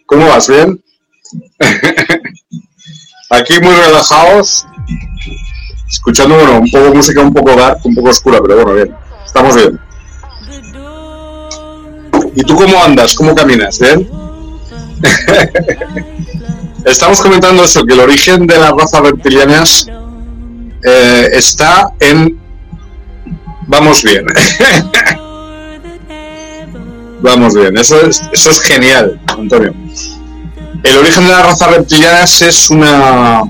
¿Cómo 0.06 0.26
vas? 0.26 0.48
¿Bien? 0.48 0.82
Aquí 3.30 3.60
muy 3.60 3.74
relajados, 3.76 4.66
escuchando, 6.02 6.34
bueno, 6.34 6.58
un 6.58 6.68
poco 6.68 6.94
música 6.96 7.20
un 7.20 7.32
poco 7.32 7.54
dark, 7.54 7.78
un 7.84 7.94
poco 7.94 8.10
oscura, 8.10 8.40
pero 8.42 8.56
bueno, 8.56 8.74
bien, 8.74 8.92
estamos 9.24 9.54
bien. 9.54 9.78
¿Y 12.34 12.42
tú 12.42 12.56
cómo 12.56 12.82
andas? 12.82 13.14
¿Cómo 13.14 13.36
caminas? 13.36 13.78
¿Bien? 13.78 14.10
Estamos 16.84 17.20
comentando 17.20 17.62
eso, 17.62 17.84
que 17.84 17.94
el 17.94 18.00
origen 18.00 18.48
de 18.48 18.58
las 18.58 18.72
razas 18.72 19.00
reptilianas 19.02 19.86
eh, 20.82 21.28
está 21.34 21.92
en... 22.00 22.36
Vamos 23.68 24.02
bien. 24.02 24.26
Vamos 27.20 27.54
bien, 27.54 27.76
eso 27.76 28.04
es, 28.04 28.20
eso 28.32 28.50
es 28.50 28.60
genial, 28.60 29.20
Antonio. 29.38 29.72
El 30.82 30.98
origen 30.98 31.28
de 31.28 31.32
las 31.32 31.46
razas 31.46 31.76
reptilianas 31.76 32.42
es 32.42 32.70
una 32.70 33.44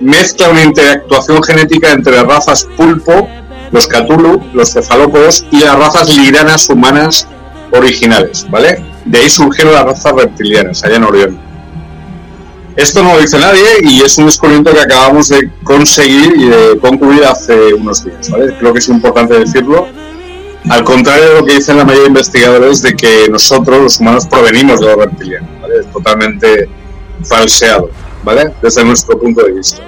mezcla, 0.00 0.48
una 0.48 0.62
interactuación 0.62 1.42
genética 1.42 1.92
entre 1.92 2.22
razas 2.22 2.66
pulpo, 2.76 3.28
los 3.70 3.86
Cthulhu, 3.86 4.42
los 4.54 4.72
cefalópodos 4.72 5.44
y 5.50 5.60
las 5.60 5.78
razas 5.78 6.16
liranas 6.16 6.68
humanas 6.68 7.26
originales, 7.72 8.46
¿vale? 8.50 8.84
De 9.04 9.18
ahí 9.18 9.30
surgieron 9.30 9.74
las 9.74 9.84
razas 9.84 10.12
reptilianas, 10.12 10.84
allá 10.84 10.96
en 10.96 11.04
Orión. 11.04 11.48
Esto 12.76 13.02
no 13.02 13.14
lo 13.14 13.20
dice 13.20 13.38
nadie 13.38 13.64
y 13.82 14.02
es 14.02 14.16
un 14.18 14.26
descubrimiento 14.26 14.72
que 14.72 14.80
acabamos 14.80 15.28
de 15.28 15.50
conseguir 15.64 16.34
y 16.36 16.44
de 16.44 16.78
concluir 16.80 17.24
hace 17.24 17.74
unos 17.74 18.04
días, 18.04 18.30
¿vale? 18.30 18.56
Creo 18.58 18.72
que 18.72 18.78
es 18.78 18.88
importante 18.88 19.38
decirlo 19.38 19.88
al 20.70 20.84
contrario 20.84 21.28
de 21.28 21.34
lo 21.40 21.46
que 21.46 21.54
dicen 21.54 21.76
la 21.76 21.84
mayoría 21.84 22.02
de 22.02 22.08
investigadores 22.08 22.82
de 22.82 22.94
que 22.94 23.28
nosotros, 23.30 23.80
los 23.80 24.00
humanos, 24.00 24.26
provenimos 24.26 24.80
de 24.80 24.86
los 24.86 24.96
reptilianos, 24.96 25.48
¿vale? 25.60 25.80
Es 25.80 25.92
totalmente 25.92 26.68
falseado, 27.24 27.90
¿vale? 28.28 28.52
Desde 28.60 28.84
nuestro 28.84 29.18
punto 29.18 29.42
de 29.42 29.52
vista. 29.52 29.80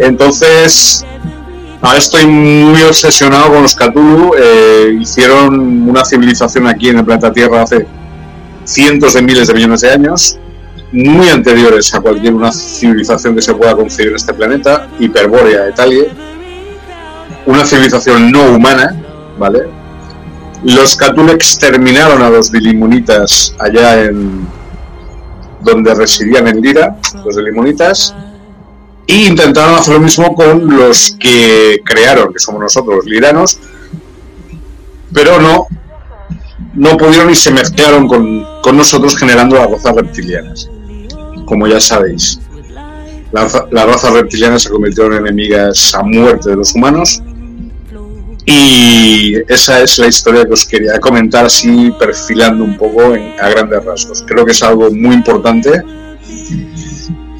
Entonces, 0.00 1.06
ahora 1.80 1.96
estoy 1.96 2.26
muy 2.26 2.82
obsesionado 2.82 3.52
con 3.52 3.62
los 3.62 3.76
Cthulhu. 3.76 4.32
Eh, 4.36 4.98
hicieron 5.00 5.88
una 5.88 6.04
civilización 6.04 6.66
aquí 6.66 6.88
en 6.88 6.98
el 6.98 7.04
planeta 7.04 7.32
Tierra 7.32 7.62
hace 7.62 7.86
cientos 8.64 9.14
de 9.14 9.22
miles 9.22 9.46
de 9.46 9.54
millones 9.54 9.80
de 9.82 9.92
años, 9.92 10.40
muy 10.90 11.28
anteriores 11.28 11.94
a 11.94 12.00
cualquier 12.00 12.34
una 12.34 12.50
civilización 12.50 13.36
que 13.36 13.42
se 13.42 13.54
pueda 13.54 13.76
concebir 13.76 14.08
en 14.08 14.16
este 14.16 14.34
planeta, 14.34 14.88
Hiperbórea 14.98 15.68
Italia, 15.70 16.06
una 17.46 17.64
civilización 17.64 18.32
no 18.32 18.42
humana, 18.56 19.00
¿vale? 19.38 19.68
Los 20.64 20.96
Cthulhu 20.96 21.30
exterminaron 21.30 22.22
a 22.22 22.28
los 22.28 22.50
Dilimunitas 22.50 23.54
allá 23.60 24.02
en 24.02 24.48
donde 25.62 25.94
residían 25.94 26.48
en 26.48 26.60
Lira, 26.60 26.96
los 27.24 27.36
Dilimunitas, 27.36 28.14
e 29.06 29.26
intentaron 29.26 29.74
hacer 29.74 29.94
lo 29.94 30.00
mismo 30.00 30.34
con 30.34 30.76
los 30.76 31.16
que 31.18 31.80
crearon, 31.84 32.32
que 32.32 32.38
somos 32.38 32.60
nosotros, 32.60 32.96
los 32.96 33.04
liranos, 33.06 33.58
pero 35.12 35.40
no, 35.40 35.66
no 36.74 36.96
pudieron 36.96 37.30
y 37.30 37.34
se 37.34 37.50
mezclaron 37.50 38.06
con, 38.06 38.46
con 38.62 38.76
nosotros 38.76 39.16
generando 39.16 39.56
las 39.56 39.70
razas 39.70 39.94
reptilianas, 39.94 40.70
como 41.46 41.66
ya 41.66 41.80
sabéis. 41.80 42.40
Las 43.32 43.62
la 43.70 43.84
razas 43.84 44.12
reptilianas 44.12 44.62
se 44.62 44.70
convirtieron 44.70 45.12
en 45.14 45.26
enemigas 45.26 45.94
a 45.94 46.02
muerte 46.02 46.50
de 46.50 46.56
los 46.56 46.74
humanos 46.74 47.22
y 48.50 49.34
esa 49.46 49.82
es 49.82 49.98
la 49.98 50.06
historia 50.06 50.46
que 50.46 50.54
os 50.54 50.64
quería 50.64 50.98
comentar 51.00 51.44
así 51.44 51.90
perfilando 51.98 52.64
un 52.64 52.78
poco 52.78 53.12
a 53.42 53.48
grandes 53.50 53.84
rasgos. 53.84 54.24
Creo 54.26 54.46
que 54.46 54.52
es 54.52 54.62
algo 54.62 54.90
muy 54.90 55.16
importante 55.16 55.82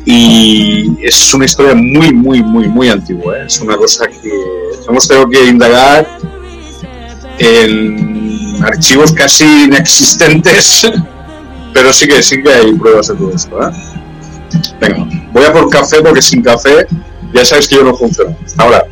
y 0.05 0.95
es 1.03 1.33
una 1.33 1.47
historia 1.47 1.75
muy, 1.75 2.13
muy, 2.13 2.43
muy, 2.43 2.69
muy 2.69 2.91
antigua. 2.91 3.39
¿eh? 3.39 3.45
Es 3.47 3.59
una 3.59 3.79
cosa 3.79 4.07
que 4.07 4.31
hemos 4.87 5.09
tenido 5.09 5.27
que 5.31 5.47
indagar 5.47 6.07
en 7.39 8.63
archivos 8.63 9.11
casi 9.11 9.65
inexistentes, 9.65 10.93
pero 11.73 11.91
sí 11.91 12.07
que 12.07 12.23
sí 12.23 12.43
que 12.43 12.53
hay 12.53 12.75
pruebas 12.75 13.09
de 13.09 13.15
todo 13.15 13.33
esto. 13.35 13.59
¿eh? 13.67 13.73
Venga, 14.79 15.09
voy 15.33 15.45
a 15.45 15.55
por 15.55 15.71
café 15.71 16.03
porque 16.03 16.21
sin 16.21 16.43
café 16.43 16.87
ya 17.33 17.47
sabéis 17.47 17.67
que 17.67 17.77
yo 17.77 17.85
no 17.85 17.97
funciono. 17.97 18.37
Ahora. 18.59 18.85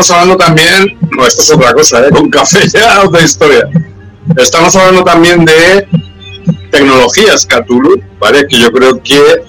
Estamos 0.00 0.10
hablando 0.10 0.36
también, 0.36 0.98
no, 1.10 1.26
esto 1.26 1.40
es 1.40 1.50
otra 1.52 1.72
cosa, 1.72 2.06
¿eh? 2.06 2.10
con 2.10 2.28
café 2.28 2.68
ya 2.68 3.02
otra 3.02 3.22
historia. 3.22 3.66
Estamos 4.36 4.76
hablando 4.76 5.02
también 5.04 5.42
de 5.42 5.88
tecnologías 6.70 7.46
Cthulhu, 7.46 8.02
¿vale? 8.20 8.46
Que 8.46 8.58
yo 8.58 8.70
creo 8.70 9.02
que 9.02 9.42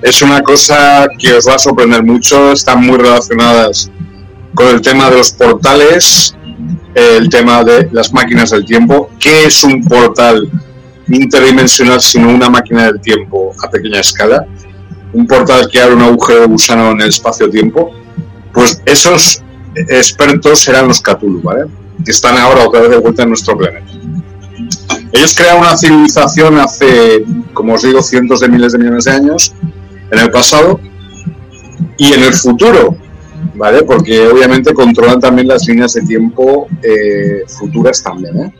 es 0.00 0.22
una 0.22 0.42
cosa 0.42 1.06
que 1.18 1.34
os 1.34 1.46
va 1.46 1.56
a 1.56 1.58
sorprender 1.58 2.02
mucho, 2.02 2.52
están 2.52 2.82
muy 2.82 2.96
relacionadas 2.96 3.90
con 4.54 4.68
el 4.68 4.80
tema 4.80 5.10
de 5.10 5.18
los 5.18 5.32
portales, 5.32 6.34
el 6.94 7.28
tema 7.28 7.62
de 7.62 7.90
las 7.92 8.10
máquinas 8.10 8.50
del 8.50 8.64
tiempo. 8.64 9.10
¿Qué 9.20 9.44
es 9.44 9.62
un 9.64 9.84
portal 9.84 10.48
interdimensional 11.08 12.00
sino 12.00 12.30
una 12.30 12.48
máquina 12.48 12.86
del 12.86 13.00
tiempo 13.02 13.52
a 13.62 13.70
pequeña 13.70 14.00
escala? 14.00 14.46
Un 15.12 15.26
portal 15.26 15.68
que 15.70 15.78
abre 15.78 15.94
un 15.94 16.02
agujero 16.02 16.40
de 16.40 16.46
gusano 16.46 16.92
en 16.92 17.02
el 17.02 17.08
espacio-tiempo. 17.08 17.90
Pues 18.52 18.80
esos 18.86 19.43
expertos 19.74 20.60
serán 20.60 20.88
los 20.88 21.00
Cthulhu, 21.00 21.40
¿vale? 21.42 21.64
Que 22.04 22.10
están 22.10 22.36
ahora 22.36 22.66
otra 22.66 22.82
vez 22.82 22.90
de 22.90 22.98
vuelta 22.98 23.22
en 23.22 23.28
nuestro 23.30 23.56
planeta. 23.56 23.86
Ellos 25.12 25.34
crearon 25.36 25.62
una 25.62 25.76
civilización 25.76 26.58
hace, 26.58 27.24
como 27.52 27.74
os 27.74 27.82
digo, 27.82 28.02
cientos 28.02 28.40
de 28.40 28.48
miles 28.48 28.72
de 28.72 28.78
millones 28.78 29.04
de 29.04 29.12
años 29.12 29.54
en 30.10 30.18
el 30.18 30.30
pasado 30.30 30.80
y 31.96 32.12
en 32.12 32.24
el 32.24 32.32
futuro, 32.32 32.96
¿vale? 33.54 33.84
Porque 33.84 34.26
obviamente 34.26 34.74
controlan 34.74 35.20
también 35.20 35.48
las 35.48 35.66
líneas 35.68 35.92
de 35.94 36.02
tiempo 36.02 36.66
eh, 36.82 37.42
futuras 37.46 38.02
también, 38.02 38.40
¿eh? 38.40 38.54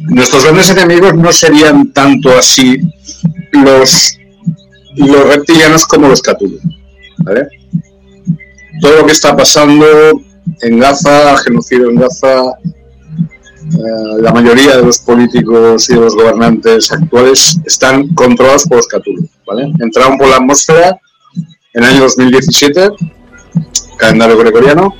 Nuestros 0.00 0.42
grandes 0.42 0.68
enemigos 0.70 1.14
no 1.14 1.32
serían 1.32 1.92
tanto 1.92 2.36
así 2.36 2.80
los, 3.52 4.18
los 4.96 5.26
reptilianos 5.28 5.86
como 5.86 6.08
los 6.08 6.20
Cthulhu, 6.20 6.58
¿vale? 7.18 7.46
Todo 8.82 8.96
lo 8.96 9.06
que 9.06 9.12
está 9.12 9.36
pasando 9.36 9.86
en 10.60 10.78
Gaza, 10.80 11.36
genocidio 11.38 11.88
en 11.88 11.94
Gaza, 11.94 12.58
eh, 13.70 14.20
la 14.20 14.32
mayoría 14.32 14.76
de 14.76 14.82
los 14.82 14.98
políticos 14.98 15.88
y 15.88 15.94
los 15.94 16.16
gobernantes 16.16 16.90
actuales 16.90 17.60
están 17.64 18.08
controlados 18.08 18.64
por 18.64 18.78
los 18.78 18.88
Cthulhu, 18.88 19.28
¿vale? 19.46 19.72
Entraron 19.78 20.18
por 20.18 20.28
la 20.28 20.36
atmósfera 20.36 20.98
en 21.74 21.84
el 21.84 21.90
año 21.90 22.00
2017, 22.00 22.90
calendario 23.98 24.36
gregoriano, 24.36 24.92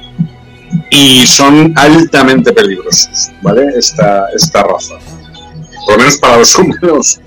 y 0.89 1.27
son 1.27 1.75
altamente 1.77 2.53
peligrosos, 2.53 3.33
¿vale? 3.43 3.67
Esta, 3.77 4.27
esta 4.33 4.63
raza. 4.63 4.95
Por 5.87 5.95
lo 5.95 5.99
menos 5.99 6.19
para 6.19 6.39
los 6.39 6.55
humanos. 6.59 7.21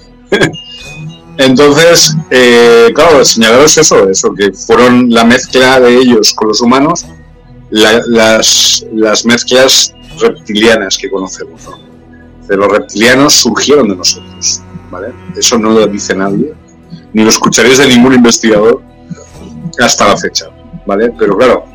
Entonces, 1.38 2.15
eh, 2.29 2.91
claro, 2.95 3.23
señalaros 3.25 3.77
eso, 3.77 4.09
eso, 4.09 4.33
que 4.33 4.53
fueron 4.53 5.09
la 5.09 5.25
mezcla 5.25 5.79
de 5.79 5.97
ellos 5.97 6.33
con 6.33 6.47
los 6.47 6.61
humanos, 6.61 7.05
las, 7.69 8.86
las 8.93 9.25
mezclas 9.25 9.93
reptilianas 10.19 10.97
que 10.97 11.09
conocemos. 11.09 11.61
¿no? 11.65 11.86
los 12.47 12.71
reptilianos 12.71 13.33
surgieron 13.33 13.89
de 13.89 13.95
nosotros, 13.95 14.61
¿vale? 14.91 15.13
Eso 15.36 15.57
no 15.57 15.71
lo 15.71 15.88
dice 15.88 16.15
nadie, 16.15 16.53
ni 17.13 17.23
lo 17.23 17.29
escucharéis 17.29 17.79
de 17.79 17.88
ningún 17.88 18.13
investigador 18.13 18.81
hasta 19.79 20.07
la 20.07 20.17
fecha, 20.17 20.45
¿vale? 20.86 21.11
Pero 21.17 21.38
claro, 21.38 21.65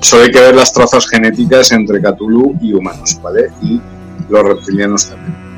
solo 0.00 0.22
hay 0.22 0.30
que 0.30 0.40
ver 0.40 0.54
las 0.54 0.72
trazas 0.72 1.08
genéticas 1.08 1.72
entre 1.72 2.00
Cthulhu 2.00 2.56
y 2.60 2.72
humanos, 2.72 3.18
¿vale? 3.22 3.50
Y 3.62 3.80
los 4.28 4.42
reptilianos 4.44 5.08
también. 5.08 5.49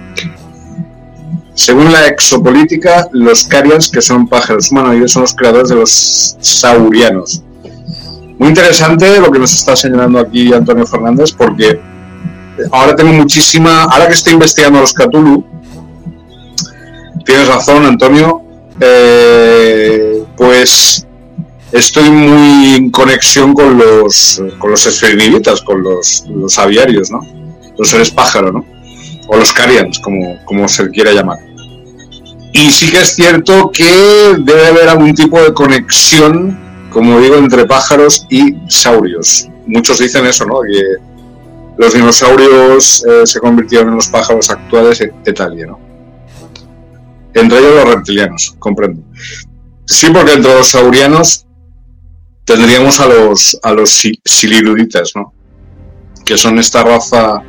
Según 1.55 1.93
la 1.93 2.07
exopolítica, 2.07 3.09
los 3.13 3.45
Carians, 3.45 3.91
que 3.91 4.01
son 4.01 4.27
pájaros 4.27 4.71
humanoides, 4.71 5.13
son 5.13 5.23
los 5.23 5.35
creadores 5.35 5.69
de 5.69 5.77
los 5.77 6.37
saurianos. 6.41 7.43
Muy 8.39 8.49
interesante 8.49 9.21
lo 9.21 9.31
que 9.31 9.39
nos 9.39 9.55
está 9.55 9.77
señalando 9.77 10.19
aquí 10.19 10.53
Antonio 10.53 10.87
Fernández, 10.87 11.33
porque 11.33 11.79
ahora 12.71 12.97
tengo 12.97 13.13
muchísima. 13.13 13.85
Ahora 13.85 14.07
que 14.07 14.15
estoy 14.15 14.33
investigando 14.33 14.81
los 14.81 14.95
Cthulhu, 14.95 15.45
tienes 17.25 17.49
razón, 17.49 17.85
Antonio. 17.85 18.43
Eh, 18.81 20.25
pues 20.37 21.07
estoy 21.71 22.11
muy 22.11 22.75
en 22.75 22.91
conexión 22.91 23.55
con 23.55 23.79
los 23.79 24.43
con 24.59 24.71
los 24.71 25.03
con 25.65 25.83
los, 25.83 26.25
los 26.29 26.59
aviarios, 26.59 27.11
¿no? 27.11 27.21
Los 27.79 27.89
seres 27.89 28.11
pájaro, 28.11 28.53
¿no? 28.53 28.65
O 29.29 29.37
los 29.37 29.53
carians, 29.53 29.99
como, 30.01 30.45
como 30.45 30.68
se 30.68 30.91
quiera 30.91 31.12
llamar. 31.12 31.39
Y 32.53 32.70
sí 32.70 32.91
que 32.91 32.99
es 33.01 33.14
cierto 33.14 33.70
que 33.73 34.37
debe 34.39 34.66
haber 34.66 34.89
algún 34.89 35.14
tipo 35.14 35.41
de 35.41 35.55
conexión, 35.55 36.59
como 36.91 37.18
digo, 37.20 37.37
entre 37.37 37.64
pájaros 37.64 38.27
y 38.29 38.57
saurios. 38.68 39.49
Muchos 39.66 39.99
dicen 39.99 40.27
eso, 40.27 40.45
¿no? 40.45 40.61
Que 40.61 40.83
los 41.79 41.95
dinosaurios 41.95 43.05
eh, 43.07 43.27
se 43.27 43.41
convirtieron 43.41 43.89
en 43.89 43.95
los 43.97 44.09
pájaros 44.09 44.51
actuales 44.51 45.03
Italia, 45.27 45.66
¿no? 45.66 45.81
Entre 47.35 47.59
ellos 47.59 47.75
los 47.75 47.95
reptilianos, 47.95 48.55
comprendo. 48.59 49.03
Sí, 49.87 50.09
porque 50.12 50.35
entre 50.35 50.55
los 50.55 50.66
saurianos 50.68 51.47
tendríamos 52.45 53.01
a 53.01 53.07
los, 53.07 53.59
a 53.62 53.73
los 53.73 54.03
siliruditas, 54.25 55.12
¿no? 55.14 55.33
Que 56.25 56.37
son 56.37 56.59
esta 56.59 56.83
raza, 56.83 57.43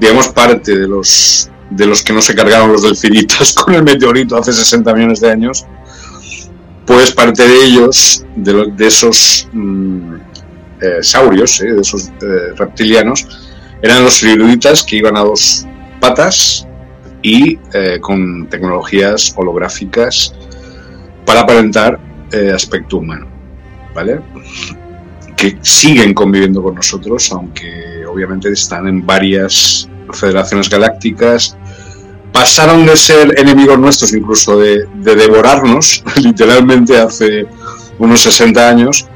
digamos, 0.00 0.28
parte 0.28 0.76
de 0.76 0.88
los, 0.88 1.50
de 1.68 1.86
los 1.86 2.02
que 2.02 2.12
no 2.12 2.22
se 2.22 2.34
cargaron 2.34 2.72
los 2.72 2.82
delfinitos 2.82 3.52
con 3.64 3.74
el 3.74 3.82
meteorito 3.82 4.36
hace 4.36 4.52
60 4.52 4.92
millones 4.94 5.20
de 5.20 5.30
años. 5.30 5.66
Pues 6.86 7.12
parte 7.12 7.46
de 7.46 7.64
ellos, 7.64 8.24
de, 8.34 8.72
de 8.74 8.86
esos 8.86 9.46
mm, 9.52 10.14
eh, 10.80 11.02
saurios, 11.02 11.60
eh, 11.60 11.72
de 11.74 11.80
esos 11.82 12.08
eh, 12.08 12.54
reptilianos, 12.56 13.28
eran 13.82 14.02
los 14.02 14.14
siliruditas 14.14 14.82
que 14.82 14.96
iban 14.96 15.16
a 15.16 15.20
dos 15.20 15.66
patas 16.00 16.66
y 17.22 17.56
con 18.00 18.46
tecnologías 18.48 19.34
holográficas 19.36 20.34
para 21.26 21.40
aparentar 21.40 22.00
aspecto 22.54 22.96
humano. 22.96 23.26
¿vale? 23.94 24.20
Que 25.40 25.56
siguen 25.62 26.12
conviviendo 26.12 26.62
con 26.62 26.74
nosotros, 26.74 27.32
aunque 27.32 28.04
obviamente 28.06 28.50
están 28.52 28.86
en 28.86 29.06
varias 29.06 29.88
federaciones 30.12 30.68
galácticas. 30.68 31.56
Pasaron 32.30 32.84
de 32.84 32.94
ser 32.94 33.34
enemigos 33.38 33.78
nuestros, 33.78 34.12
incluso 34.12 34.58
de, 34.58 34.86
devorarnos, 34.96 36.04
literalmente 36.22 36.98
hace 36.98 37.46
unos 37.98 38.20
60 38.20 38.68
años, 38.68 39.06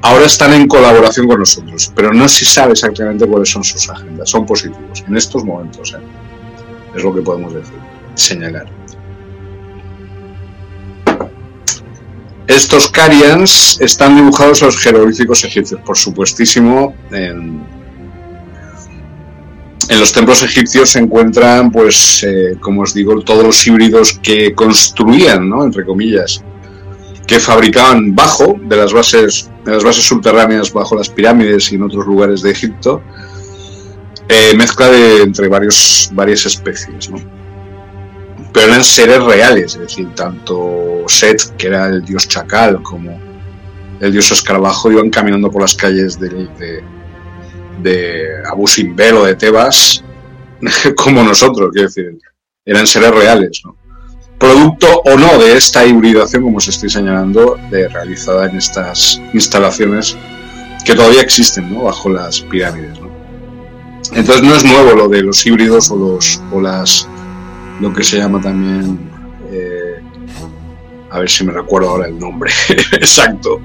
ahora 0.00 0.24
están 0.24 0.54
en 0.54 0.66
colaboración 0.66 1.28
con 1.28 1.40
nosotros, 1.40 1.92
pero 1.94 2.10
no 2.10 2.26
se 2.26 2.46
sabe 2.46 2.72
exactamente 2.72 3.26
cuáles 3.26 3.50
son 3.50 3.62
sus 3.62 3.86
agendas. 3.90 4.30
Son 4.30 4.46
positivos 4.46 5.04
en 5.06 5.14
estos 5.14 5.44
momentos, 5.44 5.94
¿eh? 5.94 6.02
es 6.96 7.04
lo 7.04 7.14
que 7.14 7.20
podemos 7.20 7.52
decir, 7.52 7.76
señalar. 8.14 8.66
Estos 12.46 12.88
Carians 12.88 13.76
están 13.80 14.14
dibujados 14.14 14.62
en 14.62 14.66
los 14.66 14.78
jeroglíficos 14.78 15.44
egipcios, 15.44 15.80
por 15.84 15.96
supuestísimo. 15.96 16.94
En, 17.10 17.64
los 19.90 20.12
templos 20.12 20.42
egipcios 20.42 20.90
se 20.90 21.00
encuentran, 21.00 21.70
pues, 21.70 22.22
eh, 22.22 22.56
como 22.60 22.82
os 22.82 22.94
digo, 22.94 23.20
todos 23.22 23.44
los 23.44 23.66
híbridos 23.66 24.18
que 24.22 24.52
construían, 24.54 25.48
¿no? 25.48 25.64
Entre 25.64 25.84
comillas, 25.84 26.42
que 27.26 27.40
fabricaban 27.40 28.14
bajo 28.14 28.56
de 28.60 28.76
las 28.76 28.92
bases, 28.92 29.50
de 29.64 29.72
las 29.72 29.84
bases 29.84 30.04
subterráneas, 30.04 30.72
bajo 30.72 30.96
las 30.96 31.08
pirámides 31.08 31.72
y 31.72 31.76
en 31.76 31.82
otros 31.82 32.06
lugares 32.06 32.42
de 32.42 32.50
Egipto, 32.50 33.02
eh, 34.28 34.54
mezcla 34.56 34.88
de 34.88 35.22
entre 35.22 35.48
varios, 35.48 36.10
varias 36.12 36.46
especies, 36.46 37.10
¿no? 37.10 37.35
Pero 38.56 38.68
eran 38.68 38.82
seres 38.84 39.22
reales, 39.22 39.74
es 39.74 39.80
decir, 39.80 40.08
tanto 40.14 41.04
Set, 41.08 41.54
que 41.58 41.66
era 41.66 41.88
el 41.88 42.02
dios 42.02 42.26
chacal, 42.26 42.82
como 42.82 43.20
el 44.00 44.10
dios 44.10 44.32
escarabajo 44.32 44.90
iban 44.90 45.10
caminando 45.10 45.50
por 45.50 45.60
las 45.60 45.74
calles 45.74 46.18
de, 46.18 46.30
de, 46.30 46.82
de 47.82 48.26
Abu 48.50 48.66
Simbel 48.66 49.16
o 49.16 49.24
de 49.26 49.34
Tebas, 49.34 50.02
como 50.96 51.22
nosotros, 51.22 51.68
quiero 51.70 51.88
decir, 51.88 52.18
eran 52.64 52.86
seres 52.86 53.10
reales, 53.10 53.60
¿no? 53.62 53.76
Producto 54.38 55.02
o 55.04 55.18
no 55.18 55.36
de 55.36 55.54
esta 55.54 55.84
hibridación, 55.84 56.42
como 56.42 56.56
os 56.56 56.66
estoy 56.66 56.88
señalando, 56.88 57.58
de, 57.70 57.88
realizada 57.88 58.46
en 58.46 58.56
estas 58.56 59.20
instalaciones 59.34 60.16
que 60.86 60.94
todavía 60.94 61.20
existen, 61.20 61.74
¿no? 61.74 61.82
Bajo 61.82 62.08
las 62.08 62.40
pirámides, 62.40 62.98
¿no? 63.00 63.10
Entonces 64.14 64.42
no 64.42 64.54
es 64.54 64.64
nuevo 64.64 64.94
lo 64.94 65.08
de 65.08 65.20
los 65.20 65.44
híbridos 65.44 65.90
o, 65.90 65.96
los, 65.96 66.40
o 66.50 66.62
las 66.62 67.06
lo 67.80 67.92
que 67.92 68.02
se 68.02 68.18
llama 68.18 68.40
también, 68.40 68.98
eh, 69.50 70.00
a 71.10 71.18
ver 71.20 71.30
si 71.30 71.44
me 71.44 71.52
recuerdo 71.52 71.90
ahora 71.90 72.06
el 72.06 72.18
nombre 72.18 72.50
exacto, 72.92 73.60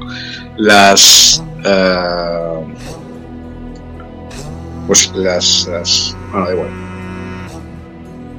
las... 0.57 1.43
Uh, 1.59 2.65
pues 4.87 5.11
las, 5.13 6.15
bueno, 6.31 6.45
da 6.47 6.53
igual. 6.53 6.69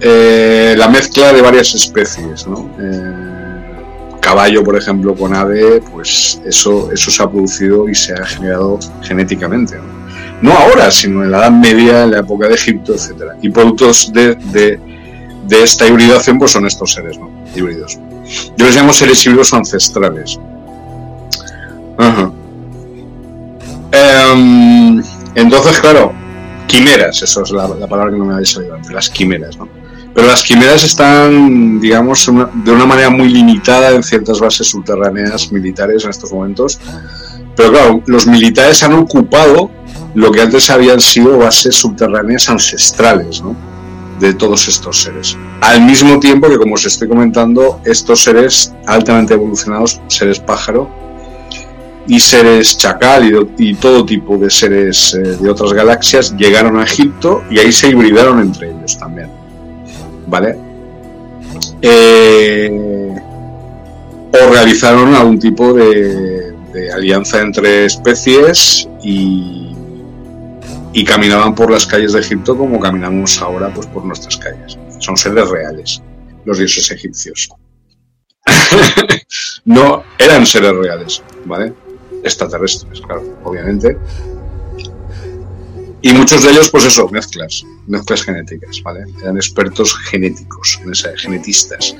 Eh, 0.00 0.74
la 0.76 0.88
mezcla 0.88 1.32
de 1.32 1.40
varias 1.40 1.74
especies, 1.74 2.46
¿no? 2.46 2.68
caballo, 4.20 4.62
por 4.62 4.76
ejemplo, 4.76 5.14
con 5.14 5.34
ave, 5.34 5.82
pues 5.92 6.40
eso, 6.44 6.90
eso 6.92 7.10
se 7.10 7.22
ha 7.22 7.30
producido 7.30 7.88
y 7.88 7.94
se 7.94 8.12
ha 8.12 8.24
generado 8.24 8.78
genéticamente. 9.02 9.76
¿no? 10.40 10.52
ahora, 10.52 10.90
sino 10.90 11.24
en 11.24 11.30
la 11.30 11.38
Edad 11.38 11.52
Media, 11.52 12.04
en 12.04 12.10
la 12.12 12.18
época 12.18 12.48
de 12.48 12.54
Egipto, 12.54 12.94
etcétera. 12.94 13.36
Y 13.40 13.50
productos 13.50 14.12
de 14.12 14.78
de 15.52 15.62
esta 15.62 15.86
hibridación 15.86 16.38
pues 16.38 16.52
son 16.52 16.66
estos 16.66 16.92
seres 16.92 17.18
¿no? 17.18 17.30
híbridos. 17.54 17.98
Yo 18.56 18.66
les 18.66 18.74
llamo 18.74 18.92
seres 18.92 19.24
híbridos 19.26 19.52
ancestrales. 19.52 20.38
Em, 23.92 25.02
entonces, 25.34 25.78
claro, 25.78 26.12
quimeras, 26.66 27.22
eso 27.22 27.42
es 27.42 27.50
la, 27.50 27.68
palabra 27.86 28.10
que 28.10 28.18
no 28.18 28.24
me 28.24 28.34
había 28.34 28.46
salido 28.46 28.74
antes, 28.74 28.90
las 28.90 29.10
quimeras, 29.10 29.58
¿no? 29.58 29.68
Pero 30.14 30.26
las 30.26 30.42
quimeras 30.42 30.84
están, 30.84 31.80
digamos, 31.80 32.26
de 32.64 32.70
una 32.70 32.86
manera 32.86 33.10
muy 33.10 33.28
limitada 33.28 33.90
en 33.90 34.02
ciertas 34.02 34.40
bases 34.40 34.68
subterráneas 34.68 35.52
militares 35.52 36.04
en 36.04 36.10
estos 36.10 36.32
momentos. 36.32 36.80
Pero 37.56 37.70
claro, 37.70 38.02
los 38.06 38.26
militares 38.26 38.82
han 38.82 38.94
ocupado 38.94 39.70
lo 40.14 40.32
que 40.32 40.40
antes 40.40 40.70
habían 40.70 41.00
sido 41.00 41.38
bases 41.38 41.74
subterráneas 41.76 42.48
ancestrales, 42.48 43.42
¿no? 43.42 43.71
De 44.22 44.34
todos 44.34 44.68
estos 44.68 45.02
seres. 45.02 45.36
Al 45.60 45.82
mismo 45.82 46.20
tiempo 46.20 46.48
que, 46.48 46.56
como 46.56 46.74
os 46.74 46.86
estoy 46.86 47.08
comentando, 47.08 47.80
estos 47.84 48.22
seres 48.22 48.72
altamente 48.86 49.34
evolucionados, 49.34 50.00
seres 50.06 50.38
pájaro 50.38 50.88
y 52.06 52.20
seres 52.20 52.76
chacal 52.78 53.48
y, 53.58 53.74
todo 53.74 54.06
tipo 54.06 54.38
de 54.38 54.48
seres 54.48 55.14
eh, 55.14 55.36
de 55.40 55.50
otras 55.50 55.72
galaxias, 55.72 56.36
llegaron 56.36 56.78
a 56.78 56.84
Egipto 56.84 57.42
y 57.50 57.58
ahí 57.58 57.72
se 57.72 57.90
hibridaron 57.90 58.40
entre 58.40 58.70
ellos 58.70 58.96
también. 58.96 59.28
¿Vale? 60.28 60.56
Eh, 61.82 62.70
o 64.30 64.52
realizaron 64.52 65.14
algún 65.14 65.38
tipo 65.40 65.72
de, 65.74 66.52
de 66.72 66.92
alianza 66.92 67.40
entre 67.40 67.86
especies 67.86 68.88
y 69.02 69.71
y 70.92 71.04
caminaban 71.04 71.54
por 71.54 71.70
las 71.70 71.86
calles 71.86 72.12
de 72.12 72.20
Egipto 72.20 72.56
como 72.56 72.78
caminamos 72.78 73.40
ahora 73.40 73.72
pues 73.72 73.86
por 73.86 74.04
nuestras 74.04 74.36
calles. 74.36 74.78
Son 74.98 75.16
seres 75.16 75.48
reales, 75.48 76.02
los 76.44 76.58
dioses 76.58 76.90
egipcios. 76.90 77.48
no 79.64 80.02
eran 80.18 80.44
seres 80.46 80.72
reales, 80.72 81.22
¿vale? 81.44 81.72
Extraterrestres, 82.22 83.00
claro, 83.00 83.38
obviamente. 83.44 83.96
Y 86.02 86.12
muchos 86.12 86.42
de 86.42 86.50
ellos, 86.50 86.68
pues 86.70 86.84
eso, 86.84 87.08
mezclas, 87.08 87.64
mezclas 87.86 88.24
genéticas, 88.24 88.82
¿vale? 88.82 89.04
Eran 89.22 89.36
expertos 89.36 89.96
genéticos, 89.96 90.80
genetistas. 91.16 91.96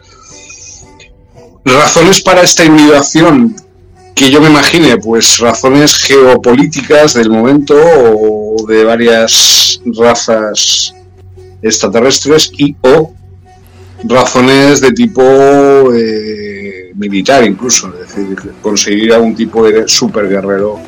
Razones 1.64 2.20
para 2.20 2.43
esta 2.43 2.64
hibridación 2.64 3.55
que 4.15 4.31
yo 4.31 4.41
me 4.41 4.49
imagine, 4.49 4.99
pues 4.99 5.39
razones 5.39 5.97
geopolíticas 5.97 7.15
del 7.15 7.31
momento 7.31 7.75
o 7.77 8.67
de 8.67 8.85
varias 8.85 9.81
razas 9.85 10.95
extraterrestres 11.63 12.51
y 12.57 12.77
o 12.83 13.13
razones 14.05 14.81
de 14.81 14.93
tipo 14.93 15.23
eh, 15.95 16.93
militar 16.95 17.45
incluso, 17.45 17.93
es 17.95 18.15
decir, 18.15 18.37
conseguir 18.61 19.13
algún 19.13 19.35
tipo 19.35 19.65
de 19.65 19.89
super 19.89 20.29
guerrero, 20.29 20.79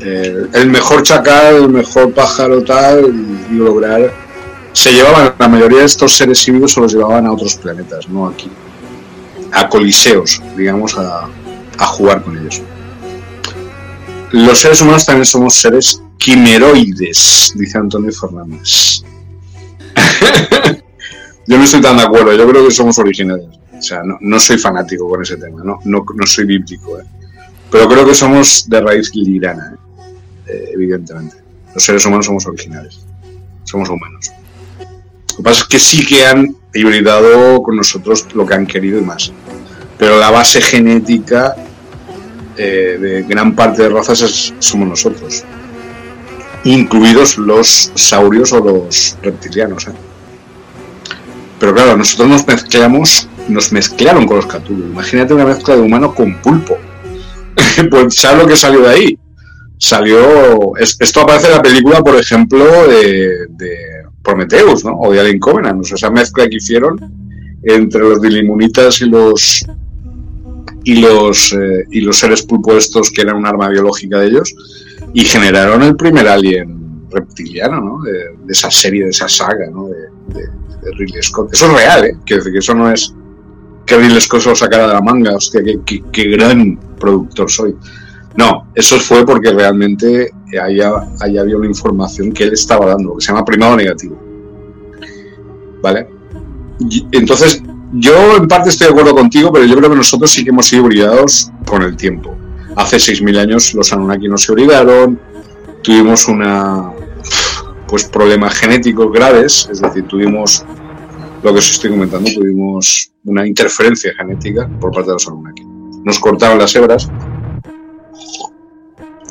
eh, 0.00 0.46
el 0.52 0.70
mejor 0.70 1.02
chacal, 1.02 1.56
el 1.56 1.68
mejor 1.68 2.12
pájaro 2.12 2.62
tal 2.62 3.04
y, 3.50 3.54
lograr, 3.54 4.12
se 4.72 4.92
llevaban, 4.92 5.34
la 5.38 5.48
mayoría 5.48 5.80
de 5.80 5.86
estos 5.86 6.16
seres 6.16 6.46
híbridos 6.46 6.74
se 6.74 6.80
los 6.80 6.92
llevaban 6.92 7.26
a 7.26 7.32
otros 7.32 7.56
planetas, 7.56 8.08
no 8.08 8.28
aquí, 8.28 8.50
a 9.50 9.68
coliseos, 9.68 10.40
digamos, 10.56 10.96
a, 10.96 11.28
a 11.78 11.86
jugar 11.86 12.22
con 12.22 12.36
ellos. 12.36 12.62
Los 14.32 14.60
seres 14.60 14.82
humanos 14.82 15.06
también 15.06 15.24
somos 15.24 15.54
seres 15.54 16.02
quimeroides, 16.18 17.52
dice 17.54 17.78
Antonio 17.78 18.12
Fernández. 18.12 19.02
yo 21.46 21.56
no 21.56 21.64
estoy 21.64 21.80
tan 21.80 21.96
de 21.96 22.02
acuerdo, 22.02 22.34
yo 22.34 22.48
creo 22.48 22.66
que 22.66 22.74
somos 22.74 22.98
originales. 22.98 23.46
O 23.78 23.82
sea, 23.82 24.02
no, 24.02 24.40
soy 24.40 24.58
fanático 24.58 25.08
con 25.08 25.22
ese 25.22 25.36
tema, 25.36 25.62
no, 25.64 25.78
no, 25.84 26.26
soy 26.26 26.44
bíblico. 26.44 26.98
¿eh? 26.98 27.04
Pero 27.70 27.88
creo 27.88 28.06
que 28.06 28.14
somos 28.14 28.68
de 28.68 28.80
raíz 28.80 29.14
lirana, 29.14 29.74
¿eh? 29.74 29.78
Eh, 30.48 30.70
evidentemente. 30.74 31.36
Los 31.74 31.84
seres 31.84 32.04
humanos 32.04 32.26
somos 32.26 32.46
originales, 32.46 33.06
somos 33.64 33.88
humanos. 33.88 34.32
Lo 35.30 35.36
que 35.36 35.42
pasa 35.42 35.62
es 35.62 35.68
que 35.68 35.78
sí 35.78 36.04
que 36.04 36.26
han 36.26 36.56
hibridado 36.74 37.62
con 37.62 37.76
nosotros 37.76 38.26
lo 38.34 38.44
que 38.44 38.54
han 38.54 38.66
querido 38.66 38.98
y 38.98 39.02
más. 39.02 39.32
Pero 39.96 40.18
la 40.18 40.30
base 40.30 40.60
genética 40.60 41.54
eh, 42.58 42.98
de 43.00 43.22
gran 43.22 43.54
parte 43.54 43.82
de 43.82 43.88
razas 43.88 44.52
somos 44.58 44.88
nosotros, 44.88 45.44
incluidos 46.64 47.38
los 47.38 47.92
saurios 47.94 48.52
o 48.52 48.58
los 48.58 49.16
reptilianos. 49.22 49.86
¿eh? 49.86 49.92
Pero 51.60 51.74
claro, 51.74 51.96
nosotros 51.96 52.28
nos 52.28 52.46
mezclamos, 52.46 53.28
nos 53.48 53.72
mezclaron 53.72 54.26
con 54.26 54.36
los 54.36 54.46
Cthulhu. 54.46 54.86
Imagínate 54.86 55.34
una 55.34 55.44
mezcla 55.44 55.76
de 55.76 55.82
humano 55.82 56.14
con 56.14 56.34
pulpo. 56.42 56.76
pues 57.90 58.16
¿sabes 58.16 58.42
lo 58.42 58.48
que 58.48 58.56
salió 58.56 58.80
de 58.80 58.88
ahí? 58.88 59.18
Salió. 59.78 60.76
esto 60.76 61.20
aparece 61.20 61.46
en 61.46 61.52
la 61.52 61.62
película, 61.62 62.02
por 62.02 62.16
ejemplo, 62.16 62.64
de, 62.88 63.46
de 63.50 63.76
Prometheus, 64.22 64.84
¿no? 64.84 64.98
O 64.98 65.12
de 65.12 65.20
Alien 65.20 65.38
Covenant. 65.38 65.84
esa 65.84 66.10
mezcla 66.10 66.48
que 66.48 66.56
hicieron 66.56 66.98
entre 67.62 68.00
los 68.00 68.20
dilimunitas 68.20 69.00
y 69.00 69.06
los 69.06 69.64
y 70.84 71.00
los, 71.00 71.52
eh, 71.52 71.84
y 71.90 72.00
los 72.00 72.18
seres 72.18 72.42
pulpuestos 72.42 73.10
que 73.10 73.22
eran 73.22 73.36
un 73.36 73.46
arma 73.46 73.68
biológica 73.68 74.18
de 74.18 74.28
ellos 74.28 74.54
y 75.12 75.24
generaron 75.24 75.82
el 75.82 75.96
primer 75.96 76.28
alien 76.28 77.08
reptiliano 77.10 77.80
¿no? 77.80 78.02
de, 78.02 78.36
esa 78.48 78.70
serie, 78.70 79.04
de 79.04 79.10
esa 79.10 79.28
saga 79.28 79.68
¿no? 79.70 79.88
de, 79.88 80.08
Ridley 80.96 81.22
Scott. 81.22 81.52
Eso 81.52 81.66
es 81.66 81.72
real, 81.72 82.04
¿eh? 82.04 82.16
Que 82.24 82.36
eso 82.36 82.74
no 82.74 82.90
es 82.90 83.12
que 83.84 83.96
Ridley 83.96 84.20
Scott 84.20 84.42
se 84.42 84.48
lo 84.50 84.54
sacara 84.54 84.86
de 84.86 84.94
la 84.94 85.00
manga, 85.00 85.34
hostia, 85.34 85.62
qué, 85.84 86.02
qué, 86.12 86.24
gran 86.30 86.78
productor 86.98 87.50
soy. 87.50 87.74
No, 88.36 88.68
eso 88.74 88.98
fue 89.00 89.26
porque 89.26 89.50
realmente 89.50 90.30
ahí, 90.62 90.78
ahí 91.20 91.38
había 91.38 91.56
una 91.56 91.66
información 91.66 92.32
que 92.32 92.44
él 92.44 92.52
estaba 92.52 92.86
dando, 92.86 93.16
que 93.16 93.24
se 93.24 93.32
llama 93.32 93.44
primado 93.44 93.76
negativo. 93.76 94.18
¿Vale? 95.82 96.06
entonces, 97.12 97.62
yo 97.92 98.36
en 98.36 98.48
parte 98.48 98.68
estoy 98.68 98.88
de 98.88 98.92
acuerdo 98.92 99.14
contigo, 99.14 99.52
pero 99.52 99.64
yo 99.64 99.76
creo 99.76 99.90
que 99.90 99.96
nosotros 99.96 100.30
sí 100.30 100.44
que 100.44 100.50
hemos 100.50 100.66
sido 100.66 100.84
hibridados 100.84 101.50
con 101.66 101.82
el 101.82 101.96
tiempo. 101.96 102.36
Hace 102.76 102.96
6.000 102.96 103.38
años 103.38 103.74
los 103.74 103.92
Anunnaki 103.92 104.28
no 104.28 104.36
se 104.36 104.52
hibridaron, 104.52 105.18
tuvimos 105.82 106.28
una 106.28 106.92
pues 107.86 108.04
problemas 108.04 108.54
genéticos 108.54 109.10
graves, 109.10 109.68
es 109.72 109.80
decir, 109.80 110.04
tuvimos 110.06 110.64
lo 111.42 111.52
que 111.52 111.58
os 111.58 111.70
estoy 111.70 111.90
comentando, 111.90 112.30
tuvimos 112.30 113.10
una 113.24 113.46
interferencia 113.46 114.12
genética 114.14 114.68
por 114.78 114.92
parte 114.92 115.08
de 115.08 115.14
los 115.14 115.26
Anunnaki. 115.26 115.62
Nos 116.04 116.18
cortaron 116.18 116.58
las 116.58 116.74
hebras 116.74 117.08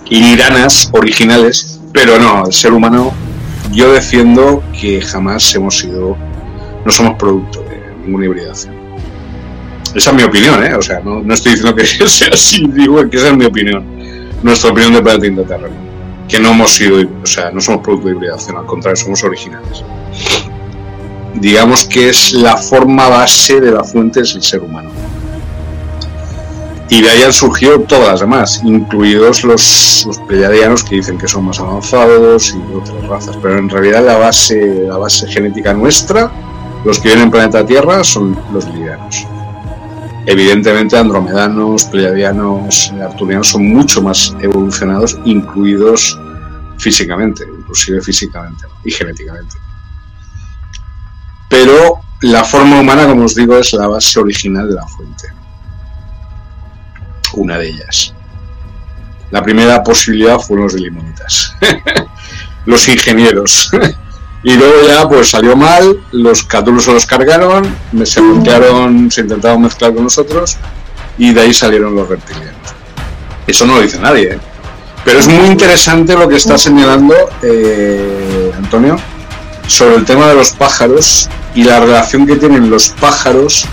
iranas 0.10 0.90
originales, 0.94 1.80
pero 1.94 2.20
no, 2.20 2.46
el 2.48 2.54
ser 2.54 2.74
humano 2.74 3.14
yo 3.72 3.92
defiendo 3.92 4.64
que 4.80 5.02
jamás 5.02 5.54
hemos 5.54 5.78
sido, 5.78 6.18
no 6.86 6.92
somos 6.92 7.18
producto 7.18 7.67
ninguna 8.08 8.26
hibridación. 8.26 8.76
Esa 9.94 10.10
es 10.12 10.16
mi 10.16 10.24
opinión, 10.24 10.64
¿eh? 10.64 10.76
O 10.76 10.82
sea, 10.82 11.00
no, 11.00 11.22
estoy 11.34 11.54
diciendo 11.54 11.76
que 11.76 11.86
sea 12.08 12.30
así, 12.34 12.66
digo 12.68 13.10
que 13.10 13.18
esa 13.18 13.30
es 13.30 13.38
mi 13.38 13.46
opinión. 13.46 13.86
Nuestra 14.44 14.72
opinión 14.72 14.94
de 14.94 15.02
Planeta. 15.02 15.58
Que 16.28 16.40
no 16.40 16.52
hemos 16.52 16.72
sido, 16.72 17.08
o 17.24 17.26
sea, 17.26 17.52
no 17.52 17.62
somos 17.62 17.82
producto 17.82 18.10
de 18.10 18.16
hibridación, 18.16 18.58
al 18.58 18.66
contrario, 18.66 18.98
somos 18.98 19.24
originales. 19.24 19.84
Digamos 21.36 21.86
que 21.86 22.10
es 22.10 22.34
la 22.34 22.58
forma 22.58 23.08
base 23.08 23.62
de 23.62 23.72
la 23.72 23.84
fuente 23.84 24.22
es 24.22 24.36
el 24.36 24.44
ser 24.44 24.62
humano. 24.62 24.90
Y 26.90 27.02
de 27.02 27.10
ahí 27.10 27.24
han 27.24 27.34
surgido 27.34 27.80
todas 27.82 28.08
las 28.08 28.20
demás, 28.22 28.62
incluidos 28.64 29.44
los, 29.44 30.06
los 30.06 30.84
que 30.84 30.96
dicen 30.96 31.18
que 31.18 31.28
son 31.28 31.46
más 31.46 31.60
avanzados 31.60 32.56
y 32.56 32.76
otras 32.76 33.08
razas. 33.08 33.38
Pero 33.42 33.58
en 33.58 33.70
realidad 33.70 34.06
la 34.06 34.18
base, 34.18 34.84
la 34.88 34.98
base 34.98 35.28
genética 35.28 35.74
nuestra 35.74 36.32
los 36.88 37.02
que 37.02 37.10
viven 37.10 37.24
en 37.24 37.32
planeta 37.32 37.66
Tierra 37.66 38.02
son 38.02 38.40
los 38.54 38.66
lidianos. 38.70 39.28
Evidentemente, 40.26 40.98
andromedanos, 40.98 41.84
pleiadianos, 41.84 42.94
arturianos 43.04 43.50
son 43.50 43.68
mucho 43.74 44.02
más 44.02 44.34
evolucionados, 44.40 45.20
incluidos 45.26 46.18
físicamente, 46.78 47.44
inclusive 47.44 48.02
físicamente 48.02 48.68
y 48.86 48.92
genéticamente. 48.92 49.58
Pero 51.50 52.00
la 52.22 52.46
forma 52.46 52.80
humana, 52.80 53.06
como 53.06 53.26
os 53.26 53.36
digo, 53.36 53.58
es 53.58 53.74
la 53.74 53.88
base 53.88 54.22
original 54.22 54.70
de 54.70 54.76
la 54.76 54.88
fuente. 54.88 55.28
Una 57.34 57.58
de 57.58 57.68
ellas. 57.68 58.14
La 59.32 59.44
primera 59.44 59.84
posibilidad 59.84 60.40
fueron 60.40 60.68
los 60.68 60.74
limonitas, 60.76 61.54
los 62.66 62.88
ingenieros. 62.88 63.72
Y 64.44 64.56
luego 64.56 64.88
ya 64.88 65.10
pues 65.10 65.30
salió 65.30 65.56
mal, 65.56 66.00
los 66.12 66.44
Cthulhu 66.44 66.80
se 66.80 66.94
los 66.94 67.06
cargaron, 67.06 67.76
se 68.04 68.22
mezclaron, 68.22 69.10
se 69.12 69.22
intentaron 69.22 69.62
mezclar 69.62 69.94
con 69.94 70.04
nosotros 70.04 70.58
y 71.18 71.34
de 71.34 71.42
ahí 71.42 71.54
salieron 71.54 71.96
los 71.96 72.08
reptilianos. 72.08 72.56
Eso 73.48 73.66
no 73.66 73.76
lo 73.76 73.82
dice 73.82 74.00
nadie, 74.00 74.34
¿eh? 74.34 74.40
Pero 75.04 75.20
es 75.20 75.28
muy 75.28 75.48
interesante 75.48 76.16
lo 76.16 76.28
que 76.28 76.36
está 76.36 76.58
señalando 76.58 77.16
eh, 77.42 78.52
Antonio 78.58 78.98
sobre 79.66 79.96
el 79.96 80.06
tema 80.06 80.28
de 80.28 80.36
los 80.36 80.52
pájaros 80.52 81.30
y 81.56 81.64
la 81.64 81.80
relación 81.80 82.28
que 82.28 82.36
tienen 82.36 82.70
los 82.70 82.90
pájaros, 82.90 83.66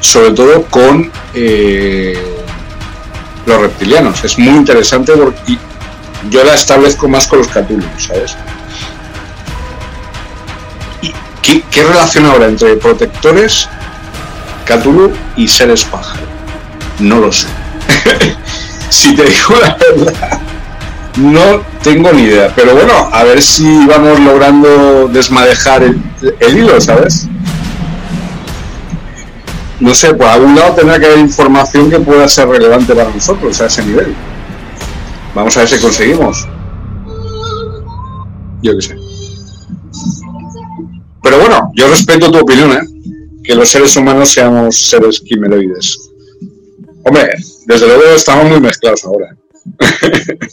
sobre 0.00 0.30
todo 0.30 0.62
con 0.64 1.10
eh, 1.34 2.18
los 3.46 3.60
reptilianos. 3.60 4.24
Es 4.24 4.38
muy 4.38 4.56
interesante 4.56 5.12
porque 5.12 5.58
yo 6.30 6.42
la 6.42 6.54
establezco 6.54 7.06
más 7.06 7.26
con 7.28 7.40
los 7.40 7.48
Cthulhu, 7.48 7.84
¿sabes? 7.98 8.36
¿Qué, 11.44 11.82
relación 11.82 12.24
habrá 12.24 12.46
entre 12.46 12.74
protectores, 12.76 13.68
Cthulhu 14.64 15.12
y 15.36 15.46
seres 15.46 15.84
pájaro? 15.84 16.22
No 16.98 17.20
lo 17.20 17.30
sé. 17.30 17.48
si 18.88 19.14
te 19.14 19.24
digo 19.24 19.54
la 19.60 19.76
verdad, 19.76 20.40
No 21.16 21.60
tengo 21.82 22.12
ni 22.12 22.22
idea, 22.22 22.50
pero 22.56 22.74
bueno, 22.74 23.10
a 23.12 23.24
ver 23.24 23.42
si 23.42 23.86
vamos 23.86 24.18
logrando 24.20 25.08
desmadejar 25.12 25.82
el, 25.82 26.00
el 26.40 26.58
hilo, 26.58 26.80
¿sabes? 26.80 27.28
No 29.80 29.94
sé, 29.94 30.14
por 30.14 30.28
algún 30.28 30.56
lado 30.56 30.72
tendrá 30.72 30.98
que 30.98 31.06
haber 31.06 31.18
información 31.18 31.90
que 31.90 31.98
pueda 31.98 32.26
ser 32.26 32.48
relevante 32.48 32.94
para 32.94 33.10
nosotros 33.10 33.60
a 33.60 33.66
ese 33.66 33.84
nivel. 33.84 34.14
Vamos 35.34 35.54
a 35.58 35.60
ver 35.60 35.68
si 35.68 35.78
conseguimos. 35.78 36.48
Yo 38.62 38.72
qué 38.76 38.82
sé. 38.82 39.03
Pero 41.24 41.40
bueno, 41.40 41.72
yo 41.74 41.88
respeto 41.88 42.30
tu 42.30 42.38
opinión, 42.38 42.70
¿eh? 42.72 42.86
Que 43.42 43.54
los 43.54 43.70
seres 43.70 43.96
humanos 43.96 44.28
seamos 44.28 44.76
seres 44.76 45.20
quimeroides. 45.20 45.98
Hombre, 47.02 47.30
desde 47.66 47.86
luego 47.86 48.02
estamos 48.14 48.50
muy 48.50 48.60
mezclados 48.60 49.02
ahora. 49.04 49.34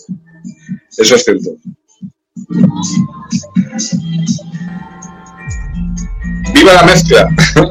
Eso 0.97 1.15
es 1.15 1.23
cierto. 1.25 1.49
¡Viva 6.53 6.73
la 6.73 6.83
mezcla! 6.83 7.27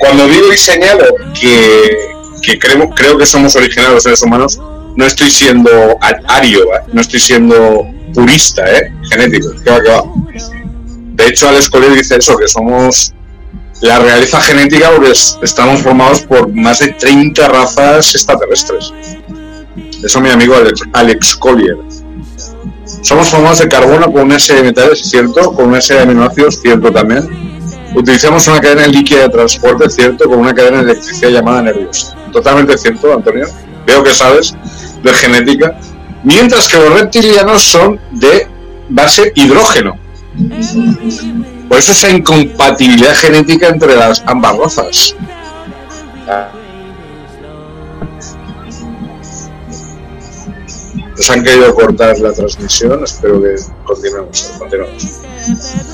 Cuando 0.00 0.26
digo 0.26 0.52
y 0.52 0.56
señalo 0.56 1.04
que, 1.40 2.58
creo, 2.58 2.90
creo 2.90 3.16
que 3.18 3.26
somos 3.26 3.54
originales 3.54 3.94
los 3.94 4.02
seres 4.02 4.22
humanos, 4.22 4.60
no 4.96 5.04
estoy 5.04 5.30
siendo 5.30 5.96
ario, 6.00 6.74
¿eh? 6.74 6.80
no 6.92 7.00
estoy 7.00 7.20
siendo 7.20 7.86
purista, 8.14 8.64
¿eh? 8.70 8.92
genético. 9.10 9.48
De 11.14 11.26
hecho, 11.26 11.48
Alex 11.48 11.68
Collier 11.68 11.92
dice 11.92 12.16
eso, 12.16 12.36
que 12.36 12.48
somos 12.48 13.12
la 13.82 13.98
realeza 13.98 14.40
genética 14.40 14.90
porque 14.94 15.12
estamos 15.42 15.82
formados 15.82 16.20
por 16.22 16.52
más 16.52 16.80
de 16.80 16.92
30 16.92 17.48
razas 17.48 18.14
extraterrestres. 18.14 18.92
Eso 20.02 20.20
mi 20.20 20.30
amigo 20.30 20.54
Alex, 20.92 21.36
Collier. 21.36 21.76
Somos 23.02 23.30
formados 23.30 23.58
de 23.60 23.68
carbono 23.68 24.12
con 24.12 24.22
una 24.22 24.38
serie 24.38 24.62
de 24.62 24.68
metales, 24.68 25.00
cierto, 25.08 25.52
con 25.52 25.68
una 25.68 25.80
serie 25.80 26.04
de 26.04 26.10
aminoácidos, 26.10 26.60
cierto 26.60 26.90
también. 26.90 27.28
Utilizamos 27.94 28.46
una 28.48 28.60
cadena 28.60 28.86
líquida 28.86 29.22
de 29.22 29.28
transporte, 29.30 29.88
cierto, 29.90 30.28
con 30.28 30.38
una 30.38 30.54
cadena 30.54 30.78
de 30.78 30.92
electricidad 30.92 31.30
llamada 31.30 31.62
nerviosa. 31.62 32.14
Totalmente 32.32 32.76
cierto, 32.78 33.12
Antonio. 33.12 33.46
Veo 33.86 34.02
que 34.02 34.14
sabes 34.14 34.54
de 35.02 35.12
genética. 35.14 35.78
Mientras 36.22 36.68
que 36.68 36.76
los 36.76 37.00
reptilianos 37.00 37.62
son 37.62 37.98
de 38.12 38.46
base 38.88 39.32
hidrógeno. 39.34 39.98
Por 41.68 41.78
eso 41.78 41.92
esa 41.92 42.10
incompatibilidad 42.10 43.14
genética 43.14 43.68
entre 43.68 43.96
las 43.96 44.22
ambas 44.26 44.56
razas. 44.56 45.14
Nos 51.16 51.30
han 51.30 51.44
querido 51.44 51.74
cortar 51.74 52.18
la 52.18 52.32
transmisión, 52.32 53.04
espero 53.04 53.42
que 53.42 53.54
continuemos, 53.84 54.52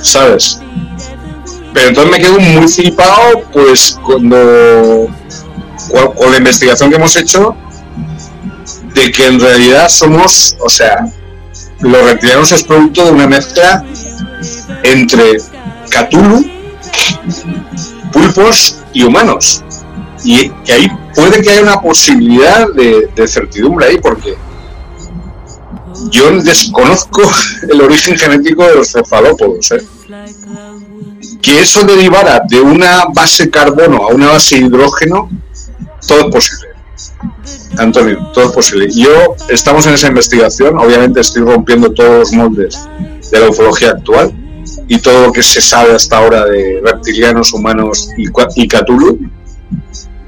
¿Sabes? 0.02 0.60
Pero 1.74 1.88
entonces 1.88 2.12
me 2.12 2.18
quedo 2.18 2.38
muy 2.38 2.68
flipado, 2.68 3.42
pues 3.52 3.98
cuando 4.02 5.08
con 6.14 6.30
la 6.30 6.38
investigación 6.38 6.90
que 6.90 6.96
hemos 6.96 7.16
hecho, 7.16 7.56
de 8.96 9.12
que 9.12 9.26
en 9.26 9.38
realidad 9.38 9.90
somos, 9.90 10.56
o 10.58 10.70
sea, 10.70 11.06
los 11.80 12.02
reptilianos 12.02 12.50
es 12.50 12.64
producto 12.64 13.04
de 13.04 13.10
una 13.12 13.26
mezcla 13.26 13.84
entre 14.82 15.36
Cthulhu, 15.90 16.42
pulpos 18.10 18.78
y 18.94 19.04
humanos. 19.04 19.62
Y 20.24 20.48
que 20.64 20.72
ahí 20.72 20.88
puede 21.14 21.42
que 21.42 21.50
haya 21.50 21.62
una 21.62 21.80
posibilidad 21.82 22.66
de, 22.72 23.28
certidumbre 23.28 23.86
ahí, 23.86 23.98
porque 23.98 24.34
yo 26.10 26.30
desconozco 26.40 27.20
el 27.70 27.82
origen 27.82 28.16
genético 28.16 28.64
de 28.64 28.76
los 28.76 28.90
cefalópodos. 28.90 29.72
¿eh? 29.72 29.86
Que 31.42 31.60
eso 31.60 31.82
derivara 31.82 32.40
de 32.48 32.62
una 32.62 33.04
base 33.12 33.50
carbono 33.50 34.08
a 34.08 34.14
una 34.14 34.28
base 34.28 34.56
hidrógeno, 34.56 35.28
todo 36.06 36.20
es 36.20 36.34
posible. 36.34 36.76
Antonio, 37.78 38.30
todo 38.32 38.46
es 38.46 38.52
posible. 38.52 38.88
Yo 38.90 39.36
estamos 39.48 39.86
en 39.86 39.94
esa 39.94 40.08
investigación, 40.08 40.78
obviamente 40.78 41.20
estoy 41.20 41.42
rompiendo 41.42 41.90
todos 41.92 42.18
los 42.18 42.32
moldes 42.32 42.78
de 43.30 43.40
la 43.40 43.50
ufología 43.50 43.90
actual 43.90 44.32
y 44.88 44.98
todo 44.98 45.26
lo 45.26 45.32
que 45.32 45.42
se 45.42 45.60
sabe 45.60 45.94
hasta 45.94 46.18
ahora 46.18 46.44
de 46.46 46.80
reptilianos, 46.84 47.52
humanos 47.52 48.10
y, 48.16 48.26
y. 48.26 48.68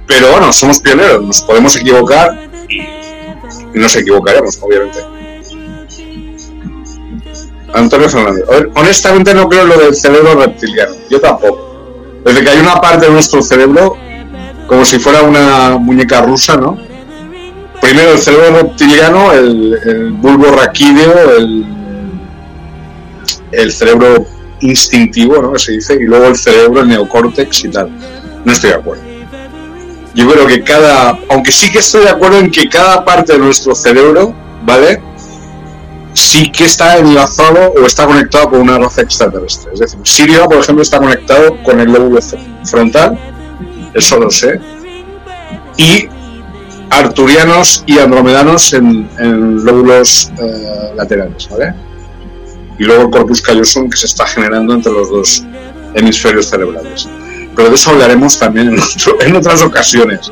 Pero 0.06 0.30
bueno, 0.32 0.52
somos 0.52 0.80
pioneros, 0.80 1.22
nos 1.22 1.42
podemos 1.42 1.76
equivocar 1.76 2.48
y 2.68 3.78
nos 3.78 3.94
equivocaremos, 3.96 4.58
obviamente. 4.62 4.98
Antonio 7.74 8.08
Fernández. 8.08 8.44
Honestamente 8.74 9.34
no 9.34 9.48
creo 9.48 9.66
lo 9.66 9.76
del 9.78 9.94
cerebro 9.94 10.34
reptiliano. 10.34 10.94
Yo 11.10 11.20
tampoco. 11.20 11.68
Desde 12.24 12.42
que 12.42 12.50
hay 12.50 12.58
una 12.58 12.80
parte 12.80 13.06
de 13.06 13.12
nuestro 13.12 13.42
cerebro, 13.42 13.96
como 14.66 14.84
si 14.84 14.98
fuera 14.98 15.22
una 15.22 15.76
muñeca 15.78 16.22
rusa, 16.22 16.56
¿no? 16.56 16.78
Primero 17.80 18.12
el 18.12 18.18
cerebro 18.18 18.62
reptiliano, 18.62 19.32
el, 19.32 20.12
bulbo 20.12 20.50
raquídeo, 20.52 21.36
el, 21.36 21.64
el 23.52 23.72
cerebro 23.72 24.26
instintivo, 24.60 25.40
¿no? 25.40 25.58
Se 25.58 25.72
dice, 25.72 25.94
y 25.94 26.04
luego 26.04 26.26
el 26.26 26.36
cerebro, 26.36 26.80
el 26.80 26.88
neocórtex 26.88 27.64
y 27.64 27.68
tal. 27.70 27.90
No 28.44 28.52
estoy 28.52 28.70
de 28.70 28.76
acuerdo. 28.76 29.02
Yo 30.14 30.28
creo 30.28 30.46
que 30.46 30.62
cada, 30.62 31.18
aunque 31.28 31.52
sí 31.52 31.70
que 31.70 31.78
estoy 31.78 32.02
de 32.02 32.10
acuerdo 32.10 32.38
en 32.38 32.50
que 32.50 32.68
cada 32.68 33.04
parte 33.04 33.34
de 33.34 33.38
nuestro 33.38 33.74
cerebro, 33.74 34.34
¿vale? 34.64 35.00
Sí 36.12 36.50
que 36.50 36.64
está 36.64 36.96
enlazado 36.96 37.72
o 37.72 37.86
está 37.86 38.06
conectado 38.06 38.50
con 38.50 38.62
una 38.62 38.78
raza 38.78 39.02
extraterrestre. 39.02 39.72
Es 39.74 39.80
decir, 39.80 40.00
Siria, 40.02 40.44
por 40.46 40.56
ejemplo, 40.56 40.82
está 40.82 40.98
conectado 40.98 41.62
con 41.62 41.78
el 41.78 41.92
lóbulo 41.92 42.18
frontal, 42.64 43.18
eso 43.94 44.18
lo 44.18 44.30
sé. 44.30 44.58
Y 45.76 46.08
arturianos 46.90 47.84
y 47.86 47.98
andromedanos 47.98 48.72
en, 48.72 49.08
lóbulos 49.64 50.30
eh, 50.38 50.92
laterales, 50.96 51.48
¿vale? 51.50 51.74
y 52.78 52.84
luego 52.84 53.02
el 53.02 53.10
corpus 53.10 53.42
callosum 53.42 53.90
que 53.90 53.96
se 53.96 54.06
está 54.06 54.26
generando 54.26 54.74
entre 54.74 54.92
los 54.92 55.10
dos 55.10 55.44
hemisferios 55.94 56.46
cerebrales. 56.46 57.08
Pero 57.54 57.70
de 57.70 57.74
eso 57.74 57.90
hablaremos 57.90 58.38
también 58.38 58.76
en, 59.20 59.36
otras 59.36 59.62
ocasiones. 59.62 60.30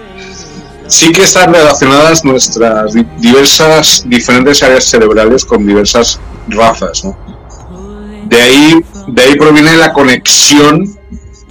Sí 0.87 1.11
que 1.13 1.23
están 1.23 1.53
relacionadas 1.53 2.25
nuestras 2.25 2.95
diversas, 3.19 4.05
diferentes 4.07 4.63
áreas 4.63 4.85
cerebrales 4.85 5.45
con 5.45 5.67
diversas 5.67 6.21
razas. 6.47 7.03
De, 8.27 8.41
ahí, 8.41 8.85
de 9.09 9.23
ahí 9.23 9.35
proviene 9.35 9.77
la 9.77 9.93
conexión, 9.93 10.97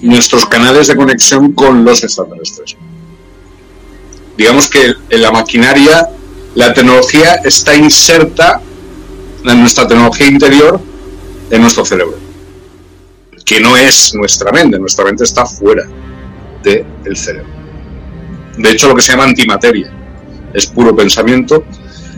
nuestros 0.02 0.46
canales 0.46 0.88
de 0.88 0.96
conexión 0.96 1.52
con 1.52 1.84
los 1.84 2.04
extraterrestres. 2.06 2.78
Digamos 4.38 4.68
que 4.70 4.94
en 5.10 5.22
la 5.22 5.32
maquinaria, 5.32 6.10
la 6.56 6.74
tecnología 6.74 7.36
está 7.44 7.76
inserta 7.76 8.62
nuestra 9.54 9.88
tecnología 9.88 10.28
interior 10.28 10.80
en 11.52 11.62
nuestro 11.62 11.86
cerebro, 11.86 12.18
que 13.46 13.60
no 13.60 13.78
es 13.78 14.16
nuestra 14.16 14.52
mente, 14.52 14.80
nuestra 14.80 15.06
mente 15.06 15.24
está 15.24 15.46
fuera 15.46 15.84
del 16.64 17.18
cerebro. 17.18 17.54
De 18.58 18.72
hecho, 18.72 18.88
lo 18.88 18.96
que 18.96 19.02
se 19.02 19.12
llama 19.12 19.26
antimateria 19.26 19.92
es 20.54 20.66
puro 20.66 20.96
pensamiento 20.96 21.64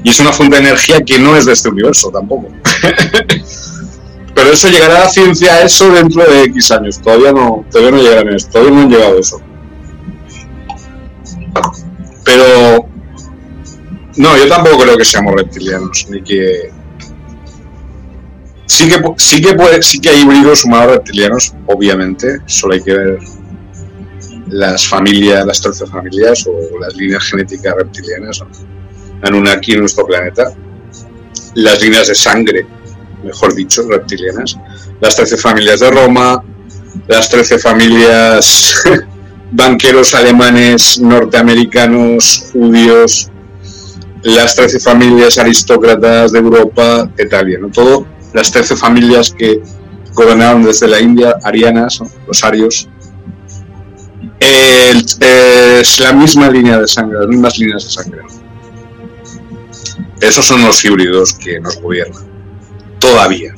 y 0.03 0.09
es 0.09 0.19
una 0.19 0.31
fuente 0.31 0.55
de 0.55 0.67
energía 0.67 1.01
que 1.01 1.19
no 1.19 1.35
es 1.35 1.45
de 1.45 1.53
este 1.53 1.69
universo 1.69 2.11
tampoco. 2.11 2.47
Pero 4.35 4.51
eso 4.51 4.69
llegará 4.69 4.97
a 4.97 4.99
la 5.05 5.09
ciencia 5.09 5.55
a 5.55 5.61
eso 5.63 5.89
dentro 5.91 6.23
de 6.23 6.43
X 6.43 6.71
años. 6.71 7.01
Todavía 7.01 7.33
no, 7.33 7.65
todavía 7.71 7.91
no 7.91 8.03
llegarán 8.03 8.37
todavía 8.51 8.71
no 8.71 8.81
han 8.81 8.89
llegado 8.89 9.17
a 9.17 9.19
eso. 9.19 9.41
Pero 12.27 12.89
no, 14.17 14.37
yo 14.37 14.47
tampoco 14.49 14.79
creo 14.79 14.97
que 14.97 15.05
seamos 15.05 15.33
reptilianos, 15.33 16.07
ni 16.09 16.21
que 16.21 16.71
Sí 18.67 18.89
que, 18.89 19.01
sí 19.15 19.41
que, 19.41 19.81
sí 19.81 20.01
que 20.01 20.09
hay 20.09 20.21
híbridos 20.21 20.65
humanos 20.65 20.97
reptilianos, 20.97 21.53
obviamente, 21.67 22.41
solo 22.45 22.73
hay 22.73 22.83
que 22.83 22.93
ver 22.93 23.19
las 24.49 24.85
familias, 24.85 25.45
las 25.45 25.61
13 25.61 25.87
familias 25.87 26.45
o 26.45 26.77
las 26.79 26.93
líneas 26.95 27.23
genéticas 27.23 27.73
reptilianas, 27.75 28.41
¿no? 28.41 29.49
aquí 29.49 29.71
en 29.71 29.79
nuestro 29.79 30.05
planeta, 30.05 30.53
las 31.55 31.81
líneas 31.81 32.09
de 32.09 32.15
sangre, 32.15 32.67
mejor 33.23 33.55
dicho, 33.55 33.83
reptilianas, 33.89 34.57
las 34.99 35.15
13 35.15 35.37
familias 35.37 35.79
de 35.79 35.89
Roma, 35.89 36.43
las 37.07 37.29
13 37.29 37.59
familias 37.59 38.83
banqueros 39.51 40.13
alemanes, 40.13 40.99
norteamericanos, 40.99 42.49
judíos, 42.53 43.29
las 44.23 44.55
13 44.55 44.79
familias 44.79 45.37
aristócratas 45.37 46.31
de 46.31 46.39
Europa, 46.39 47.09
Italia, 47.17 47.59
¿no? 47.61 47.69
Todo 47.69 48.05
las 48.33 48.51
13 48.51 48.75
familias 48.75 49.31
que 49.31 49.61
gobernaron 50.13 50.63
desde 50.63 50.87
la 50.87 50.99
India, 50.99 51.35
arianas, 51.43 52.01
los 52.27 52.43
arios. 52.43 52.89
es 54.39 55.99
la 55.99 56.13
misma 56.13 56.49
línea 56.49 56.79
de 56.79 56.87
sangre, 56.87 57.19
las 57.19 57.27
mismas 57.27 57.57
líneas 57.57 57.83
de 57.83 57.89
sangre. 57.89 58.21
Esos 60.21 60.45
son 60.45 60.63
los 60.63 60.83
híbridos 60.83 61.33
que 61.33 61.59
nos 61.59 61.79
gobiernan. 61.79 62.23
Todavía. 62.99 63.53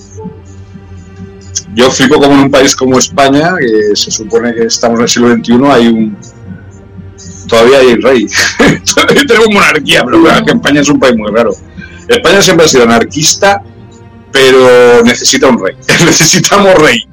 Yo 1.76 1.90
flipo 1.92 2.16
como 2.20 2.34
en 2.34 2.40
un 2.42 2.52
país 2.52 2.76
como 2.76 2.98
España, 2.98 3.56
que 3.60 3.96
se 3.96 4.12
supone 4.12 4.54
que 4.54 4.66
estamos 4.66 5.00
en 5.00 5.04
el 5.04 5.10
siglo 5.10 5.34
XXI, 5.36 5.54
hay 5.72 5.88
un. 5.88 6.18
Todavía 7.48 7.80
hay 7.80 7.96
rey. 7.96 8.28
todavía 8.94 9.24
tenemos 9.28 9.48
monarquía, 9.52 10.04
pero 10.04 10.22
claro, 10.22 10.46
que 10.46 10.52
España 10.52 10.82
es 10.82 10.90
un 10.90 11.00
país 11.00 11.16
muy 11.18 11.32
raro. 11.32 11.52
España 12.08 12.42
siempre 12.42 12.66
ha 12.66 12.70
sido 12.70 12.84
anarquista, 12.84 13.62
pero 14.32 15.04
necesita 15.04 15.48
un 15.48 15.64
rey. 15.64 15.76
Necesitamos 16.06 16.76
rey. 16.76 17.04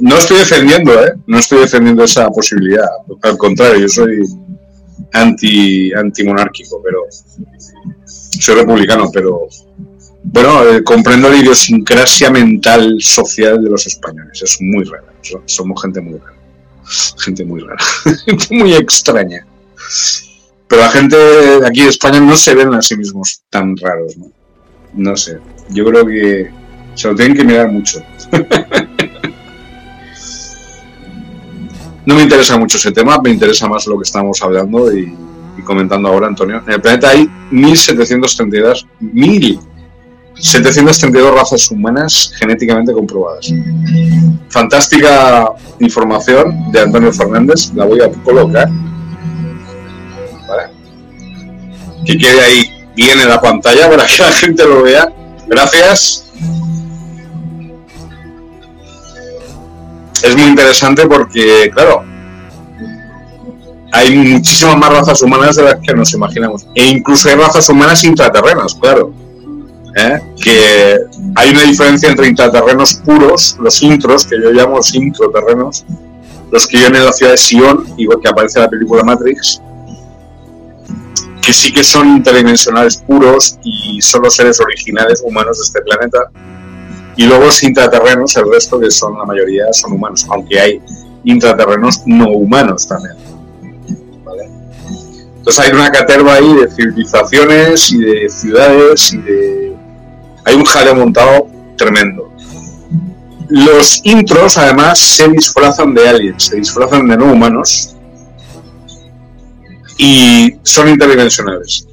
No 0.00 0.18
estoy 0.18 0.38
defendiendo, 0.38 0.92
¿eh? 1.04 1.12
No 1.26 1.38
estoy 1.38 1.60
defendiendo 1.60 2.04
esa 2.04 2.28
posibilidad. 2.28 2.86
Al 3.22 3.38
contrario, 3.38 3.80
yo 3.80 3.88
soy 3.88 4.22
anti 5.12 5.92
antimonárquico, 5.94 6.80
pero 6.84 7.00
soy 8.06 8.54
republicano, 8.56 9.10
pero 9.12 9.48
bueno, 10.32 10.68
eh, 10.68 10.82
comprendo 10.82 11.28
la 11.28 11.36
idiosincrasia 11.36 12.30
mental 12.30 12.96
social 13.00 13.62
de 13.62 13.70
los 13.70 13.86
españoles. 13.86 14.42
Es 14.42 14.60
muy 14.60 14.84
rara. 14.84 15.12
Somos 15.44 15.80
gente 15.80 16.00
muy 16.00 16.18
rara. 16.18 16.36
Gente 17.18 17.44
muy 17.44 17.60
rara. 17.60 17.78
Gente 18.26 18.46
muy 18.50 18.74
extraña. 18.74 19.46
Pero 20.68 20.82
la 20.82 20.90
gente 20.90 21.16
de 21.16 21.66
aquí 21.66 21.82
de 21.82 21.90
España 21.90 22.18
no 22.18 22.36
se 22.36 22.54
ven 22.54 22.74
a 22.74 22.82
sí 22.82 22.96
mismos 22.96 23.42
tan 23.50 23.76
raros, 23.76 24.16
¿no? 24.16 24.32
No 24.94 25.16
sé. 25.16 25.38
Yo 25.70 25.84
creo 25.84 26.04
que 26.04 26.50
se 26.94 27.08
lo 27.08 27.14
tienen 27.14 27.36
que 27.36 27.44
mirar 27.44 27.70
mucho. 27.70 28.02
no 32.04 32.16
me 32.16 32.22
interesa 32.22 32.58
mucho 32.58 32.78
ese 32.78 32.90
tema, 32.90 33.18
me 33.22 33.30
interesa 33.30 33.68
más 33.68 33.86
lo 33.86 33.96
que 33.96 34.02
estamos 34.04 34.42
hablando 34.42 34.92
y, 34.92 35.14
comentando 35.64 36.08
ahora, 36.08 36.26
Antonio. 36.26 36.62
En 36.66 36.72
el 36.72 36.80
planeta 36.80 37.10
hay 37.10 37.28
1732, 37.50 38.88
1732 40.36 41.34
razas 41.34 41.70
humanas 41.70 42.32
genéticamente 42.38 42.92
comprobadas. 42.92 43.50
Fantástica 44.50 45.50
información 45.80 46.70
de 46.72 46.80
Antonio 46.80 47.12
Fernández, 47.12 47.72
la 47.74 47.84
voy 47.86 48.00
a 48.02 48.10
colocar. 48.22 48.68
¿Vale? 50.48 50.64
Que 52.04 52.18
quede 52.18 52.40
ahí 52.42 52.70
bien 52.94 53.18
en 53.20 53.28
la 53.28 53.40
pantalla 53.40 53.88
para 53.88 54.06
que 54.06 54.22
la 54.22 54.32
gente 54.32 54.64
lo 54.66 54.82
vea. 54.82 55.12
Gracias. 55.46 56.24
Es 60.22 60.36
muy 60.36 60.46
interesante 60.46 61.06
porque, 61.06 61.70
claro, 61.72 62.04
hay 63.92 64.14
muchísimas 64.14 64.76
más 64.76 64.90
razas 64.90 65.22
humanas 65.22 65.56
de 65.56 65.62
las 65.62 65.76
que 65.80 65.94
nos 65.94 66.12
imaginamos. 66.12 66.66
E 66.74 66.84
incluso 66.86 67.28
hay 67.28 67.36
razas 67.36 67.68
humanas 67.68 68.04
intraterrenas, 68.04 68.74
claro. 68.74 69.12
¿Eh? 69.96 70.20
Que 70.42 70.98
hay 71.34 71.50
una 71.50 71.62
diferencia 71.62 72.08
entre 72.08 72.28
intraterrenos 72.28 72.94
puros, 72.94 73.56
los 73.60 73.82
intros, 73.82 74.26
que 74.26 74.40
yo 74.40 74.50
llamo 74.52 74.76
los 74.76 74.94
introterrenos, 74.94 75.84
los 76.52 76.66
que 76.66 76.78
viven 76.78 76.96
en 76.96 77.04
la 77.04 77.12
ciudad 77.12 77.32
de 77.32 77.38
Sion, 77.38 77.84
igual 77.96 78.20
que 78.22 78.28
aparece 78.28 78.58
en 78.58 78.64
la 78.64 78.70
película 78.70 79.02
Matrix, 79.02 79.60
que 81.42 81.52
sí 81.52 81.72
que 81.72 81.82
son 81.82 82.08
interdimensionales 82.08 82.98
puros 82.98 83.58
y 83.62 84.00
son 84.00 84.22
los 84.22 84.34
seres 84.34 84.60
originales 84.60 85.22
humanos 85.24 85.58
de 85.58 85.62
este 85.64 85.80
planeta. 85.82 86.30
Y 87.16 87.24
luego 87.24 87.44
los 87.44 87.62
intraterrenos, 87.62 88.36
el 88.36 88.50
resto 88.52 88.78
que 88.78 88.90
son 88.90 89.16
la 89.16 89.24
mayoría 89.24 89.72
son 89.72 89.92
humanos, 89.92 90.26
aunque 90.28 90.60
hay 90.60 90.82
intraterrenos 91.24 92.02
no 92.04 92.30
humanos 92.30 92.86
también. 92.86 93.16
Entonces 95.38 95.64
hay 95.64 95.72
una 95.72 95.90
caterva 95.90 96.34
ahí 96.34 96.54
de 96.54 96.68
civilizaciones 96.68 97.92
y 97.92 97.98
de 97.98 98.28
ciudades 98.28 99.12
y 99.12 99.18
de... 99.18 99.65
Hay 100.46 100.54
un 100.54 100.64
jaleo 100.64 100.94
montado 100.94 101.48
tremendo. 101.76 102.32
Los 103.48 104.00
intros 104.04 104.56
además 104.56 104.98
se 104.98 105.28
disfrazan 105.28 105.92
de 105.92 106.08
aliens, 106.08 106.44
se 106.44 106.56
disfrazan 106.56 107.08
de 107.08 107.16
no 107.16 107.32
humanos 107.32 107.96
y 109.98 110.54
son 110.62 110.88
interdimensionales. 110.88 111.86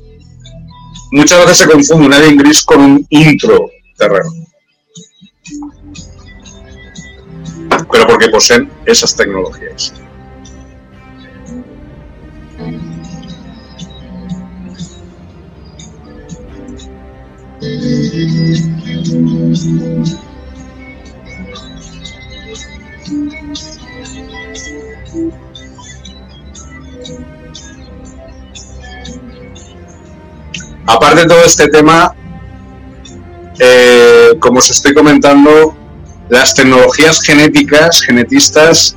Muchas 1.12 1.40
veces 1.40 1.58
se 1.58 1.68
confunde 1.68 2.06
un 2.06 2.14
alien 2.14 2.38
gris 2.38 2.64
con 2.64 2.80
un 2.80 3.08
intro 3.10 3.70
terreno. 3.98 4.32
Pero 7.92 8.08
porque 8.08 8.30
poseen 8.30 8.70
esas 8.86 9.16
tecnologías. 9.16 9.94
Aparte 30.86 31.22
de 31.22 31.28
todo 31.28 31.44
este 31.44 31.68
tema, 31.68 32.16
eh, 33.60 34.30
como 34.40 34.60
os 34.60 34.70
estoy 34.70 34.94
comentando, 34.94 35.76
las 36.30 36.56
tecnologías 36.56 37.22
genéticas, 37.22 38.02
genetistas, 38.02 38.96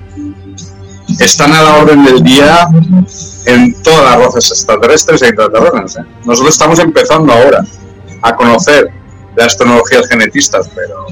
están 1.18 1.52
a 1.52 1.62
la 1.62 1.76
orden 1.78 2.04
del 2.04 2.22
día 2.22 2.68
en 3.46 3.82
todas 3.82 4.04
las 4.04 4.26
razas 4.26 4.50
extraterrestres 4.52 5.22
e 5.22 5.28
intraterrenas. 5.28 5.96
¿eh? 5.96 6.04
Nosotros 6.24 6.54
estamos 6.54 6.78
empezando 6.78 7.32
ahora 7.32 7.64
a 8.26 8.34
conocer 8.34 8.90
las 9.36 9.56
tecnologías 9.56 10.08
genetistas, 10.08 10.68
pero 10.74 11.06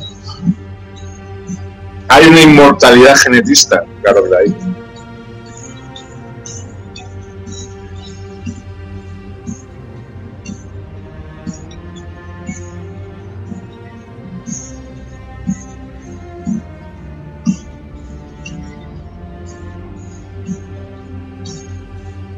hay 2.08 2.26
una 2.26 2.42
inmortalidad 2.42 3.14
genetista, 3.16 3.84
claro 4.02 4.24
que 4.24 4.36
hay. 4.36 4.56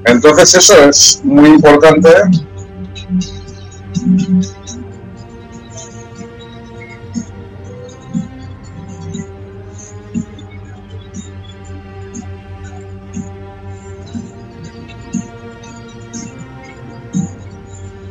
Entonces 0.05 0.55
eso 0.55 0.89
es 0.89 1.20
muy 1.24 1.49
importante. 1.49 2.11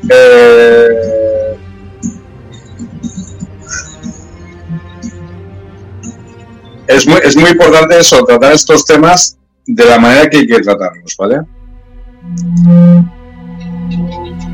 Eh, 0.10 1.58
es, 6.88 7.08
muy, 7.08 7.20
es 7.24 7.36
muy 7.36 7.50
importante 7.50 8.00
eso, 8.00 8.24
tratar 8.24 8.54
estos 8.54 8.86
temas 8.86 9.38
de 9.66 9.86
la 9.86 9.98
manera 10.00 10.30
que 10.30 10.38
hay 10.38 10.48
que 10.48 10.60
tratarlos, 10.60 11.16
¿vale? 11.18 11.42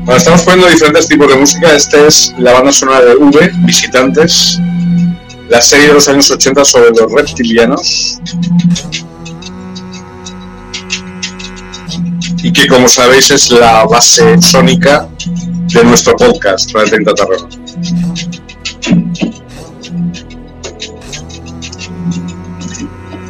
Estamos 0.08 0.42
poniendo 0.42 0.68
diferentes 0.68 1.08
tipos 1.08 1.28
de 1.28 1.36
música. 1.36 1.72
Esta 1.72 2.06
es 2.06 2.34
la 2.38 2.52
banda 2.52 2.72
sonora 2.72 3.02
de 3.02 3.14
V, 3.14 3.50
Visitantes, 3.64 4.58
la 5.48 5.60
serie 5.60 5.88
de 5.88 5.94
los 5.94 6.08
años 6.08 6.30
80 6.30 6.64
sobre 6.64 6.90
los 6.90 7.12
reptilianos. 7.12 8.20
Y 12.42 12.52
que, 12.52 12.66
como 12.66 12.88
sabéis, 12.88 13.30
es 13.30 13.50
la 13.50 13.84
base 13.84 14.40
sónica 14.42 15.08
de 15.72 15.84
nuestro 15.84 16.16
podcast, 16.16 16.72
Planeta 16.72 17.14
Terreno. 17.14 17.48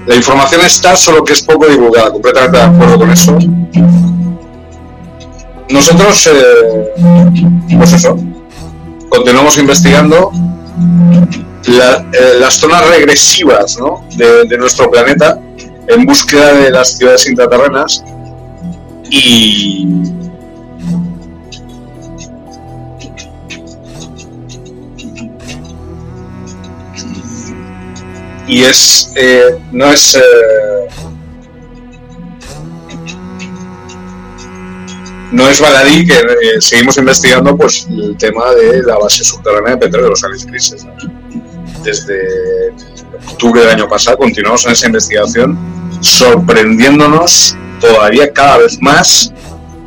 La 0.06 0.16
información 0.16 0.62
está, 0.62 0.96
solo 0.96 1.22
que 1.22 1.34
es 1.34 1.42
poco 1.42 1.66
divulgada, 1.66 2.10
completamente 2.10 2.56
de 2.56 2.64
acuerdo 2.64 2.98
con 2.98 3.10
eso. 3.10 3.38
Nosotros, 5.68 6.26
eh, 6.26 6.92
pues 7.76 7.92
eso, 7.92 8.16
continuamos 9.08 9.56
investigando 9.58 10.32
eh, 11.66 12.34
las 12.40 12.54
zonas 12.54 12.88
regresivas 12.88 13.78
de, 14.16 14.58
nuestro 14.58 14.90
planeta 14.90 15.38
en 15.86 16.04
búsqueda 16.04 16.54
de 16.54 16.70
las 16.70 16.96
ciudades 16.96 17.26
intraterrenas 17.28 18.02
y 19.14 19.86
y 28.48 28.62
es 28.62 29.12
eh, 29.16 29.58
no 29.70 29.92
es 29.92 30.18
no 35.30 35.48
es 35.48 35.60
baladí 35.60 36.06
que 36.06 36.14
eh, 36.14 36.60
seguimos 36.60 36.96
investigando 36.96 37.54
pues 37.54 37.86
el 37.90 38.16
tema 38.16 38.50
de 38.52 38.82
la 38.82 38.96
base 38.96 39.24
subterránea 39.24 39.72
de 39.72 39.78
petróleo 39.78 40.06
de 40.06 40.10
los 40.10 40.24
Alice 40.24 40.46
Grises. 40.46 40.86
Desde 41.82 42.70
octubre 43.30 43.60
del 43.60 43.70
año 43.70 43.88
pasado 43.88 44.16
continuamos 44.18 44.64
en 44.66 44.72
esa 44.72 44.86
investigación 44.86 45.58
sorprendiéndonos 46.00 47.56
todavía 47.82 48.32
cada 48.32 48.58
vez 48.58 48.80
más 48.80 49.32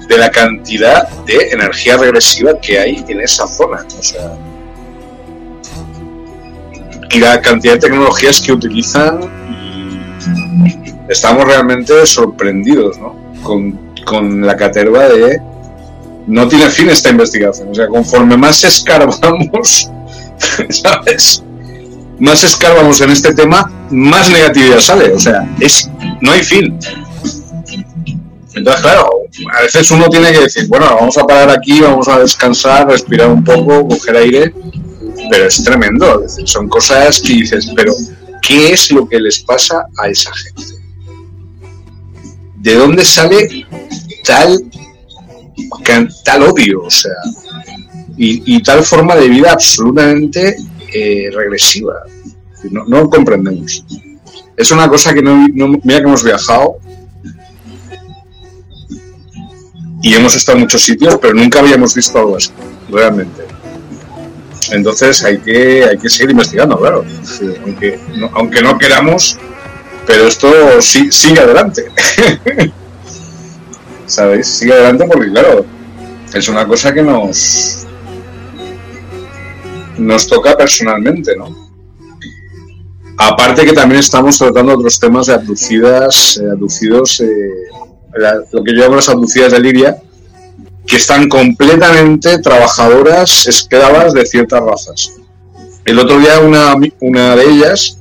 de 0.07 0.17
la 0.17 0.29
cantidad 0.29 1.07
de 1.25 1.49
energía 1.51 1.97
regresiva 1.97 2.59
que 2.59 2.77
hay 2.77 3.03
en 3.07 3.21
esa 3.21 3.47
zona. 3.47 3.85
Y 7.09 7.19
la 7.19 7.41
cantidad 7.41 7.73
de 7.75 7.79
tecnologías 7.79 8.41
que 8.41 8.51
utilizan, 8.51 9.21
estamos 11.07 11.45
realmente 11.45 12.05
sorprendidos 12.05 12.97
¿no? 12.99 13.15
con, 13.41 13.79
con 14.05 14.45
la 14.45 14.55
caterva 14.55 15.07
de... 15.07 15.41
No 16.27 16.47
tiene 16.47 16.69
fin 16.69 16.89
esta 16.89 17.09
investigación. 17.09 17.69
O 17.69 17.75
sea, 17.75 17.87
conforme 17.87 18.35
más 18.35 18.63
escarbamos, 18.63 19.91
¿sabes? 20.69 21.43
Más 22.19 22.43
escarbamos 22.43 22.99
en 23.01 23.11
este 23.11 23.33
tema, 23.33 23.71
más 23.91 24.31
negatividad 24.31 24.79
sale. 24.79 25.13
O 25.13 25.19
sea, 25.19 25.47
es 25.59 25.89
no 26.21 26.31
hay 26.31 26.43
fin. 26.43 26.79
Entonces, 28.55 28.81
claro, 28.81 29.09
a 29.53 29.61
veces 29.61 29.91
uno 29.91 30.07
tiene 30.09 30.31
que 30.31 30.41
decir, 30.41 30.67
bueno, 30.67 30.85
vamos 30.85 31.17
a 31.17 31.25
parar 31.25 31.49
aquí, 31.49 31.81
vamos 31.81 32.07
a 32.07 32.19
descansar, 32.19 32.87
respirar 32.87 33.29
un 33.29 33.43
poco, 33.43 33.87
coger 33.87 34.15
aire, 34.15 34.53
pero 35.29 35.45
es 35.45 35.63
tremendo. 35.63 36.19
Decir, 36.19 36.47
son 36.47 36.69
cosas 36.69 37.21
que 37.21 37.33
dices, 37.33 37.69
pero 37.75 37.93
¿qué 38.41 38.71
es 38.71 38.91
lo 38.91 39.07
que 39.07 39.19
les 39.19 39.39
pasa 39.39 39.85
a 39.97 40.07
esa 40.07 40.31
gente? 40.33 40.63
¿De 42.55 42.75
dónde 42.75 43.03
sale 43.03 43.67
tal, 44.23 44.71
tal 46.23 46.43
odio? 46.43 46.83
O 46.83 46.89
sea, 46.89 47.11
y, 48.17 48.63
tal 48.63 48.83
forma 48.83 49.15
de 49.15 49.27
vida 49.27 49.51
absolutamente 49.51 50.55
eh, 50.93 51.29
regresiva. 51.33 52.03
No, 52.71 52.85
no 52.85 53.09
comprendemos. 53.09 53.83
Es 54.55 54.71
una 54.71 54.87
cosa 54.87 55.13
que 55.13 55.21
no, 55.21 55.45
mira 55.83 55.99
que 55.99 56.07
hemos 56.07 56.23
viajado 56.23 56.77
y 60.05 60.13
hemos 60.13 60.35
estado 60.35 60.59
en 60.59 60.65
muchos 60.65 60.83
sitios, 60.83 61.17
pero 61.19 61.33
nunca 61.33 61.57
habíamos 61.57 61.95
visto 61.95 62.19
algo 62.19 62.37
así, 62.37 62.51
realmente. 62.91 63.43
Entonces 64.69 65.23
hay 65.23 65.39
que, 65.39 65.83
hay 65.83 65.97
que 65.97 66.09
seguir 66.11 66.29
investigando, 66.29 66.77
claro. 66.77 67.03
aunque, 67.63 67.99
no, 68.15 68.29
aunque 68.35 68.61
no 68.61 68.77
queramos, 68.77 69.35
pero 70.05 70.27
esto 70.27 70.79
sí, 70.79 71.11
sigue 71.11 71.39
adelante. 71.39 71.85
¿Sabéis? 74.05 74.45
Sigue 74.45 74.73
adelante 74.73 75.05
porque, 75.11 75.31
claro, 75.31 75.65
es 76.31 76.49
una 76.49 76.67
cosa 76.67 76.93
que 76.93 77.01
nos, 77.01 77.87
nos 79.97 80.27
toca 80.27 80.55
personalmente, 80.55 81.35
¿no? 81.35 81.47
Aparte 83.17 83.65
que 83.65 83.73
también 83.73 84.01
estamos 84.01 84.37
tratando 84.37 84.75
otros 84.75 84.99
temas 84.99 85.25
de 85.25 85.33
abducidas, 85.33 86.37
eh, 86.37 86.51
lo 88.51 88.63
que 88.63 88.73
yo 88.73 88.83
llamo 88.83 88.95
las 88.95 89.09
abducidas 89.09 89.51
de 89.51 89.59
Liria, 89.59 89.97
que 90.87 90.95
están 90.95 91.27
completamente 91.27 92.39
trabajadoras, 92.39 93.47
esclavas 93.47 94.13
de 94.13 94.25
ciertas 94.25 94.61
razas. 94.61 95.13
El 95.83 95.99
otro 95.99 96.19
día 96.19 96.39
una, 96.39 96.75
una 97.01 97.35
de 97.35 97.49
ellas 97.49 97.97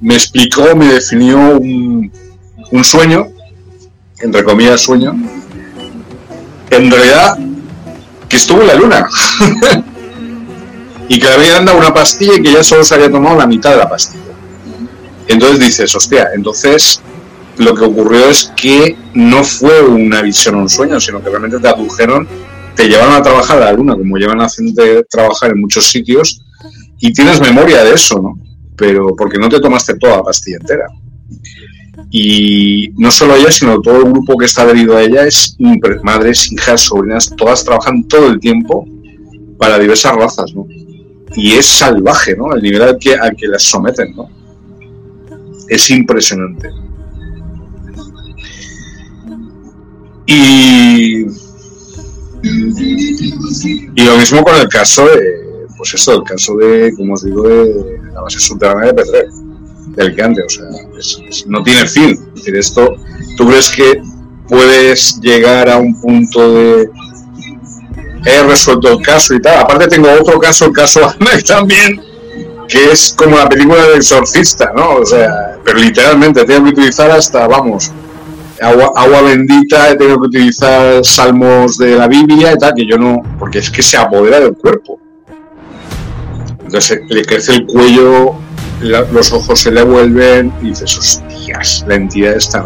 me 0.00 0.14
explicó, 0.14 0.74
me 0.74 0.86
definió 0.86 1.38
un, 1.58 2.12
un 2.70 2.84
sueño, 2.84 3.28
entre 4.20 4.44
comillas 4.44 4.80
sueño, 4.80 5.14
en 6.70 6.90
realidad 6.90 7.38
que 8.28 8.36
estuvo 8.36 8.60
en 8.60 8.66
la 8.66 8.74
luna. 8.74 9.08
y 11.08 11.18
que 11.18 11.26
le 11.26 11.34
habían 11.34 11.64
dado 11.64 11.78
una 11.78 11.92
pastilla 11.92 12.34
y 12.36 12.42
que 12.42 12.52
ya 12.52 12.62
solo 12.62 12.84
se 12.84 12.94
había 12.94 13.10
tomado 13.10 13.38
la 13.38 13.46
mitad 13.46 13.70
de 13.70 13.78
la 13.78 13.88
pastilla. 13.88 14.24
Entonces 15.26 15.58
dices, 15.58 15.94
hostia, 15.94 16.28
entonces 16.34 17.00
lo 17.58 17.74
que 17.74 17.84
ocurrió 17.84 18.28
es 18.28 18.52
que 18.56 18.96
no 19.14 19.44
fue 19.44 19.82
una 19.82 20.22
visión 20.22 20.56
o 20.56 20.60
un 20.60 20.68
sueño, 20.68 21.00
sino 21.00 21.22
que 21.22 21.30
realmente 21.30 21.58
te 21.58 21.68
adujeron, 21.68 22.26
te 22.74 22.88
llevaron 22.88 23.14
a 23.14 23.22
trabajar 23.22 23.62
a 23.62 23.66
la 23.66 23.72
luna, 23.72 23.96
como 23.96 24.16
llevan 24.16 24.48
gente 24.48 25.04
trabajar 25.04 25.50
en 25.50 25.60
muchos 25.60 25.86
sitios, 25.90 26.40
y 27.00 27.12
tienes 27.12 27.40
memoria 27.40 27.84
de 27.84 27.94
eso, 27.94 28.20
¿no? 28.20 28.38
Pero 28.76 29.14
porque 29.16 29.38
no 29.38 29.48
te 29.48 29.60
tomaste 29.60 29.94
toda 29.94 30.18
la 30.18 30.22
pastilla 30.22 30.58
entera. 30.60 30.86
Y 32.10 32.90
no 32.96 33.10
solo 33.10 33.34
ella, 33.34 33.50
sino 33.50 33.80
todo 33.80 33.98
el 33.98 34.12
grupo 34.12 34.36
que 34.36 34.46
está 34.46 34.62
adherido 34.62 34.96
a 34.96 35.02
ella 35.02 35.26
es 35.26 35.56
madres, 36.02 36.50
hijas, 36.52 36.82
sobrinas, 36.82 37.32
todas 37.36 37.64
trabajan 37.64 38.04
todo 38.04 38.28
el 38.28 38.38
tiempo 38.38 38.86
para 39.58 39.78
diversas 39.78 40.14
razas, 40.14 40.54
¿no? 40.54 40.66
y 41.36 41.52
es 41.52 41.66
salvaje, 41.66 42.36
¿no? 42.36 42.54
El 42.54 42.62
nivel 42.62 42.82
al 42.82 42.98
que, 42.98 43.14
al 43.14 43.36
que 43.36 43.46
las 43.46 43.62
someten, 43.62 44.14
¿no? 44.16 44.28
Es 45.68 45.90
impresionante. 45.90 46.70
Y, 50.30 51.24
y 53.96 54.04
lo 54.04 54.16
mismo 54.18 54.44
con 54.44 54.56
el 54.56 54.68
caso 54.68 55.06
de, 55.06 55.66
pues 55.78 55.94
eso, 55.94 56.18
el 56.18 56.22
caso 56.24 56.54
de, 56.56 56.92
como 56.94 57.14
os 57.14 57.24
digo, 57.24 57.48
de 57.48 57.98
la 58.12 58.20
base 58.20 58.38
subterránea 58.38 58.92
de 58.92 58.94
Petrer, 58.94 59.28
del 59.96 60.14
que 60.14 60.22
antes, 60.22 60.44
o 60.44 60.50
sea, 60.50 61.46
no 61.46 61.62
tiene 61.62 61.88
fin. 61.88 62.10
Es 62.10 62.34
decir, 62.34 62.56
esto, 62.56 62.96
¿tú 63.38 63.48
crees 63.48 63.70
que 63.70 64.02
puedes 64.46 65.18
llegar 65.22 65.70
a 65.70 65.78
un 65.78 65.98
punto 65.98 66.52
de, 66.52 66.90
he 68.26 68.42
resuelto 68.42 68.92
el 68.92 69.02
caso 69.02 69.34
y 69.34 69.40
tal. 69.40 69.60
Aparte 69.60 69.88
tengo 69.88 70.10
otro 70.12 70.38
caso, 70.38 70.66
el 70.66 70.72
caso 70.72 71.00
Ahmed 71.20 71.42
también, 71.42 72.02
que 72.68 72.92
es 72.92 73.14
como 73.16 73.38
la 73.38 73.48
película 73.48 73.82
del 73.86 73.96
exorcista, 73.96 74.72
¿no? 74.76 74.96
O 74.96 75.06
sea, 75.06 75.56
pero 75.64 75.78
literalmente 75.78 76.44
tengo 76.44 76.64
que 76.64 76.70
utilizar 76.72 77.10
hasta, 77.10 77.46
vamos, 77.46 77.90
agua, 78.60 79.22
bendita, 79.22 79.96
tengo 79.96 80.20
que 80.20 80.26
utilizar 80.28 81.04
salmos 81.04 81.78
de 81.78 81.96
la 81.96 82.08
Biblia 82.08 82.52
y 82.52 82.58
tal, 82.58 82.74
que 82.74 82.86
yo 82.86 82.96
no, 82.96 83.22
porque 83.38 83.58
es 83.58 83.70
que 83.70 83.82
se 83.82 83.96
apodera 83.96 84.40
del 84.40 84.54
cuerpo. 84.54 84.98
Entonces 86.64 87.00
le 87.08 87.24
crece 87.24 87.54
el 87.54 87.66
cuello, 87.66 88.34
los 88.80 89.32
ojos 89.32 89.60
se 89.60 89.70
le 89.70 89.82
vuelven 89.82 90.52
y 90.62 90.68
dices, 90.68 90.98
hostias, 90.98 91.84
la 91.88 91.94
entidad 91.94 92.34
está 92.34 92.64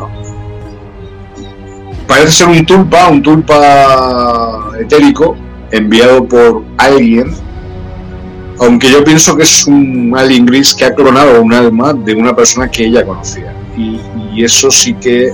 parece 2.13 2.33
ser 2.33 2.49
un 2.49 2.67
tulpa, 2.67 3.09
un 3.09 3.23
tulpa 3.23 4.71
etérico 4.79 5.35
enviado 5.71 6.23
por 6.29 6.63
alguien, 6.77 7.33
aunque 8.61 8.91
yo 8.91 9.03
pienso 9.03 9.35
que 9.35 9.45
es 9.45 9.67
un 9.67 10.13
alien 10.15 10.45
gris 10.45 10.75
que 10.75 10.85
ha 10.85 10.95
clonado 10.95 11.41
un 11.41 11.55
alma 11.55 11.95
de 11.95 12.15
una 12.15 12.37
persona 12.37 12.71
que 12.71 12.85
ella 12.85 13.05
conocía. 13.07 13.55
Y, 13.79 14.45
eso 14.45 14.71
sí 14.71 14.93
que, 14.95 15.33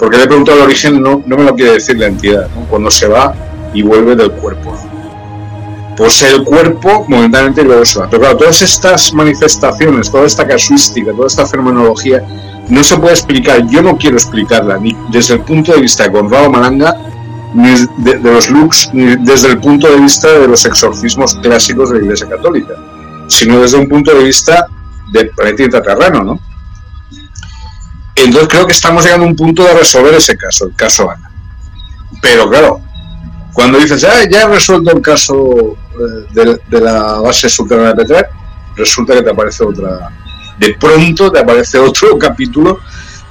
porque 0.00 0.16
le 0.16 0.24
he 0.24 0.26
preguntado 0.26 0.58
el 0.58 0.64
origen, 0.64 1.02
no, 1.02 1.22
no 1.26 1.36
me 1.36 1.44
lo 1.44 1.54
quiere 1.54 1.72
decir 1.72 1.98
la 1.98 2.06
entidad, 2.06 2.48
cuando 2.70 2.90
se 2.90 3.06
va 3.06 3.34
y 3.74 3.82
vuelve 3.82 4.16
del 4.16 4.32
cuerpo. 4.32 4.74
Posee 5.94 6.34
el 6.34 6.44
cuerpo 6.44 7.04
momentáneamente 7.06 7.60
y 7.60 7.64
luego 7.64 7.84
se 7.84 8.00
va. 8.00 8.08
Pero 8.08 8.22
claro, 8.22 8.38
todas 8.38 8.62
estas 8.62 9.12
manifestaciones, 9.12 10.10
toda 10.10 10.24
esta 10.24 10.46
casuística, 10.46 11.12
toda 11.12 11.26
esta 11.26 11.46
fenomenología 11.46 12.24
no 12.70 12.82
se 12.82 12.96
puede 12.96 13.12
explicar, 13.12 13.66
yo 13.68 13.82
no 13.82 13.98
quiero 13.98 14.16
explicarla, 14.16 14.78
ni 14.78 14.96
desde 15.10 15.34
el 15.34 15.40
punto 15.40 15.72
de 15.72 15.82
vista 15.82 16.04
de 16.04 16.12
Conrado 16.12 16.50
Malanga, 16.50 16.96
ni 17.52 17.68
de, 17.98 18.18
los 18.20 18.48
looks, 18.48 18.90
ni 18.94 19.16
desde 19.16 19.48
el 19.48 19.58
punto 19.58 19.86
de 19.88 20.00
vista 20.00 20.28
de 20.28 20.48
los 20.48 20.64
exorcismos 20.64 21.34
clásicos 21.42 21.90
de 21.90 21.98
la 21.98 22.04
Iglesia 22.04 22.28
Católica, 22.28 22.72
sino 23.26 23.60
desde 23.60 23.76
un 23.76 23.88
punto 23.88 24.14
de 24.14 24.24
vista 24.24 24.66
de 25.12 25.26
planeta 25.26 25.64
intraterreno, 25.64 26.24
¿no? 26.24 26.49
Entonces 28.24 28.48
creo 28.48 28.66
que 28.66 28.72
estamos 28.72 29.04
llegando 29.04 29.26
a 29.26 29.28
un 29.28 29.36
punto 29.36 29.64
de 29.64 29.74
resolver 29.74 30.14
ese 30.14 30.36
caso, 30.36 30.66
el 30.66 30.74
caso 30.74 31.10
Ana. 31.10 31.30
Pero 32.20 32.48
claro, 32.48 32.80
cuando 33.52 33.78
dices, 33.78 34.04
ah, 34.04 34.24
ya 34.30 34.42
he 34.42 34.46
resuelto 34.46 34.92
el 34.92 35.00
caso 35.00 35.76
eh, 36.34 36.58
de, 36.68 36.80
la 36.80 37.20
base 37.20 37.48
subterránea 37.48 37.92
de 37.92 37.96
Petrer, 37.96 38.28
resulta 38.76 39.14
que 39.14 39.22
te 39.22 39.30
aparece 39.30 39.64
otra, 39.64 40.10
de 40.58 40.74
pronto 40.74 41.32
te 41.32 41.38
aparece 41.38 41.78
otro 41.90 42.18
capítulo 42.18 42.80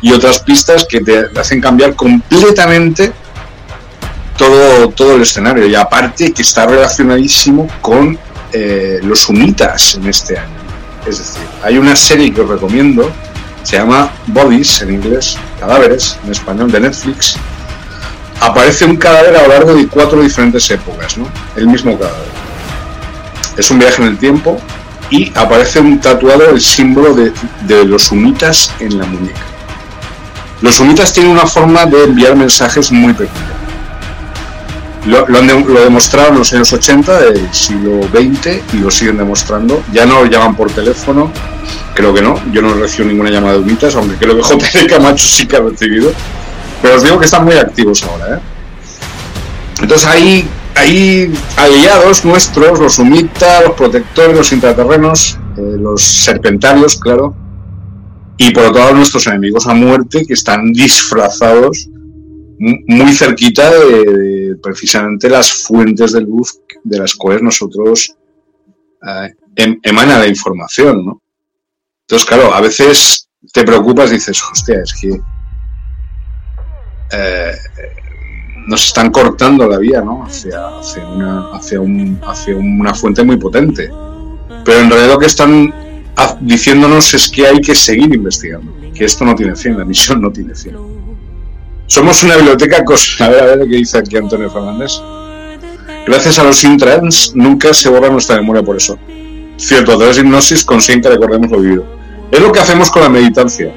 y 0.01 0.11
otras 0.11 0.39
pistas 0.39 0.85
que 0.89 1.01
te 1.01 1.27
hacen 1.39 1.61
cambiar 1.61 1.95
completamente 1.95 3.11
todo, 4.37 4.89
todo 4.89 5.15
el 5.15 5.21
escenario. 5.21 5.67
Y 5.67 5.75
aparte 5.75 6.31
que 6.31 6.41
está 6.41 6.65
relacionadísimo 6.65 7.67
con 7.81 8.17
eh, 8.51 8.99
los 9.03 9.19
sumitas 9.19 9.95
en 9.95 10.07
este 10.07 10.37
año. 10.37 10.57
Es 11.05 11.17
decir, 11.19 11.43
hay 11.63 11.77
una 11.77 11.95
serie 11.95 12.33
que 12.33 12.41
os 12.41 12.49
recomiendo, 12.49 13.11
se 13.64 13.78
llama 13.78 14.12
Bodies 14.28 14.82
en 14.82 14.93
inglés, 14.93 15.38
cadáveres 15.60 16.18
en 16.24 16.32
español 16.32 16.72
de 16.72 16.80
Netflix. 16.80 17.36
Aparece 18.41 18.86
un 18.86 18.95
cadáver 18.95 19.36
a 19.36 19.43
lo 19.43 19.49
largo 19.49 19.74
de 19.76 19.88
cuatro 19.88 20.22
diferentes 20.22 20.70
épocas, 20.72 21.18
¿no? 21.18 21.28
El 21.55 21.68
mismo 21.68 21.97
cadáver. 21.97 22.30
Es 23.57 23.70
un 23.70 23.80
viaje 23.80 24.01
en 24.01 24.07
el 24.07 24.18
tiempo 24.18 24.60
y 25.10 25.32
aparece 25.36 25.80
un 25.80 25.99
tatuado 25.99 26.49
el 26.49 26.62
símbolo 26.62 27.14
de, 27.14 27.86
los 27.86 28.03
sumitas 28.03 28.72
en 28.80 28.97
la 28.97 29.05
muñeca. 29.05 29.41
Los 30.62 30.76
sumitas 30.76 31.12
tienen 31.14 31.32
una 31.32 31.45
forma 31.45 31.86
de 31.86 32.03
enviar 32.03 32.36
mensajes 32.36 32.91
muy 32.91 33.14
peculiar. 33.14 33.59
Lo, 35.06 35.26
lo, 35.28 35.41
lo, 35.41 35.82
demostraron 35.82 36.34
en 36.34 36.39
los 36.39 36.54
años 36.54 36.74
80 36.74 37.22
del 37.22 37.54
siglo 37.54 38.02
XX 38.04 38.62
y 38.74 38.78
lo 38.78 38.91
siguen 38.91 39.18
demostrando. 39.18 39.82
Ya 39.93 40.06
no 40.06 40.26
llaman 40.26 40.56
por 40.56 40.70
teléfono, 40.72 41.32
creo 41.95 42.14
que 42.14 42.22
no. 42.22 42.36
Yo 42.52 42.62
no 42.62 42.74
recibo 42.74 43.08
ninguna 43.08 43.30
llamada 43.30 43.54
de 43.54 43.60
humitas, 43.60 43.95
aunque 43.95 44.18
creo 44.18 44.36
que 44.36 44.43
JP 44.84 44.89
Camacho 44.89 45.26
sí 45.26 45.47
que 45.47 45.56
ha 45.56 45.62
recibido. 45.62 46.12
Pero 46.82 46.95
os 46.95 47.04
digo 47.04 47.20
que 47.20 47.26
están 47.26 47.45
muy 47.45 47.56
activos 47.56 48.04
ahora. 48.04 48.36
¿eh? 48.36 48.39
Entonces 49.82 50.08
hay, 50.08 50.47
hay 50.76 51.34
aliados 51.56 52.26
nuestros, 52.26 52.80
los 52.80 53.00
humitas, 53.00 53.64
los 53.66 53.76
protectores, 53.76 54.36
los 54.36 54.52
intraterrenos, 54.52 55.39
eh, 55.58 55.78
los 55.80 56.02
serpentarios, 56.02 56.97
claro. 56.97 57.36
Y 58.38 58.52
por 58.52 58.66
otro 58.66 58.82
lado 58.82 58.95
nuestros 58.95 59.28
enemigos 59.28 59.68
a 59.68 59.74
muerte 59.74 60.26
que 60.26 60.34
están 60.34 60.72
disfrazados 60.72 61.89
muy 62.60 63.14
cerquita 63.14 63.70
de, 63.70 64.38
precisamente 64.56 65.30
las 65.30 65.52
fuentes 65.52 66.14
de 66.14 66.22
luz 66.22 66.60
de 66.84 67.00
las 67.00 67.14
cuales 67.16 67.41
nosotros 67.41 68.16
eh, 69.08 69.34
em, 69.56 69.80
emana 69.84 70.20
la 70.20 70.28
información, 70.28 71.06
¿no? 71.06 71.22
Entonces, 72.02 72.28
claro, 72.28 72.54
a 72.54 72.62
veces 72.62 73.30
te 73.54 73.64
preocupas 73.64 74.10
y 74.10 74.16
dices, 74.16 74.41
hostia, 74.43 74.82
es 74.82 74.93
que 74.93 75.20
eh, 77.12 77.52
nos 78.68 78.86
están 78.86 79.12
cortando 79.12 79.68
la 79.68 79.78
vía, 79.78 80.02
¿no? 80.02 80.24
Hacia, 80.24 80.80
hacia, 80.80 81.08
una, 81.08 81.50
hacia, 81.54 81.80
un, 81.80 82.20
hacia 82.24 82.56
una 82.56 82.93
fuente 82.93 83.24
muy 83.24 83.38
potente. 83.38 83.89
Pero 84.66 84.80
en 84.80 84.89
realidad 84.89 85.14
lo 85.14 85.20
que 85.20 85.28
están 85.28 85.74
diciéndonos 86.41 87.14
es 87.14 87.30
que 87.30 87.47
hay 87.47 87.62
que 87.62 87.76
seguir 87.76 88.14
investigando, 88.14 88.76
que 88.93 89.06
esto 89.06 89.24
no 89.24 89.36
tiene 89.36 89.56
fin, 89.56 89.78
la 89.78 89.86
misión 89.86 90.22
no 90.22 90.32
tiene 90.32 90.54
fin. 90.54 90.99
Somos 91.89 92.21
una 92.21 92.35
biblioteca 92.35 92.85
cosa. 92.85 93.25
A 93.25 93.29
ver, 93.29 93.43
a 93.43 93.45
ver 93.47 93.59
qué 93.67 93.77
dice 93.77 93.97
aquí 93.97 94.15
Antonio 94.15 94.49
Fernández. 94.51 95.01
Gracias 96.05 96.37
a 96.37 96.43
los 96.43 96.63
intrans 96.63 97.33
nunca 97.35 97.73
se 97.73 97.89
borra 97.89 98.09
nuestra 98.09 98.35
memoria 98.35 98.61
por 98.61 98.77
eso. 98.77 98.97
Cierto, 99.57 99.97
de 99.97 100.05
las 100.05 100.17
hipnosis 100.17 100.63
consiguen 100.63 101.01
que 101.01 101.09
recordemos 101.09 101.49
lo 101.49 101.59
vivido. 101.59 101.85
Es 102.31 102.39
lo 102.39 102.51
que 102.51 102.59
hacemos 102.59 102.91
con 102.91 103.01
la 103.01 103.09
meditancia. 103.09 103.73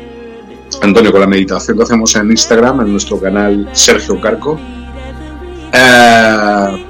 Antonio, 0.83 1.11
con 1.11 1.23
la 1.23 1.27
meditación 1.27 1.77
que 1.77 1.85
hacemos 1.85 2.15
en 2.15 2.31
Instagram, 2.31 2.83
en 2.83 2.93
nuestro 2.93 3.19
canal 3.19 3.69
Sergio 3.73 4.21
Carco. 4.21 4.61
Eh, 5.73 6.87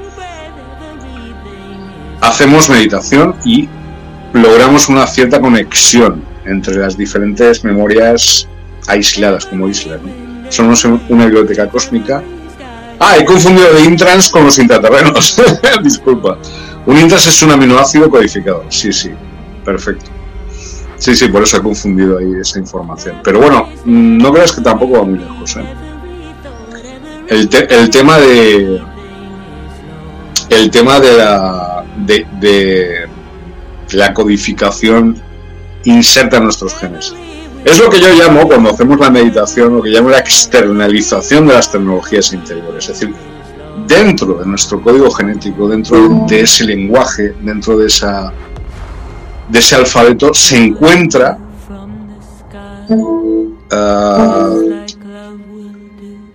hacemos 2.20 2.68
meditación 2.68 3.36
y 3.44 3.68
logramos 4.32 4.88
una 4.88 5.06
cierta 5.06 5.40
conexión 5.40 6.24
entre 6.44 6.76
las 6.76 6.96
diferentes 6.96 7.62
memorias 7.62 8.48
aisladas 8.88 9.46
como 9.46 9.68
islas. 9.68 10.00
¿no? 10.02 10.31
Somos 10.52 10.84
una 10.84 11.24
biblioteca 11.26 11.68
cósmica. 11.68 12.22
Ah, 12.98 13.16
he 13.18 13.24
confundido 13.24 13.72
de 13.72 13.82
intrans 13.82 14.30
con 14.30 14.44
los 14.44 14.58
intraterrenos. 14.58 15.36
Disculpa. 15.82 16.38
Un 16.86 16.98
intrans 16.98 17.26
es 17.26 17.42
un 17.42 17.50
aminoácido 17.50 18.08
codificado. 18.10 18.64
Sí, 18.68 18.92
sí. 18.92 19.10
Perfecto. 19.64 20.10
Sí, 20.96 21.16
sí, 21.16 21.28
por 21.28 21.42
eso 21.42 21.56
he 21.56 21.62
confundido 21.62 22.18
ahí 22.18 22.32
esa 22.40 22.58
información. 22.60 23.16
Pero 23.24 23.40
bueno, 23.40 23.68
no 23.84 24.32
creas 24.32 24.52
que 24.52 24.60
tampoco 24.60 24.98
va 24.98 25.04
muy 25.04 25.18
lejos. 25.18 25.56
¿eh? 25.56 25.64
El, 27.28 27.48
el, 27.70 27.90
tema 27.90 28.18
de. 28.18 28.80
El 30.48 30.70
tema 30.70 31.00
de 31.00 31.16
la. 31.16 31.84
De, 31.96 32.26
de 32.40 33.08
la 33.92 34.14
codificación 34.14 35.20
inserta 35.84 36.36
en 36.36 36.44
nuestros 36.44 36.74
genes. 36.76 37.14
Es 37.64 37.78
lo 37.78 37.88
que 37.88 38.00
yo 38.00 38.08
llamo, 38.12 38.46
cuando 38.48 38.70
hacemos 38.70 38.98
la 38.98 39.10
meditación, 39.10 39.76
lo 39.76 39.82
que 39.82 39.90
llamo 39.90 40.10
la 40.10 40.18
externalización 40.18 41.46
de 41.46 41.54
las 41.54 41.70
tecnologías 41.70 42.32
interiores. 42.32 42.88
Es 42.88 43.00
decir, 43.00 43.14
dentro 43.86 44.34
de 44.34 44.46
nuestro 44.46 44.82
código 44.82 45.10
genético, 45.10 45.68
dentro 45.68 46.24
de 46.26 46.40
ese 46.40 46.64
lenguaje, 46.64 47.34
dentro 47.40 47.78
de, 47.78 47.86
esa, 47.86 48.32
de 49.48 49.58
ese 49.58 49.76
alfabeto, 49.76 50.34
se 50.34 50.56
encuentra 50.56 51.38
uh, 52.88 53.52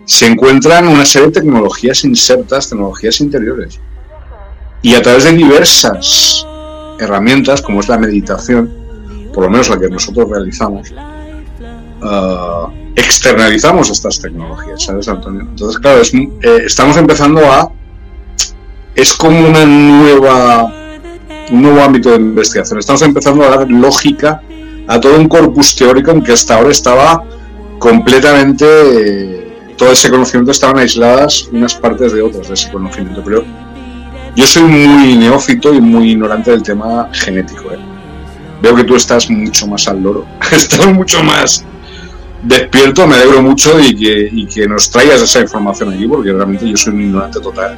se 0.06 0.26
encuentran 0.26 0.88
una 0.88 1.06
serie 1.06 1.28
de 1.28 1.34
tecnologías 1.34 2.06
insertas, 2.06 2.70
tecnologías 2.70 3.20
interiores. 3.20 3.80
Y 4.82 4.96
a 4.96 5.02
través 5.02 5.26
de 5.26 5.34
diversas 5.34 6.48
herramientas, 7.00 7.62
como 7.62 7.82
es 7.82 7.90
la 7.90 7.98
meditación, 7.98 8.74
por 9.34 9.44
lo 9.44 9.50
menos 9.50 9.70
la 9.70 9.78
que 9.78 9.90
nosotros 9.90 10.30
realizamos, 10.30 10.94
uh, 12.02 12.72
externalizamos 12.96 13.90
estas 13.90 14.20
tecnologías, 14.20 14.84
¿sabes, 14.84 15.08
Antonio? 15.08 15.42
Entonces, 15.42 15.80
claro, 15.80 16.02
es, 16.02 16.14
eh, 16.14 16.30
estamos 16.66 16.98
empezando 16.98 17.40
a... 17.46 17.72
Es 18.96 19.14
como 19.14 19.48
una 19.48 19.66
nueva... 19.66 20.74
Un 21.50 21.62
nuevo 21.62 21.82
ámbito 21.82 22.10
de 22.10 22.18
investigación. 22.18 22.80
Estamos 22.80 23.02
empezando 23.04 23.44
a 23.44 23.50
dar 23.56 23.72
lógica 23.72 24.42
a 24.88 25.00
todo 25.00 25.18
un 25.18 25.30
corpus 25.30 25.76
teórico 25.76 26.12
en 26.12 26.22
que 26.24 26.34
hasta 26.34 26.56
ahora 26.56 26.72
estaba 26.72 27.24
completamente... 27.80 28.66
Eh, 28.66 29.44
todo 29.78 29.92
ese 29.92 30.10
conocimiento 30.10 30.52
estaban 30.52 30.80
aisladas 30.80 31.50
unas 31.52 31.76
partes 31.76 32.12
de 32.12 32.22
otras 32.22 32.48
de 32.48 32.56
ese 32.56 32.72
conocimiento. 32.72 33.22
Pero 33.24 33.44
yo 34.36 34.46
soy 34.46 34.64
muy 34.64 35.16
neófito 35.16 35.72
y 35.74 35.80
muy 35.80 36.12
ignorante 36.12 36.50
del 36.52 36.64
tema 36.64 37.10
genético. 37.14 37.72
¿eh? 37.72 37.80
Veo 38.62 38.76
que 38.76 38.84
tú 38.84 38.96
estás 38.96 39.30
mucho 39.30 39.68
más 39.68 39.88
al 39.88 40.02
loro, 40.02 40.26
estás 40.52 40.88
mucho 40.88 41.24
más 41.24 41.64
despierto, 42.44 43.08
me 43.08 43.16
alegro 43.16 43.42
mucho 43.42 43.80
y 43.80 43.96
que, 43.96 44.30
y 44.32 44.68
nos 44.68 44.90
traigas 44.90 45.22
esa 45.22 45.42
información 45.42 45.94
aquí, 45.94 46.08
porque 46.08 46.32
realmente 46.32 46.70
yo 46.70 46.78
soy 46.78 46.94
un 46.94 47.02
ignorante 47.02 47.40
total 47.40 47.78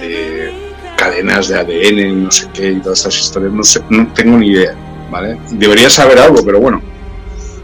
de, 0.00 0.52
cadenas 0.96 1.48
de 1.48 1.58
ADN, 1.58 2.24
no 2.24 2.30
sé 2.30 2.48
qué, 2.52 2.72
y 2.72 2.80
todas 2.80 2.98
estas 2.98 3.18
historias, 3.18 3.52
no, 3.52 3.64
sé, 3.64 3.82
no 3.88 4.06
tengo 4.12 4.36
ni 4.36 4.48
idea, 4.48 4.74
¿vale? 5.10 5.38
Debería 5.52 5.88
saber 5.90 6.18
algo, 6.18 6.44
pero 6.44 6.60
bueno, 6.60 6.82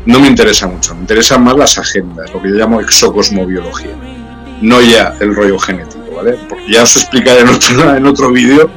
no 0.06 0.20
me 0.20 0.28
interesa 0.28 0.66
mucho, 0.66 0.94
me 0.94 1.02
interesan 1.02 1.44
más 1.44 1.56
las 1.56 1.78
agendas, 1.78 2.32
lo 2.32 2.40
que 2.40 2.48
yo 2.48 2.54
llamo 2.54 2.80
exocosmobiología, 2.80 3.94
no 4.62 4.80
ya 4.80 5.14
el 5.20 5.34
rollo 5.34 5.58
genético, 5.58 6.16
¿vale? 6.16 6.38
Porque 6.48 6.72
ya 6.72 6.82
os 6.82 6.96
explicaré 6.96 7.40
en 7.40 7.48
otro, 7.48 7.96
en 7.96 8.06
otro 8.06 8.30
vídeo 8.30 8.70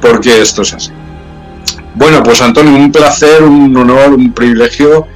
por 0.00 0.20
qué 0.20 0.40
esto 0.40 0.62
es 0.62 0.74
así. 0.74 0.92
Bueno, 1.94 2.22
pues 2.22 2.40
Antonio, 2.40 2.74
un 2.74 2.92
placer, 2.92 3.42
un 3.42 3.76
honor, 3.76 4.14
un 4.14 4.32
privilegio 4.32 5.08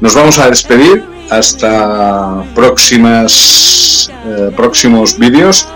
nos 0.00 0.14
vamos 0.14 0.38
a 0.38 0.48
despedir 0.48 1.04
hasta 1.30 2.44
próximas 2.54 4.10
eh, 4.26 4.50
próximos 4.56 5.18
vídeos. 5.18 5.68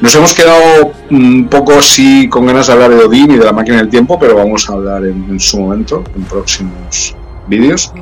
Nos 0.00 0.14
hemos 0.14 0.32
quedado 0.34 0.92
un 1.10 1.48
poco 1.48 1.72
así 1.74 2.28
con 2.28 2.46
ganas 2.46 2.68
de 2.68 2.72
hablar 2.72 2.90
de 2.90 3.04
Odín 3.04 3.32
y 3.32 3.38
de 3.38 3.44
la 3.44 3.52
máquina 3.52 3.78
del 3.78 3.88
tiempo, 3.88 4.18
pero 4.18 4.36
vamos 4.36 4.68
a 4.68 4.74
hablar 4.74 5.04
en, 5.04 5.40
su 5.40 5.58
momento, 5.58 6.04
en 6.14 6.24
próximos 6.24 7.16
vídeos. 7.48 7.92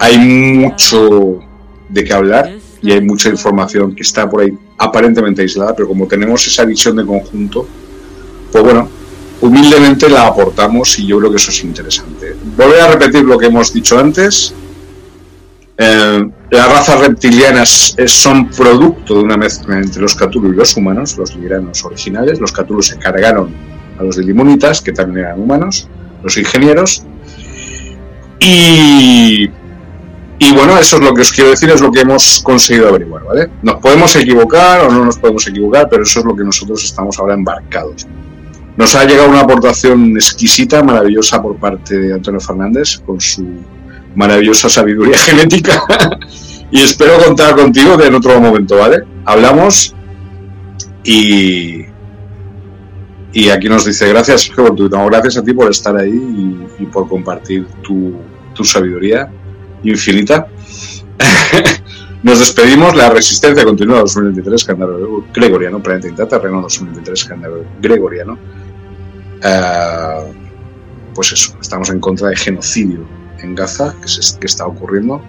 Hay 0.00 0.18
mucho 0.18 1.40
de 1.88 2.04
qué 2.04 2.12
hablar 2.12 2.50
y 2.80 2.92
hay 2.92 3.00
mucha 3.02 3.28
información 3.28 3.94
que 3.94 4.02
está 4.02 4.28
por 4.28 4.40
ahí 4.40 4.56
aparentemente 4.78 5.42
aislada, 5.42 5.74
pero 5.74 5.88
como 5.88 6.06
tenemos 6.06 6.46
esa 6.46 6.64
visión 6.64 6.96
de 6.96 7.04
conjunto, 7.04 7.66
pues 8.50 8.64
bueno, 8.64 8.88
humildemente 9.44 10.08
la 10.08 10.26
aportamos 10.26 10.98
y 10.98 11.06
yo 11.06 11.18
creo 11.18 11.30
que 11.30 11.36
eso 11.36 11.50
es 11.50 11.62
interesante. 11.64 12.34
Volver 12.56 12.80
a 12.80 12.92
repetir 12.92 13.24
lo 13.24 13.36
que 13.38 13.46
hemos 13.46 13.74
dicho 13.74 13.98
antes. 13.98 14.54
Eh, 15.76 16.30
las 16.50 16.68
razas 16.70 17.00
reptilianas 17.00 17.94
son 18.06 18.48
producto 18.48 19.14
de 19.14 19.20
una 19.20 19.36
mezcla 19.36 19.76
entre 19.76 20.00
los 20.00 20.14
Cthulhu 20.14 20.52
y 20.52 20.56
los 20.56 20.74
humanos, 20.78 21.18
los 21.18 21.34
liberanos 21.36 21.84
originales. 21.84 22.40
Los 22.40 22.52
Cthulhu 22.52 22.80
se 22.80 22.96
cargaron 22.98 23.54
a 23.98 24.02
los 24.02 24.16
de 24.16 24.24
Limonitas, 24.24 24.80
que 24.80 24.92
también 24.92 25.26
eran 25.26 25.40
humanos, 25.40 25.88
los 26.22 26.38
ingenieros. 26.38 27.04
Y, 28.40 29.50
y 30.38 30.54
bueno, 30.54 30.78
eso 30.78 30.96
es 30.96 31.02
lo 31.02 31.12
que 31.12 31.20
os 31.20 31.32
quiero 31.32 31.50
decir, 31.50 31.68
es 31.68 31.82
lo 31.82 31.92
que 31.92 32.00
hemos 32.00 32.40
conseguido 32.42 32.88
averiguar, 32.88 33.24
¿vale? 33.24 33.50
Nos 33.62 33.76
podemos 33.76 34.16
equivocar 34.16 34.86
o 34.86 34.90
no 34.90 35.04
nos 35.04 35.18
podemos 35.18 35.46
equivocar, 35.46 35.86
pero 35.90 36.02
eso 36.02 36.20
es 36.20 36.24
lo 36.24 36.34
que 36.34 36.44
nosotros 36.44 36.82
estamos 36.82 37.18
ahora 37.18 37.34
embarcados. 37.34 38.06
Nos 38.76 38.94
ha 38.96 39.04
llegado 39.04 39.28
una 39.28 39.40
aportación 39.40 40.16
exquisita, 40.16 40.82
maravillosa 40.82 41.40
por 41.40 41.56
parte 41.56 41.96
de 41.96 42.14
Antonio 42.14 42.40
Fernández, 42.40 42.98
con 43.04 43.20
su 43.20 43.44
maravillosa 44.16 44.68
sabiduría 44.68 45.16
genética. 45.26 45.82
y 46.70 46.80
espero 46.80 47.18
contar 47.24 47.54
contigo 47.54 48.00
en 48.02 48.14
otro 48.14 48.40
momento, 48.40 48.76
¿vale? 48.76 49.04
Hablamos 49.24 49.94
y, 51.04 51.84
y 53.32 53.48
aquí 53.50 53.68
nos 53.68 53.84
dice 53.84 54.08
gracias, 54.08 54.48
por 54.48 54.74
tu, 54.74 54.88
gracias 54.88 55.36
a 55.36 55.44
ti 55.44 55.52
por 55.52 55.70
estar 55.70 55.96
ahí 55.96 56.66
y, 56.78 56.86
por 56.86 57.08
compartir 57.08 57.66
tu, 57.82 58.14
tu 58.54 58.64
sabiduría 58.64 59.30
infinita. 59.84 60.48
Nos 62.24 62.38
despedimos. 62.38 62.96
La 62.96 63.10
resistencia 63.10 63.64
continúa 63.64 63.98
2023, 63.98 64.64
calendario 64.64 65.26
gregoriano, 65.32 65.82
planeta 65.82 66.26
terreno 66.26 66.62
2023, 66.62 67.24
calendario 67.26 67.64
gregoriano. 67.82 68.38
Eh, 69.44 70.32
pues 71.14 71.32
eso, 71.32 71.56
estamos 71.60 71.90
en 71.90 72.00
contra 72.00 72.28
de 72.28 72.36
genocidio 72.36 73.06
en 73.38 73.54
Gaza, 73.54 73.94
que, 74.00 74.38
que 74.40 74.46
está 74.46 74.66
ocurriendo. 74.66 75.22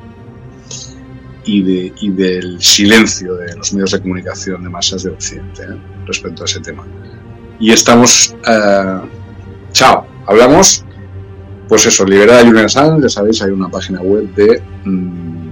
y, 1.45 1.61
de, 1.61 1.93
y 2.01 2.09
del 2.09 2.61
silencio 2.61 3.35
de 3.35 3.55
los 3.55 3.71
medios 3.73 3.91
de 3.91 4.01
comunicación 4.01 4.63
de 4.63 4.69
masas 4.69 5.03
de 5.03 5.11
Occidente 5.11 5.61
¿eh? 5.63 5.77
respecto 6.07 6.43
a 6.43 6.45
ese 6.45 6.59
tema. 6.59 6.83
Y 7.59 7.71
estamos... 7.71 8.35
Eh, 8.47 9.01
chao, 9.71 10.07
hablamos, 10.25 10.83
pues 11.67 11.85
eso, 11.85 12.05
liberar 12.05 12.39
a 12.39 12.45
Julian 12.45 12.65
Assange, 12.65 13.01
ya 13.03 13.09
sabéis, 13.09 13.41
hay 13.41 13.51
una 13.51 13.69
página 13.69 14.01
web 14.01 14.33
de... 14.33 14.61
Mm, 14.85 15.44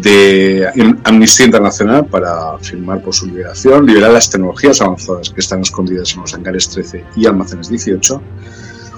de 0.00 0.68
Amnistía 1.04 1.46
Internacional 1.46 2.06
para 2.06 2.58
firmar 2.58 3.02
por 3.02 3.14
su 3.14 3.26
liberación, 3.26 3.86
liberar 3.86 4.12
las 4.12 4.30
tecnologías 4.30 4.80
avanzadas 4.80 5.30
que 5.30 5.40
están 5.40 5.62
escondidas 5.62 6.14
en 6.14 6.20
los 6.20 6.34
hangares 6.34 6.68
13 6.68 7.04
y 7.16 7.26
almacenes 7.26 7.68
18, 7.68 8.22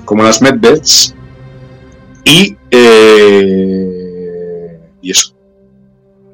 como 0.05 0.23
las 0.23 0.43
medbeds, 0.43 1.15
y, 2.25 2.57
eh, 2.71 4.01
y 5.01 5.11
eso. 5.11 5.35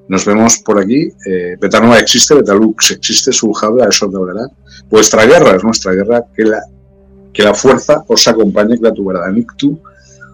Nos 0.09 0.25
vemos 0.25 0.59
por 0.59 0.81
aquí. 0.81 1.13
Eh, 1.27 1.57
Betanova 1.61 1.99
existe, 1.99 2.35
Betalux 2.35 2.93
existe, 2.93 3.33
su 3.33 3.53
habla, 3.61 3.89
eso 3.89 4.09
te 4.09 4.17
hablará. 4.17 4.49
Vuestra 4.89 5.27
guerra 5.27 5.57
es 5.57 5.65
nuestra 5.65 5.93
guerra, 5.93 6.25
que 6.35 6.45
la, 6.45 6.61
que 7.33 7.43
la 7.43 7.55
fuerza 7.55 8.05
os 8.07 8.27
acompañe, 8.29 8.77
que 8.77 8.83
la 8.85 8.93
tu 8.93 9.05
verdad. 9.05 9.31
Nictu. 9.33 9.81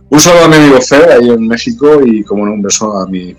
Un 0.08 0.20
saludo 0.20 0.44
a 0.44 0.48
mi 0.48 0.56
amigo 0.56 0.80
Fede, 0.80 1.12
ahí 1.12 1.30
en 1.30 1.46
México, 1.46 2.00
y 2.04 2.22
como 2.22 2.44
no, 2.44 2.52
un 2.52 2.62
beso 2.62 2.98
a 2.98 3.06
mi, 3.06 3.34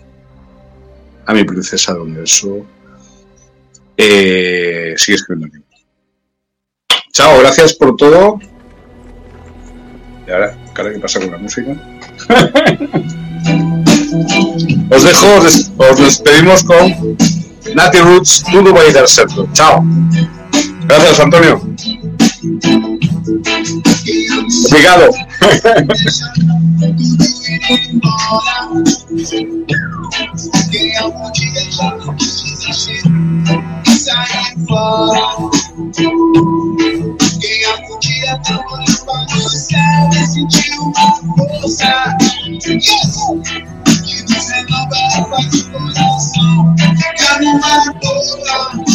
a 1.26 1.34
mi 1.34 1.44
princesa 1.44 1.94
del 1.94 2.04
universo. 2.04 2.66
Eh, 3.98 4.94
sigue 4.98 5.16
escribiendo 5.16 5.48
aquí. 5.48 5.58
Chao, 7.12 7.40
gracias 7.40 7.74
por 7.76 7.96
todo. 7.96 8.40
Y 10.28 10.32
ahora, 10.32 10.58
¿qué 10.74 11.00
pasa 11.00 11.20
con 11.20 11.32
la 11.32 11.38
música? 11.38 11.72
os 14.90 15.04
dejo, 15.04 15.28
os, 15.78 16.00
despedimos 16.00 16.64
con 16.64 17.18
Nati 17.76 18.00
Roots, 18.00 18.44
todo 18.52 18.74
va 18.74 18.82
a 18.82 18.90
ir 18.90 18.98
al 18.98 19.08
centro. 19.08 19.48
Chao. 19.54 19.86
Gracias, 20.88 21.20
Antonio. 21.20 21.62
Obrigado. 24.70 25.10
Quem 30.94 31.02
eu 31.02 31.12
podia 31.12 31.72
já 31.72 31.96
não 31.96 32.14
desistir 32.14 33.02
e 33.88 33.98
sair 33.98 34.54
fora. 34.68 35.50
Quem 37.42 37.66
a 37.66 37.82
podia 37.88 38.40
tanto 38.46 39.04
bagunçar 39.04 40.10
e 40.14 40.24
sentir 40.24 40.78
uma 40.80 41.16
força 41.36 42.16
que 42.20 42.70
você 42.70 43.10
nos 44.22 44.50
renovava 44.52 45.38
de 45.50 45.64
coração. 45.72 46.76
Ficar 46.78 47.40
numa 47.42 47.76
boa, 48.00 48.38
numa 48.76 48.86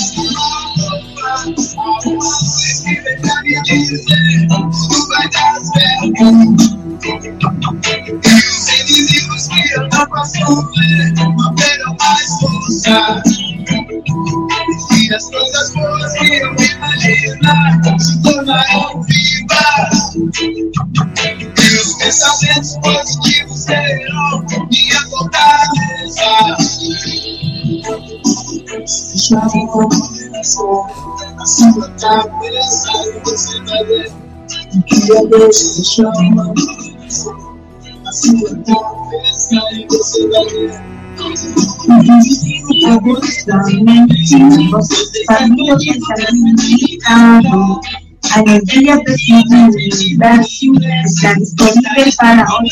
boa, 0.78 1.32
alguma 1.34 1.98
vez 2.04 2.80
que 2.80 2.94
vem 2.94 3.18
me 3.42 3.62
dizer, 3.62 4.46
não 4.46 4.70
vai 5.08 5.26
dar 5.30 5.58
certo. 5.64 6.78
Os 9.38 9.46
inimigos 9.46 9.68
que 9.68 9.74
eu 9.74 9.88
não 9.88 10.06
posso 10.08 10.32
ver 10.72 11.12
não 11.14 11.54
terão 11.54 11.96
mais 12.00 12.28
força. 12.40 13.22
E 14.96 15.14
as 15.14 15.30
coisas 15.30 15.74
boas 15.74 16.12
que 16.14 16.26
eu 16.26 16.54
imaginar 16.56 17.80
se 18.00 18.20
tornarão 18.22 19.00
vivas. 19.02 20.16
E 20.44 21.76
os 21.76 21.94
pensamentos 21.94 22.76
positivos 22.78 23.60
serão 23.60 24.44
minha 24.70 25.00
fortaleza. 25.08 26.56
Chave 29.16 29.66
combinação 29.68 30.86
na 31.36 31.46
sua 31.46 31.88
cabeça 31.90 32.90
você 33.24 33.60
vai 33.62 33.84
ver 33.84 34.12
que 34.84 35.16
a 35.16 35.22
Deus 35.22 35.56
se 35.56 35.84
chama. 35.84 36.54
Na 38.08 38.12
sua 38.14 38.40
cabeça 38.64 39.54
e 39.70 39.86
você 39.86 40.28
vai 40.28 40.46
ver. 40.46 40.72
Sabía 45.26 45.76
que 45.76 45.90
estará 45.90 46.26
significado. 46.30 47.80
Alegría 48.34 48.98
presente 49.04 49.54
en 49.54 49.64
el 49.64 49.74
universo 49.92 50.72
está 51.04 51.34
disponible 51.34 52.10
para 52.18 52.46
hoy 52.50 52.68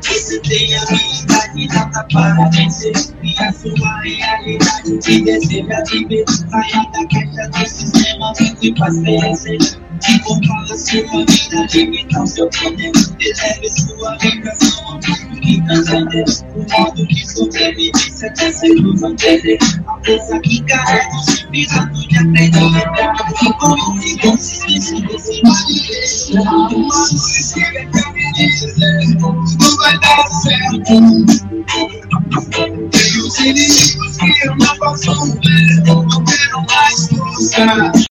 Você 0.00 0.40
tem 0.40 0.76
habilidade 0.76 1.66
nata 1.74 2.06
para 2.12 2.48
vencer 2.50 2.92
E 3.22 3.42
a 3.42 3.52
sua 3.52 4.00
realidade 4.02 4.98
te 4.98 5.20
deseja 5.22 5.82
viver 5.90 6.24
Saia 6.28 6.82
da 6.92 7.02
caixa 7.08 7.48
do 7.50 7.68
sistema 7.68 8.32
que 8.60 8.74
faz 8.78 9.00
perecer 9.00 9.87
Que 10.04 10.18
controla 10.20 10.76
sua 10.76 11.02
vida, 11.02 11.66
limita 11.74 12.22
o 12.22 12.26
seu 12.26 12.48
poder 12.50 12.92
Eleve 13.20 13.70
sua 13.70 14.16
vibração 14.18 14.86
ao 14.86 15.00
ponto 15.00 15.40
que 15.40 15.62
transcender 15.62 16.24
O 16.54 16.66
modo 16.70 17.06
de 17.06 17.30
sobrevivência 17.30 18.28
até 18.28 18.52
ser 18.52 18.74
luz 18.74 19.00
não 19.00 19.16
perder. 19.16 19.58
A 19.86 20.04
força 20.04 20.38
que 20.40 20.62
carrega 20.62 21.16
o 21.16 21.22
seu 21.22 21.50
virado 21.50 22.08
de 22.08 22.18
acreditar 22.18 23.14
E 23.42 23.52
com 23.54 24.30
consistência 24.30 25.00
desse 25.00 25.42
vale 25.42 26.40
Uma 26.40 26.68
luz 26.68 27.52
que 27.54 28.12
me 28.12 28.32
dizer 28.34 29.16
Tudo 29.18 29.76
vai 29.78 29.98
dar 30.00 30.28
certo. 30.28 30.92
E 32.94 33.20
os 33.20 33.38
inimigos 33.38 34.16
que 34.16 34.46
eu 34.46 34.56
não 34.56 34.78
posso 34.78 35.12
ver. 35.40 35.84
Não 35.86 36.24
terão 36.24 36.66
mais 36.66 37.08
força 37.08 38.07